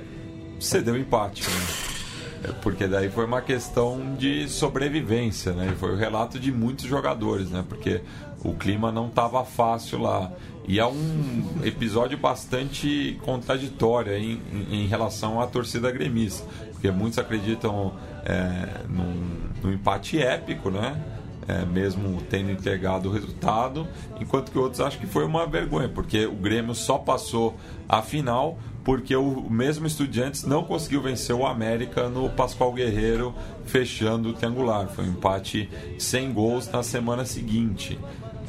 [0.57, 1.43] cedeu empate.
[1.43, 2.53] Né?
[2.61, 5.75] porque daí foi uma questão de sobrevivência, né?
[5.77, 7.65] Foi o relato de muitos jogadores, né?
[7.67, 8.01] Porque
[8.41, 10.31] o clima não estava fácil lá.
[10.65, 17.19] E é um episódio bastante contraditório em, em, em relação à torcida gremista, porque muitos
[17.19, 17.93] acreditam
[18.23, 21.01] é, num, num empate épico, né?
[21.45, 23.85] É, mesmo tendo entregado o resultado,
[24.17, 27.57] enquanto que outros acham que foi uma vergonha, porque o Grêmio só passou
[27.87, 33.33] a final porque o mesmo Estudiantes não conseguiu vencer o América no Pascoal Guerreiro,
[33.65, 34.87] fechando o triangular.
[34.89, 37.97] Foi um empate sem gols na semana seguinte.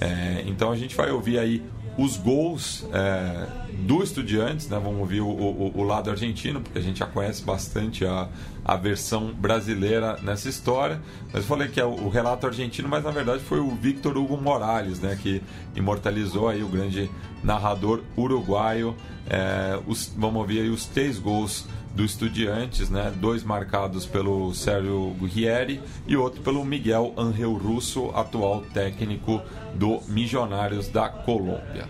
[0.00, 1.62] É, então a gente vai ouvir aí
[1.96, 3.46] os gols é,
[3.86, 4.80] do Estudiantes, né?
[4.82, 8.28] vamos ouvir o, o, o, lado argentino, porque a gente já conhece bastante a,
[8.64, 11.00] a versão brasileira nessa história.
[11.32, 14.36] Mas eu falei que é o, relato argentino, mas na verdade foi o Victor Hugo
[14.36, 15.16] Morales né?
[15.20, 15.42] que
[15.74, 17.10] imortalizou aí o grande
[17.42, 18.96] narrador uruguaio.
[19.28, 23.12] É, os, vamos ouvir aí os três gols do Estudiantes, né?
[23.16, 29.42] dois marcados pelo Sérgio Guerrieri e outro pelo Miguel Angel Russo, atual técnico
[29.74, 31.86] do Millonarios da Colômbia.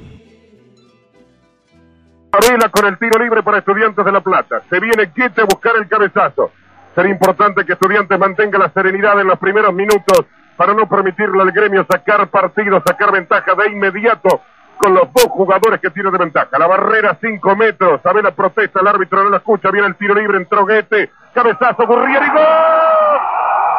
[2.35, 4.61] Varela con el tiro libre para Estudiantes de La Plata.
[4.69, 6.51] Se viene Guete a buscar el cabezazo.
[6.95, 10.27] Sería importante que Estudiantes mantenga la serenidad en los primeros minutos
[10.57, 14.43] para no permitirle al gremio sacar partido, sacar ventaja de inmediato
[14.77, 16.59] con los dos jugadores que tiene de ventaja.
[16.59, 18.01] La barrera 5 metros.
[18.03, 19.71] Sabe la protesta, el árbitro no la escucha.
[19.71, 21.11] Viene el tiro libre, entró Guete.
[21.33, 22.43] Cabezazo, Gurrieri, ¡gol!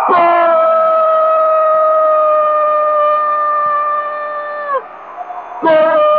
[0.09, 0.17] ¡Gol!
[5.61, 6.14] ¡Gol!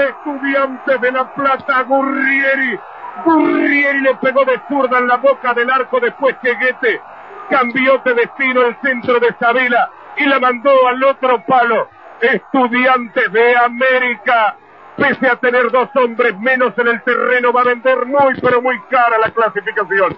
[0.00, 2.78] Estudiante de La Plata, Gurrieri.
[3.24, 7.00] Gurrieri le pegó de zurda en la boca del arco después que Guete
[7.48, 11.88] cambió de destino el centro de Sabela y la mandó al otro palo.
[12.20, 14.56] Estudiantes de América,
[14.96, 18.80] pese a tener dos hombres menos en el terreno, va a vender muy pero muy
[18.90, 20.16] cara la clasificación.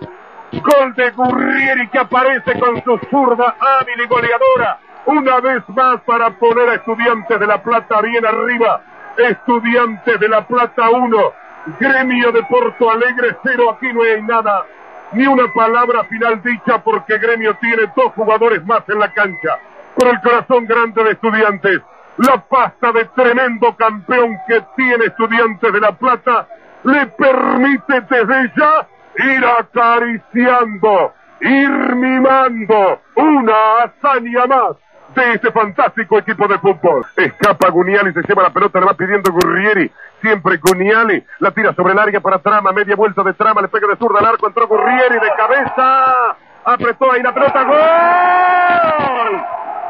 [0.53, 4.79] Gol de Gurrieri que aparece con su zurda hábil y goleadora.
[5.07, 8.81] Una vez más para poner a Estudiantes de La Plata bien arriba.
[9.19, 11.32] Estudiantes de La Plata 1,
[11.81, 13.70] Gremio de Porto Alegre 0.
[13.73, 14.65] Aquí no hay nada
[15.12, 19.59] ni una palabra final dicha porque Gremio tiene dos jugadores más en la cancha.
[19.97, 21.81] Por el corazón grande de estudiantes,
[22.19, 26.47] la pasta de tremendo campeón que tiene estudiantes de La Plata
[26.85, 28.86] le permite desde ya
[29.16, 34.77] ir acariciando, ir mimando una hazaña más
[35.15, 37.07] de este fantástico equipo de fútbol.
[37.17, 39.91] Escapa Guniali, se lleva la pelota, le va pidiendo Gurrieri.
[40.21, 43.87] Siempre Guniali la tira sobre el área para Trama, media vuelta de Trama, le pega
[43.87, 46.37] de zurda al arco, entró Gurrieri de cabeza.
[46.65, 49.43] Apretó ahí la pelota, ¡gol!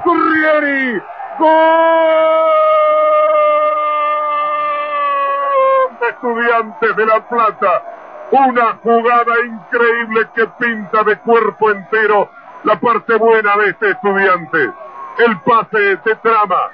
[0.05, 1.03] Gurrieri,
[1.39, 1.49] ¡gol!
[6.09, 7.82] Estudiantes de La Plata.
[8.31, 12.31] Una jugada increíble que pinta de cuerpo entero
[12.65, 14.70] la parte buena de este estudiante
[15.19, 16.70] el pase de trama.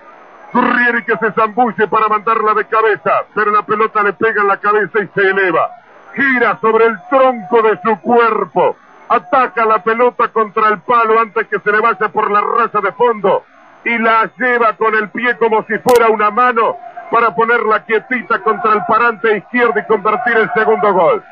[0.52, 4.56] Gurrieri que se zambulle para mandarla de cabeza, pero la pelota le pega en la
[4.58, 5.68] cabeza y se eleva.
[6.14, 8.76] Gira sobre el tronco de su cuerpo.
[9.08, 12.92] Ataca la pelota contra el palo antes que se le vaya por la raza de
[12.92, 13.44] fondo.
[13.84, 16.76] Y la lleva con el pie como si fuera una mano
[17.10, 21.22] para ponerla quietita contra el parante izquierdo y convertir el segundo gol.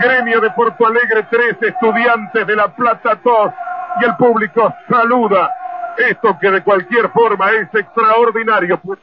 [0.00, 3.52] Gremio de Porto Alegre 3, estudiantes de La Plata 2
[4.00, 5.50] y el público saluda
[5.98, 8.78] esto que de cualquier forma es extraordinario.
[8.78, 8.98] Pues,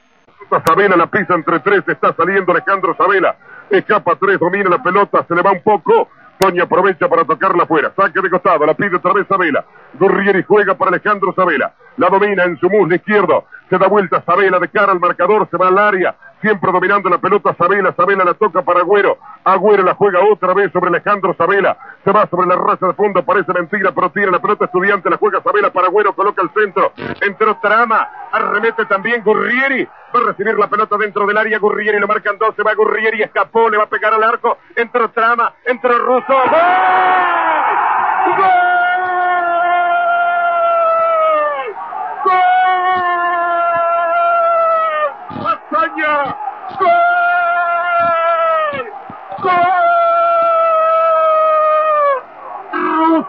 [0.65, 3.35] Sabela la pisa entre tres, está saliendo Alejandro Sabela.
[3.69, 6.09] Escapa tres, domina la pelota, se le va un poco.
[6.37, 7.91] Toña aprovecha para tocarla afuera.
[7.95, 9.63] Saque de costado, la pide otra vez Sabela.
[9.93, 11.73] Gurrieri juega para Alejandro Sabela.
[11.97, 13.45] La domina en su muslo izquierdo.
[13.69, 16.15] Se da vuelta Sabela de cara al marcador, se va al área.
[16.43, 20.71] Siempre dominando la pelota Sabela, Sabela la toca para Agüero, Agüero la juega otra vez
[20.73, 24.39] sobre Alejandro Sabela, se va sobre la raza de fondo, parece mentira, pero tira la
[24.39, 26.91] pelota estudiante, la juega Sabela para Agüero, coloca el centro,
[27.21, 32.07] entró Trama, arremete también Gurrieri, va a recibir la pelota dentro del área, Gurrieri lo
[32.07, 35.97] marcan dos, se va Gurrieri, escapó, le va a pegar al arco, entró Trama, entró
[35.97, 36.33] Russo.
[38.37, 38.72] ¡Gol!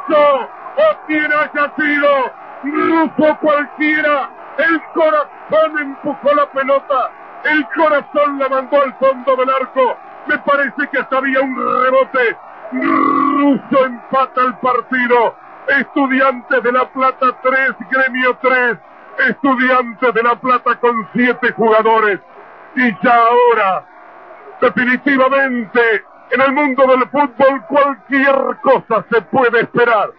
[0.09, 2.33] Ruso, o quien haya sido,
[2.65, 7.11] Ruso cualquiera, el corazón empujó la pelota,
[7.45, 12.37] el corazón la mandó al fondo del arco, me parece que hasta había un rebote,
[12.73, 15.37] Ruso empata el partido,
[15.69, 18.79] Estudiantes de La Plata 3, Gremio 3,
[19.31, 22.21] Estudiantes de La Plata con siete jugadores.
[22.77, 23.87] Y ya ahora,
[24.61, 30.13] definitivamente, en el mundo del fútbol cualquier cosa se puede esperar.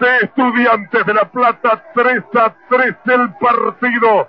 [0.00, 4.28] De Estudiantes de La Plata 3 a 3 el partido.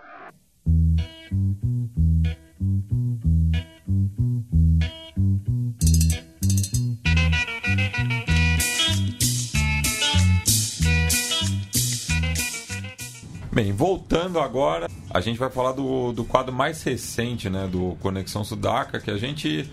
[13.55, 18.43] Bem, voltando agora, a gente vai falar do, do quadro mais recente, né, do Conexão
[18.43, 19.71] Sudaca, que a gente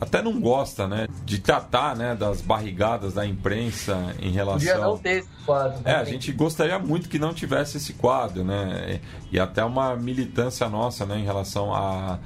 [0.00, 4.72] até não gosta, né, de tratar, né, das barrigadas da imprensa em relação...
[4.72, 5.80] Podia não ter esse quadro.
[5.84, 9.00] É, a gente gostaria muito que não tivesse esse quadro, né,
[9.30, 12.18] e até uma militância nossa, né, em relação a,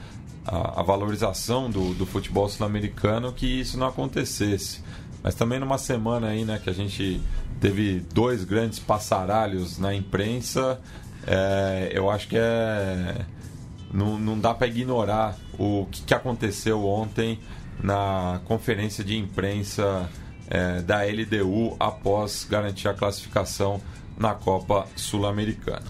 [0.47, 4.83] a, a valorização do, do futebol sul-americano, que isso não acontecesse.
[5.23, 7.21] Mas também numa semana aí, né, que a gente
[7.61, 10.81] teve dois grandes passaralhos na imprensa,
[11.27, 13.27] é, eu acho que é
[13.93, 17.39] não, não dá para ignorar o que, que, aconteceu ontem
[17.83, 20.09] na conferência de imprensa
[20.49, 23.81] é, da LDU após garantir a classificação
[24.17, 25.87] na Copa Sul-Americana.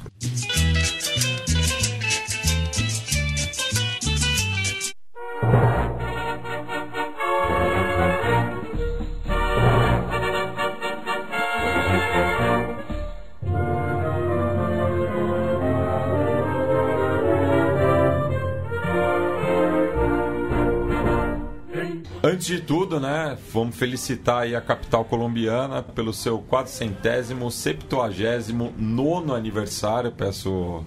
[22.48, 30.10] De tudo, né, vamos felicitar aí a capital colombiana pelo seu 400 septuagésimo nono aniversário.
[30.10, 30.82] Peço,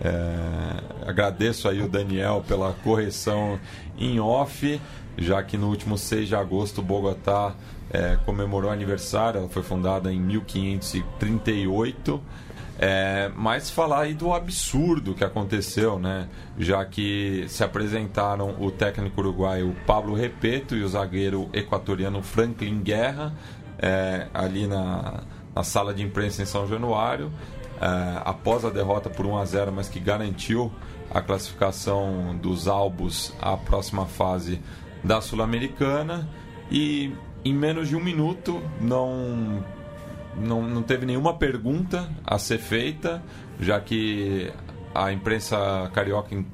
[0.00, 3.60] é, agradeço aí o Daniel pela correção
[3.98, 4.80] em off,
[5.18, 7.54] já que no último 6 de agosto Bogotá
[7.90, 9.40] é, comemorou aniversário.
[9.40, 12.22] Ela foi fundada em 1538.
[12.84, 16.28] É, mas falar aí do absurdo que aconteceu, né?
[16.58, 23.32] Já que se apresentaram o técnico uruguaio Pablo Repeto e o zagueiro equatoriano Franklin Guerra
[23.78, 25.22] é, ali na,
[25.54, 27.30] na sala de imprensa em São Januário,
[27.80, 30.72] é, após a derrota por 1 a 0, mas que garantiu
[31.08, 34.60] a classificação dos albos à próxima fase
[35.04, 36.28] da Sul-Americana
[36.68, 37.14] e
[37.44, 39.62] em menos de um minuto não
[40.36, 43.22] não, não teve nenhuma pergunta a ser feita,
[43.60, 44.52] já que
[44.94, 46.46] a imprensa carioca em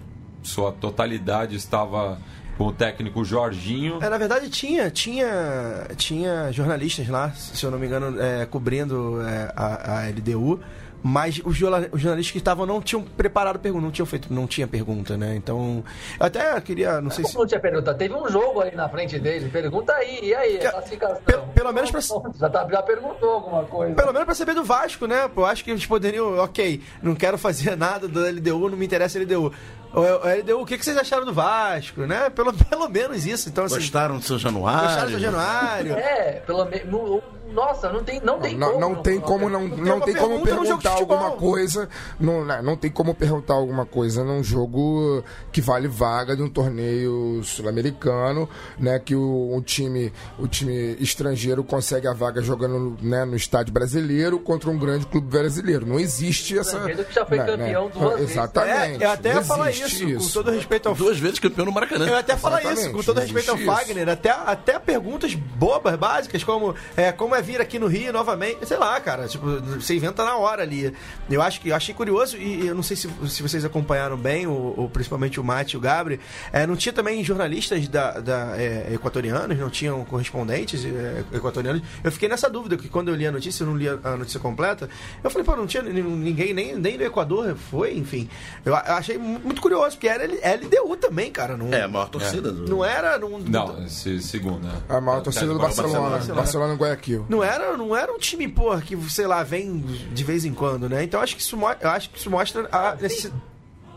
[0.42, 2.18] sua totalidade estava
[2.56, 3.98] com o técnico Jorginho.
[4.02, 9.22] É, na verdade tinha, tinha, tinha jornalistas lá, se eu não me engano, é, cobrindo
[9.22, 10.60] é, a, a LDU
[11.02, 15.16] mas os jornalistas que estavam não tinham preparado pergunta, não tinham feito, não tinha pergunta,
[15.16, 15.36] né?
[15.36, 15.84] Então,
[16.18, 18.88] eu até queria, não sei Como se não tinha pergunta, teve um jogo aí na
[18.88, 21.22] frente dele, pergunta aí, e aí, a classificação.
[21.22, 22.00] Pelo, pelo menos pra...
[22.34, 23.94] já, tá, já perguntou alguma coisa.
[23.94, 25.30] Pelo menos para saber do Vasco, né?
[25.34, 29.18] Eu acho que eles poderiam, OK, não quero fazer nada do LDU, não me interessa
[29.18, 29.52] LDU.
[29.92, 32.30] O, LDU, o que, vocês acharam do Vasco, né?
[32.30, 33.48] Pelo, pelo menos isso.
[33.48, 34.88] Então, assim, gostaram do seu Januário?
[34.88, 35.92] Gostaram do seu Januário?
[35.94, 38.80] É, pelo menos nossa, não tem, não tem não, como.
[38.80, 41.88] Não, tem como, não, não tem como perguntar alguma coisa.
[42.20, 46.48] Não, não, não tem como perguntar alguma coisa num jogo que vale vaga de um
[46.48, 48.48] torneio sul-americano,
[48.78, 48.98] né?
[48.98, 54.38] Que o, o, time, o time estrangeiro consegue a vaga jogando né, no estádio brasileiro
[54.38, 55.86] contra um grande clube brasileiro.
[55.86, 56.80] Não existe essa.
[56.80, 57.92] que já foi né, campeão né?
[57.94, 59.02] duas Exatamente.
[59.02, 61.72] É, eu até ia falar isso, isso, com todo respeito ao Duas vezes campeão no
[61.72, 62.06] Maracanã.
[62.06, 64.08] Eu até falar isso, com todo respeito ao Fagner.
[64.08, 68.66] Até, até perguntas bobas, básicas, como, é, como vai vir aqui no Rio novamente.
[68.66, 69.28] Sei lá, cara.
[69.28, 70.92] Tipo, você inventa na hora ali.
[71.30, 74.46] Eu acho que eu achei curioso, e eu não sei se, se vocês acompanharam bem,
[74.46, 76.20] ou, principalmente o Mate e o Gabri.
[76.52, 81.82] É, não tinha também jornalistas da, da é, equatorianos, não tinham correspondentes é, equatorianos.
[82.02, 84.40] Eu fiquei nessa dúvida, que quando eu li a notícia, eu não li a notícia
[84.40, 84.88] completa.
[85.22, 88.28] Eu falei, pô, não tinha ninguém, nem, nem no Equador foi, enfim.
[88.64, 91.56] Eu, eu achei muito curioso, porque era LDU também, cara.
[91.56, 92.68] Não, é, a maior torcida do.
[92.68, 93.18] Não era.
[93.18, 94.68] Não, não segunda.
[94.88, 96.10] A maior torcida do Barcelona.
[96.10, 97.26] Barcelona, Barcelona Guayaquil.
[97.28, 100.88] Não era, não era um time, porra, que, sei lá, vem de vez em quando,
[100.88, 101.04] né?
[101.04, 103.42] Então acho que isso, acho que isso mostra a necessidade.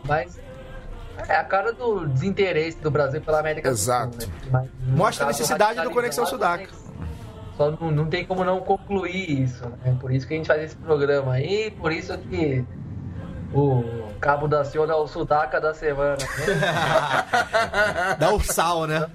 [0.04, 0.38] Mas
[1.28, 4.16] é a cara do desinteresse do Brasil pela América Exato.
[4.16, 4.32] do Sul.
[4.50, 4.68] Né?
[4.88, 6.68] Mostra a necessidade do Conexão Sudaca.
[7.56, 9.62] Só não, não, tem como não concluir isso.
[9.84, 9.96] Né?
[10.00, 12.64] Por isso que a gente faz esse programa aí, por isso que
[13.54, 16.16] o Cabo da Ciona é o Sudaca da semana.
[16.16, 18.16] Né?
[18.18, 19.08] Dá o sal, né?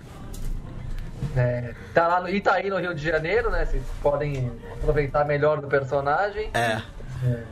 [1.35, 3.65] É, tá lá no Itaí, no Rio de Janeiro, né?
[3.65, 6.49] Vocês podem aproveitar melhor do personagem.
[6.53, 6.81] É.
[7.25, 7.43] é.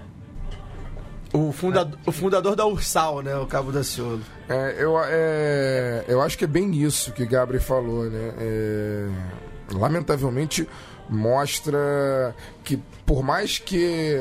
[1.33, 3.35] O, fundador, o fundador da Ursal, né?
[3.35, 4.21] O Cabo da Ciolo.
[4.47, 8.33] É, eu, é, eu acho que é bem isso que Gabriel falou, né?
[8.39, 9.07] É,
[9.73, 10.67] lamentavelmente
[11.09, 14.17] mostra que por mais que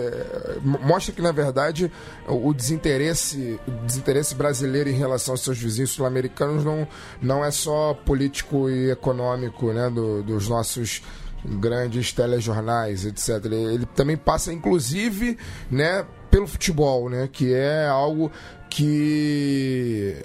[0.63, 1.91] mostra que na verdade
[2.29, 6.87] o desinteresse o desinteresse brasileiro em relação aos seus vizinhos sul-americanos não,
[7.21, 11.03] não é só político e econômico né do, dos nossos
[11.45, 13.45] grandes telejornais etc.
[13.47, 15.39] Ele também passa inclusive
[15.71, 18.31] né pelo futebol né que é algo
[18.69, 20.17] que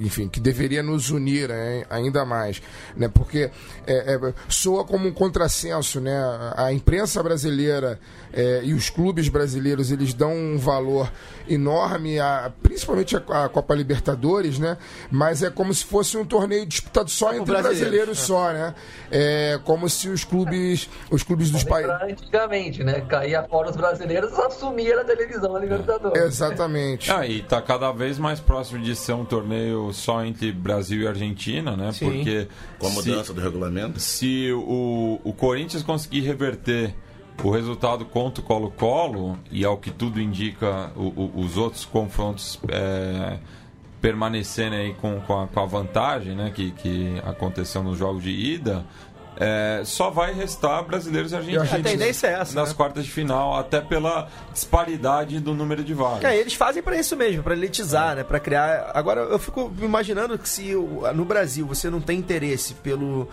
[0.00, 2.62] enfim, que deveria nos unir né, ainda mais,
[2.96, 3.08] né?
[3.08, 3.50] Porque
[3.86, 6.16] é, é, soa como um contrassenso, né?
[6.56, 7.98] A imprensa brasileira
[8.34, 11.10] é, e os clubes brasileiros eles dão um valor
[11.48, 14.76] enorme, a, principalmente a, a, Copa Libertadores, né?
[15.10, 18.74] Mas é como se fosse um torneio disputado só entre brasileiros, brasileiros só, né?
[19.10, 21.92] É como se os clubes, os clubes dos países.
[22.02, 23.00] Antigamente, né?
[23.02, 26.20] Caía fora os brasileiros, assumia na televisão a Libertadores.
[26.20, 27.12] Exatamente.
[27.12, 31.06] Ah, e tá cada vez mais próximo de ser um torneio só entre Brasil e
[31.06, 31.92] Argentina, né?
[31.92, 32.06] Sim.
[32.06, 32.48] Porque
[32.78, 34.00] com a mudança se, do regulamento.
[34.00, 36.94] Se o, o Corinthians conseguir reverter
[37.42, 42.58] o resultado contra o Colo-Colo, e ao que tudo indica, o, o, os outros confrontos
[42.68, 43.38] é,
[44.00, 48.30] permanecerem aí com, com, a, com a vantagem né, que, que aconteceu nos jogos de
[48.30, 48.84] ida,
[49.36, 51.72] é, só vai restar brasileiros e argentinos.
[51.72, 52.54] A tendência é essa.
[52.54, 52.74] Nas né?
[52.74, 56.24] quartas de final, até pela disparidade do número de vagas.
[56.24, 58.16] É, eles fazem para isso mesmo, para elitizar, é.
[58.16, 58.24] né?
[58.24, 58.92] Para criar.
[58.94, 60.72] Agora, eu fico imaginando que se
[61.14, 63.28] no Brasil você não tem interesse pelo,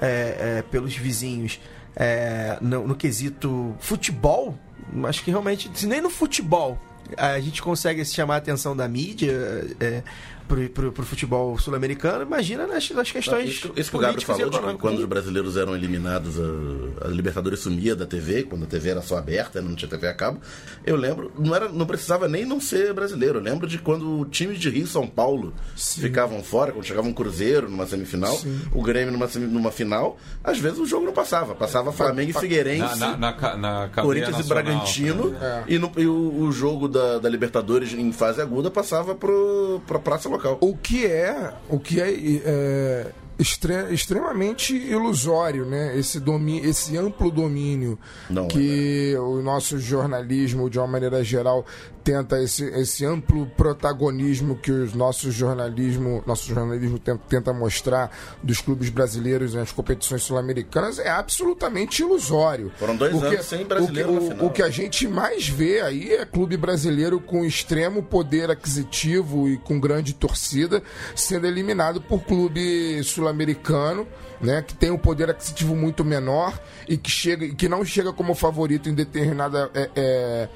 [0.00, 1.58] é, é, pelos vizinhos
[2.00, 4.58] é, no, no quesito futebol,
[5.04, 6.78] acho que realmente, se nem no futebol
[7.14, 9.32] a gente consegue chamar a atenção da mídia
[9.78, 10.02] é,
[10.50, 13.44] pro, pro, pro futebol sul-americano, imagina nas, nas questões.
[13.44, 17.06] Não, isso, isso que o Gabriel falou, de que quando os brasileiros eram eliminados, a,
[17.06, 20.14] a, Libertadores sumia da TV, quando a TV era só aberta, não tinha TV a
[20.14, 20.40] cabo.
[20.84, 23.38] Eu lembro, não, era, não precisava nem não ser brasileiro.
[23.38, 26.00] Eu lembro de quando times de Rio e São Paulo Sim.
[26.00, 28.60] ficavam fora, quando chegava um Cruzeiro numa semifinal, Sim.
[28.72, 31.54] o Grêmio numa, numa final, às vezes o jogo não passava.
[31.54, 35.64] Passava Flamengo e Figueirense, na, na, na, Corinthians nacional, e Bragantino, né?
[35.68, 39.98] e, no, e o, o, jogo da, da Libertadores em fase aguda passava pro, pra
[39.98, 40.39] Praça Local.
[40.60, 42.10] O que é, o que é,
[42.44, 43.06] é
[43.40, 45.96] extre extremamente ilusório, né?
[45.98, 47.98] Esse, domínio, esse amplo domínio
[48.28, 51.64] Não, que é o nosso jornalismo, de uma maneira geral,
[52.04, 58.10] tenta esse, esse amplo protagonismo que o nosso jornalismo, nosso jornalismo tenta, tenta mostrar
[58.42, 62.72] dos clubes brasileiros nas competições sul-americanas é absolutamente ilusório.
[62.78, 66.12] Foram dois anos sem brasileiro o que, o, o, que a gente mais vê aí
[66.12, 70.82] é clube brasileiro com extremo poder aquisitivo e com grande torcida
[71.14, 73.29] sendo eliminado por clube sul-americano.
[74.40, 76.58] Né, que tem um poder aquisitivo muito menor
[76.88, 80.48] e que chega que não chega como favorito em determinada é, é,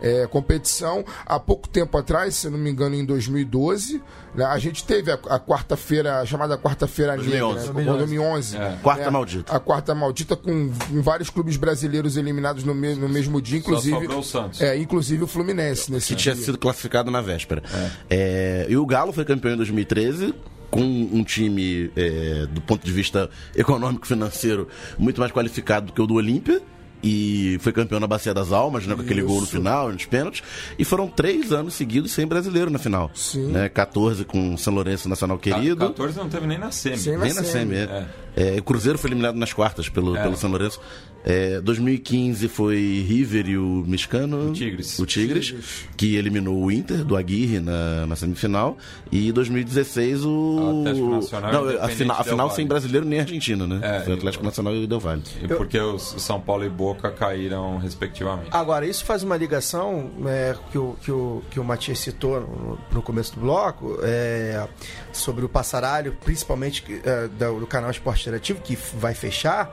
[0.00, 1.04] é, competição.
[1.26, 4.02] Há pouco tempo atrás, se não me engano, em 2012,
[4.34, 8.58] né, a gente teve a, a quarta-feira, chamada quarta-feira negra, 2011.
[8.58, 8.82] Né, é.
[8.82, 9.56] Quarta né, maldita.
[9.56, 14.06] A quarta maldita, com, com, vários clubes brasileiros eliminados no, me, no mesmo dia, inclusive.
[14.06, 14.60] o Santos.
[14.60, 16.32] É, inclusive o Fluminense nesse Que dia.
[16.34, 17.62] tinha sido classificado na véspera.
[18.10, 18.66] É.
[18.68, 20.34] e o Galo foi campeão em 2013
[20.70, 24.68] com um time, é, do ponto de vista econômico-financeiro,
[24.98, 26.60] muito mais qualificado do que o do Olímpia
[27.02, 30.42] e foi campeão na Bacia das Almas, né, com aquele gol no final, nos pênaltis.
[30.76, 33.10] E foram três anos seguidos sem brasileiro na final.
[33.14, 33.52] Sim.
[33.52, 35.76] Né, 14 com São Lourenço Nacional Querido.
[35.86, 36.96] 14 não teve nem na semi.
[37.18, 38.06] nem na semi, é.
[38.36, 40.22] É, o Cruzeiro foi eliminado nas quartas pelo, É.
[40.22, 40.80] pelo São Lourenço.
[41.24, 44.50] É, 2015 foi River e o Mexicano.
[44.50, 44.98] O Tigres.
[44.98, 45.54] O Tigres,
[45.96, 48.78] que eliminou o Inter do Aguirre na, na semifinal.
[49.10, 50.30] E 2016 o.
[50.30, 53.80] O Atlético Nacional e Não, a final, a final sem brasileiro nem argentino, né?
[53.82, 55.22] É, foi e- Atlético Nacional e Del Valle.
[55.42, 58.48] E porque os São Paulo e Boca caíram respectivamente.
[58.50, 62.78] Agora, isso faz uma ligação é, que, o, que, o, que o Matias citou no,
[62.92, 64.66] no começo do bloco é,
[65.12, 69.70] sobre o passaralho, principalmente é, do, do canal Esporte Interativo, que vai fechar.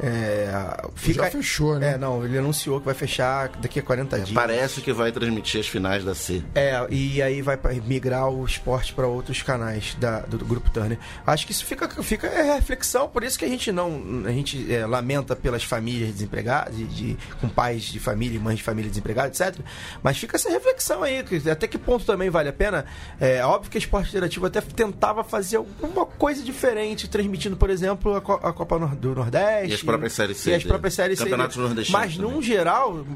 [0.00, 0.50] É,
[0.94, 1.94] fica, Já fechou, né?
[1.94, 4.30] É, não, ele anunciou que vai fechar daqui a 40 dias.
[4.32, 6.42] Parece que vai transmitir as finais da C.
[6.54, 10.98] É, e aí vai migrar o esporte para outros canais da- do, do grupo Turner.
[11.26, 14.22] Acho que isso fica, fica é reflexão, por isso que a gente não.
[14.24, 18.58] A gente é, lamenta pelas famílias desempregadas, de, de- com pais de família e mães
[18.58, 19.60] de família desempregadas, etc.
[20.02, 22.84] Mas fica essa reflexão aí, que até que ponto também vale a pena.
[23.20, 28.14] É óbvio que o esporte interativo até tentava fazer alguma coisa diferente, transmitindo, por exemplo,
[28.16, 29.87] a, Co- a Copa do Nordeste.
[29.88, 32.30] As próprias séries C E as próprias séries C Campeonatos nordestinos Mas, também.
[32.32, 33.06] num geral,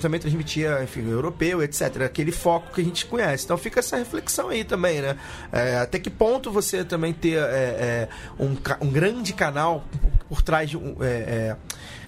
[0.00, 2.02] também transmitia, enfim, europeu, etc.
[2.02, 3.44] Aquele foco que a gente conhece.
[3.44, 5.16] Então fica essa reflexão aí também, né?
[5.50, 8.08] É, até que ponto você também ter é, é,
[8.38, 10.96] um, um grande canal por, por trás de um.
[11.00, 11.56] é, é,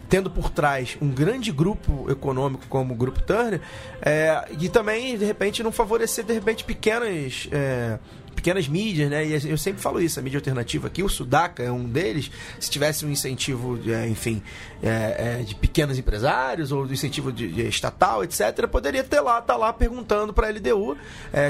[0.06, 3.60] Tendo por trás um grande grupo econômico como o Grupo Turner,
[4.02, 7.48] é, e também, de repente, não favorecer, de repente, pequenas.
[7.50, 7.98] é,
[8.44, 9.24] pequenas mídias, né?
[9.24, 12.30] E eu sempre falo isso, a mídia alternativa aqui, o Sudaca é um deles.
[12.60, 14.42] Se tivesse um incentivo, é, enfim,
[14.82, 19.56] é, é, de pequenos empresários ou do incentivo de, estatal, etc., poderia ter lá, tá
[19.56, 20.94] lá perguntando para a LDU,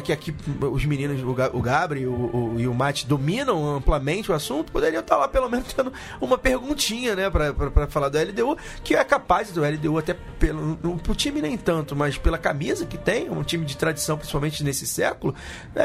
[0.04, 1.60] que aqui os meninos, o, Ga- o
[2.06, 6.38] o, e o Mate dominam amplamente o assunto, poderiam estar lá pelo menos tendo uma
[6.38, 11.42] perguntinha, né, para falar do LDU, que é capaz do LDU até pelo o time
[11.42, 15.34] nem tanto, mas pela camisa que tem, um time de tradição, principalmente nesse século,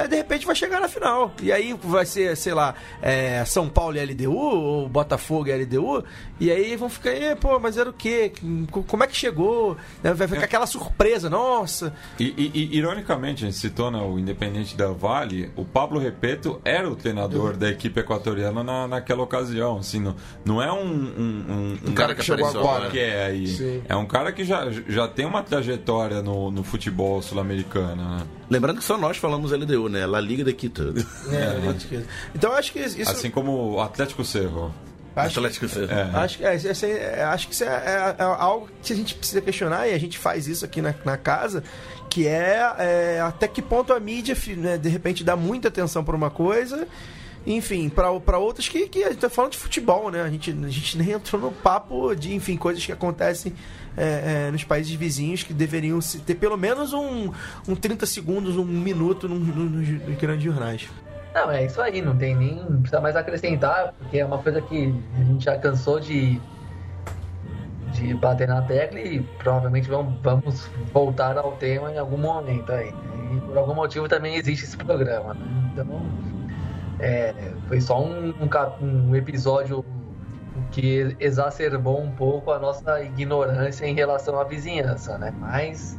[0.07, 0.98] de repente vai chegar na final.
[1.41, 6.03] E aí vai ser, sei lá, é, São Paulo e LDU, ou Botafogo e LDU,
[6.39, 8.31] e aí vão ficar, "É, pô, mas era o quê?
[8.87, 9.77] Como é que chegou?
[10.03, 11.93] Né, Vai ficar aquela surpresa, nossa.
[12.19, 16.59] E, e- e, ironicamente, a gente citou né, o Independente da Vale, o Pablo Repeto
[16.65, 19.77] era o treinador da equipe equatoriana na, naquela ocasião.
[19.77, 21.45] Assim, não, não é um, um,
[21.85, 22.89] um, Um cara que chegou apareceu agora.
[22.89, 23.47] que é aí.
[23.47, 23.81] Sim.
[23.87, 27.95] É um cara que já, já tem uma trajetória no, no futebol sul-americano.
[28.17, 28.23] Né?
[28.49, 30.05] Lembrando que só nós falamos LDU, né?
[30.05, 30.88] La Liga de Quito.
[31.31, 32.05] É, acho que-
[32.35, 33.01] Então acho que isso.
[33.11, 34.73] Assim como o Atlético Cerro.
[35.15, 35.91] acho, Atlético Cerro.
[35.91, 36.09] É.
[36.13, 38.95] acho, que- é, isso é- é- acho que isso é, é- é algo que a
[38.95, 41.63] gente precisa questionar e a gente faz isso aqui na, na casa,
[42.09, 46.15] que é, é, até que ponto a mídia, né, de repente, dá muita atenção para
[46.15, 46.87] uma coisa.
[47.47, 50.21] Enfim, para outras que, que a gente tá falando de futebol, né?
[50.21, 53.53] A gente, a gente nem entrou no papo de, enfim, coisas que acontecem
[53.99, 57.31] é, é, nos países vizinhos que deveriam ter pelo menos um,
[57.67, 60.89] um 30 segundos, um minuto nos, nos grandes jornais.
[61.33, 62.55] Não, é isso aí, não tem nem.
[62.55, 66.41] Não precisa mais acrescentar, porque é uma coisa que a gente já cansou de,
[67.91, 72.93] de bater na tecla e provavelmente vamos, vamos voltar ao tema em algum momento aí.
[73.33, 75.71] E por algum motivo também existe esse programa, né?
[75.73, 76.01] Então,
[76.99, 77.33] é,
[77.67, 79.85] foi só um, um, um episódio
[80.71, 85.33] que exacerbou um pouco a nossa ignorância em relação à vizinhança, né?
[85.39, 85.97] Mas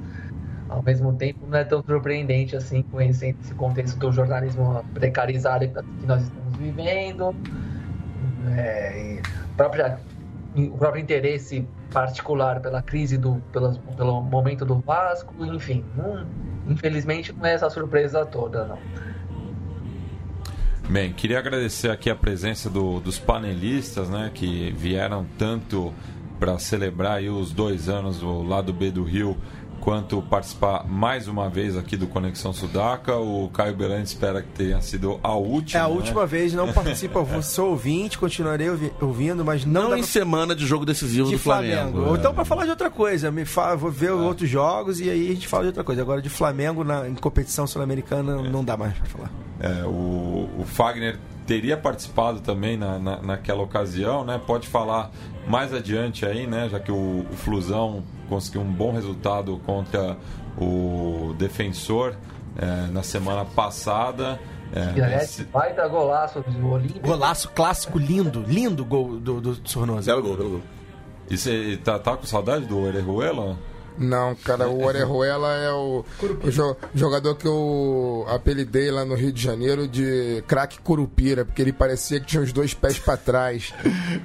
[0.70, 6.06] ao mesmo tempo não é tão surpreendente assim conhecendo esse contexto do jornalismo precarizado que
[6.06, 7.34] nós estamos vivendo
[8.56, 9.20] é,
[9.56, 9.98] própria,
[10.56, 15.84] o próprio interesse particular pela crise do pela, pelo momento do Vasco enfim
[16.68, 18.78] infelizmente não é essa surpresa toda não
[20.90, 25.94] Bem, queria agradecer aqui a presença do- dos panelistas, né, que vieram tanto
[26.40, 29.36] para celebrar os dois anos do lado B do Rio,
[29.80, 33.16] quanto participar mais uma vez aqui do Conexão Sudaca.
[33.16, 35.80] O Caio Berante espera que tenha sido a última.
[35.80, 35.94] É a né?
[35.94, 40.06] última vez, não participa, eu sou ouvinte, continuarei ouvi- ouvindo, mas não, Não em pra-
[40.08, 42.00] semana de jogo decisivo de do Flamengo.
[42.02, 45.30] Ou então pra falar de outra coisa, me fala, vou ver outros jogos e aí
[45.30, 46.02] a gente fala de outra coisa.
[46.02, 49.30] Agora de Flamengo na, em competição sul-americana não dá mais pra falar.
[49.60, 51.18] É, o, o Fagner
[51.50, 54.40] teria participado também na, na- naquela ocasião, né?
[54.46, 55.10] Pode falar
[55.48, 56.68] mais adiante aí, né?
[56.70, 60.16] Já que o, o Flusão conseguiu um bom resultado contra
[60.56, 62.14] o defensor
[62.56, 64.38] é, na semana passada.
[64.72, 69.40] É, e aliás esse- vai dar golaço do Olímpico Golaço clássico lindo, lindo gol do,
[69.40, 70.12] do Sornosa.
[70.14, 70.60] Belo gol, belo gol.
[71.28, 73.58] e você tá, tá com saudade do Orejuela?
[73.98, 76.04] Não, cara, o Orejuela é o,
[76.44, 81.60] o jo- jogador que eu apelidei lá no Rio de Janeiro de craque Curupira, porque
[81.60, 83.74] ele parecia que tinha os dois pés pra trás.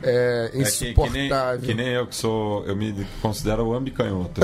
[0.04, 1.62] É É que, que, nem, insuportável.
[1.62, 4.42] que nem eu que sou, eu me considero o ambicanhoto.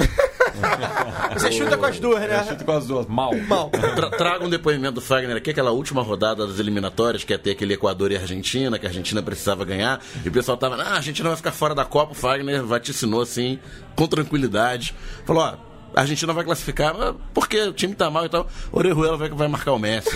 [1.33, 2.39] Você chuta com as duas, né?
[2.39, 3.31] Eu chuto com as duas, mal.
[3.47, 3.69] Mal.
[3.69, 7.51] Tra traga um depoimento do Fagner aqui, aquela última rodada das eliminatórias, que ia ter
[7.51, 10.95] aquele Equador e Argentina, que a Argentina precisava ganhar, e o pessoal tava, ah, a
[10.95, 13.59] Argentina vai ficar fora da Copa, o Fagner vaticinou assim,
[13.95, 14.95] com tranquilidade.
[15.25, 16.95] Falou, ó, a Argentina vai classificar
[17.33, 18.47] porque o time tá mal e tal.
[18.71, 20.09] Orejuela vai, vai marcar o Messi.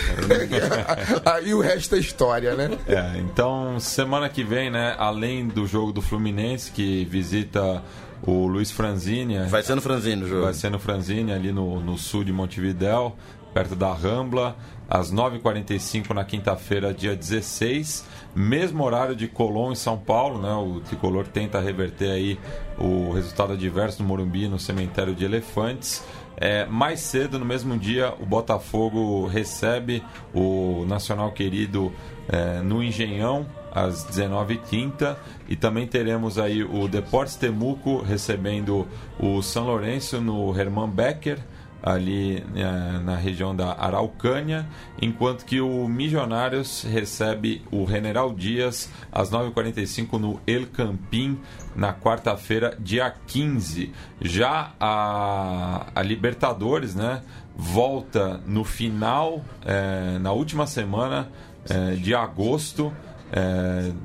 [1.25, 2.77] Aí o resto é história, né?
[2.87, 7.83] É, então, semana que vem, né, além do jogo do Fluminense, que visita
[8.21, 9.37] o Luiz Franzini.
[9.47, 10.43] Vai ser no Franzini o jogo.
[10.43, 13.15] Vai ser no Franzini, ali no, no sul de Montevidéu,
[13.53, 14.55] perto da Rambla,
[14.89, 18.05] às 9h45 na quinta-feira, dia 16
[18.35, 20.53] mesmo horário de Colón em São Paulo, né?
[20.53, 22.37] O tricolor tenta reverter aí
[22.77, 26.03] o resultado adverso no Morumbi no cemitério de Elefantes.
[26.35, 31.93] É, mais cedo, no mesmo dia, o Botafogo recebe o Nacional Querido
[32.27, 33.45] é, no Engenhão,
[33.75, 35.15] às 19h30.
[35.47, 38.87] E também teremos aí o Deportes Temuco recebendo
[39.19, 41.39] o São Lourenço no Hermann Becker
[41.85, 44.67] ali eh, na região da Araucânia,
[44.99, 51.39] enquanto que o Milionários recebe o General Dias às 9h45 no El Campín,
[51.75, 53.93] na quarta-feira, dia 15.
[54.19, 57.21] Já a, a Libertadores, né,
[57.55, 61.29] volta no final, eh, na última semana
[61.69, 62.91] eh, de agosto,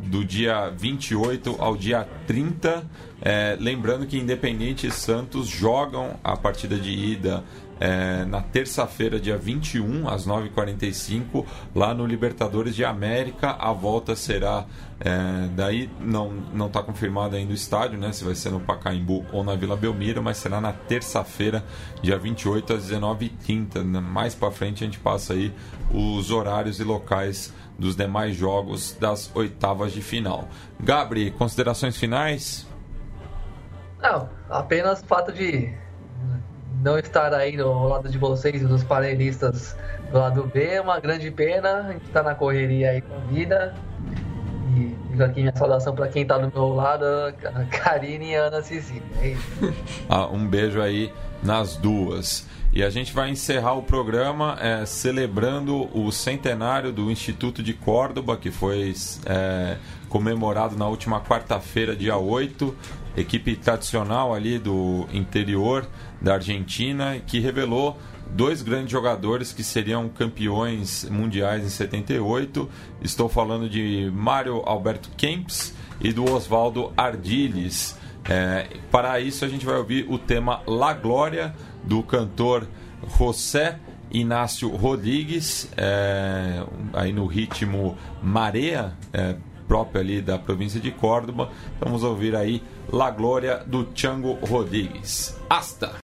[0.07, 2.85] do dia 28 ao dia 30.
[3.59, 7.45] lembrando que Independente e Santos jogam a partida de ida
[7.81, 13.53] é, na terça-feira, dia 21, às 9h45, lá no Libertadores de América.
[13.59, 14.67] A volta será.
[15.03, 18.13] É, daí não está confirmado ainda o estádio, né?
[18.13, 21.65] Se vai ser no Pacaembu ou na Vila Belmiro, mas será na terça-feira,
[22.03, 23.83] dia 28 às 19h30.
[24.03, 25.51] Mais para frente a gente passa aí
[25.91, 27.51] os horários e locais
[27.81, 30.49] dos demais jogos das oitavas de final.
[30.79, 32.67] Gabri, considerações finais?
[34.01, 35.73] Não, apenas o fato de
[36.83, 39.77] não estar aí no lado de vocês, dos panelistas
[40.13, 41.87] do lado B, é uma grande pena.
[41.89, 43.75] A gente está na correria aí com a vida.
[44.77, 48.45] E fica aqui minha saudação para quem está do meu lado, a Karine e a
[48.45, 49.03] Ana Cecília.
[49.23, 49.35] É
[50.09, 51.13] ah, um beijo aí
[51.43, 52.47] nas duas.
[52.73, 58.37] E a gente vai encerrar o programa é, celebrando o centenário do Instituto de Córdoba,
[58.37, 58.95] que foi
[59.27, 59.77] é,
[60.09, 62.77] comemorado na última quarta-feira, dia 8.
[63.17, 65.85] Equipe tradicional ali do interior
[66.23, 67.99] da Argentina, que revelou
[68.31, 72.71] dois grandes jogadores que seriam campeões mundiais em 78.
[73.03, 77.99] Estou falando de Mário Alberto Kempis e do Oswaldo Ardiles.
[78.29, 81.53] É, para isso a gente vai ouvir o tema La Glória
[81.85, 82.67] do cantor
[83.19, 83.79] José
[84.11, 89.37] Inácio Rodrigues, é, aí no ritmo Marea, é,
[89.69, 91.51] próprio ali da província de Córdoba.
[91.79, 92.63] Vamos ouvir aí
[92.93, 95.39] La Glória do Chango Rodrigues.
[95.49, 96.01] Hasta!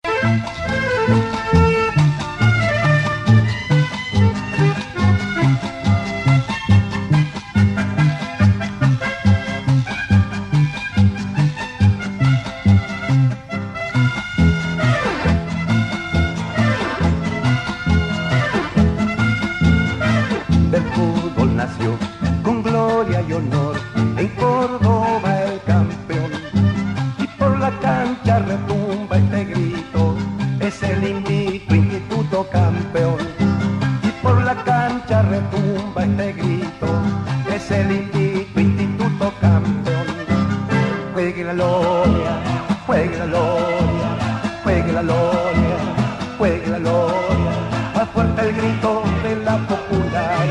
[48.45, 50.47] El grito de la popular.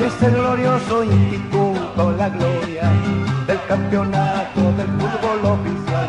[0.00, 2.92] Es el glorioso instituto, la gloria
[3.46, 6.08] del campeonato del fútbol oficial.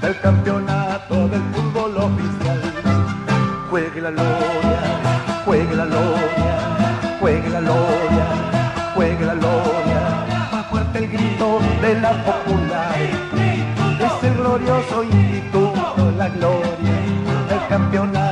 [0.00, 2.60] Del campeonato del fútbol oficial.
[3.68, 4.80] Juegue la gloria,
[5.44, 6.54] juegue la gloria,
[7.18, 8.26] juegue la gloria,
[8.94, 10.00] juegue la gloria.
[10.52, 12.94] Más fuerte el grito de la popular.
[14.06, 16.94] Es el glorioso instituto, la gloria
[17.48, 18.25] del campeonato.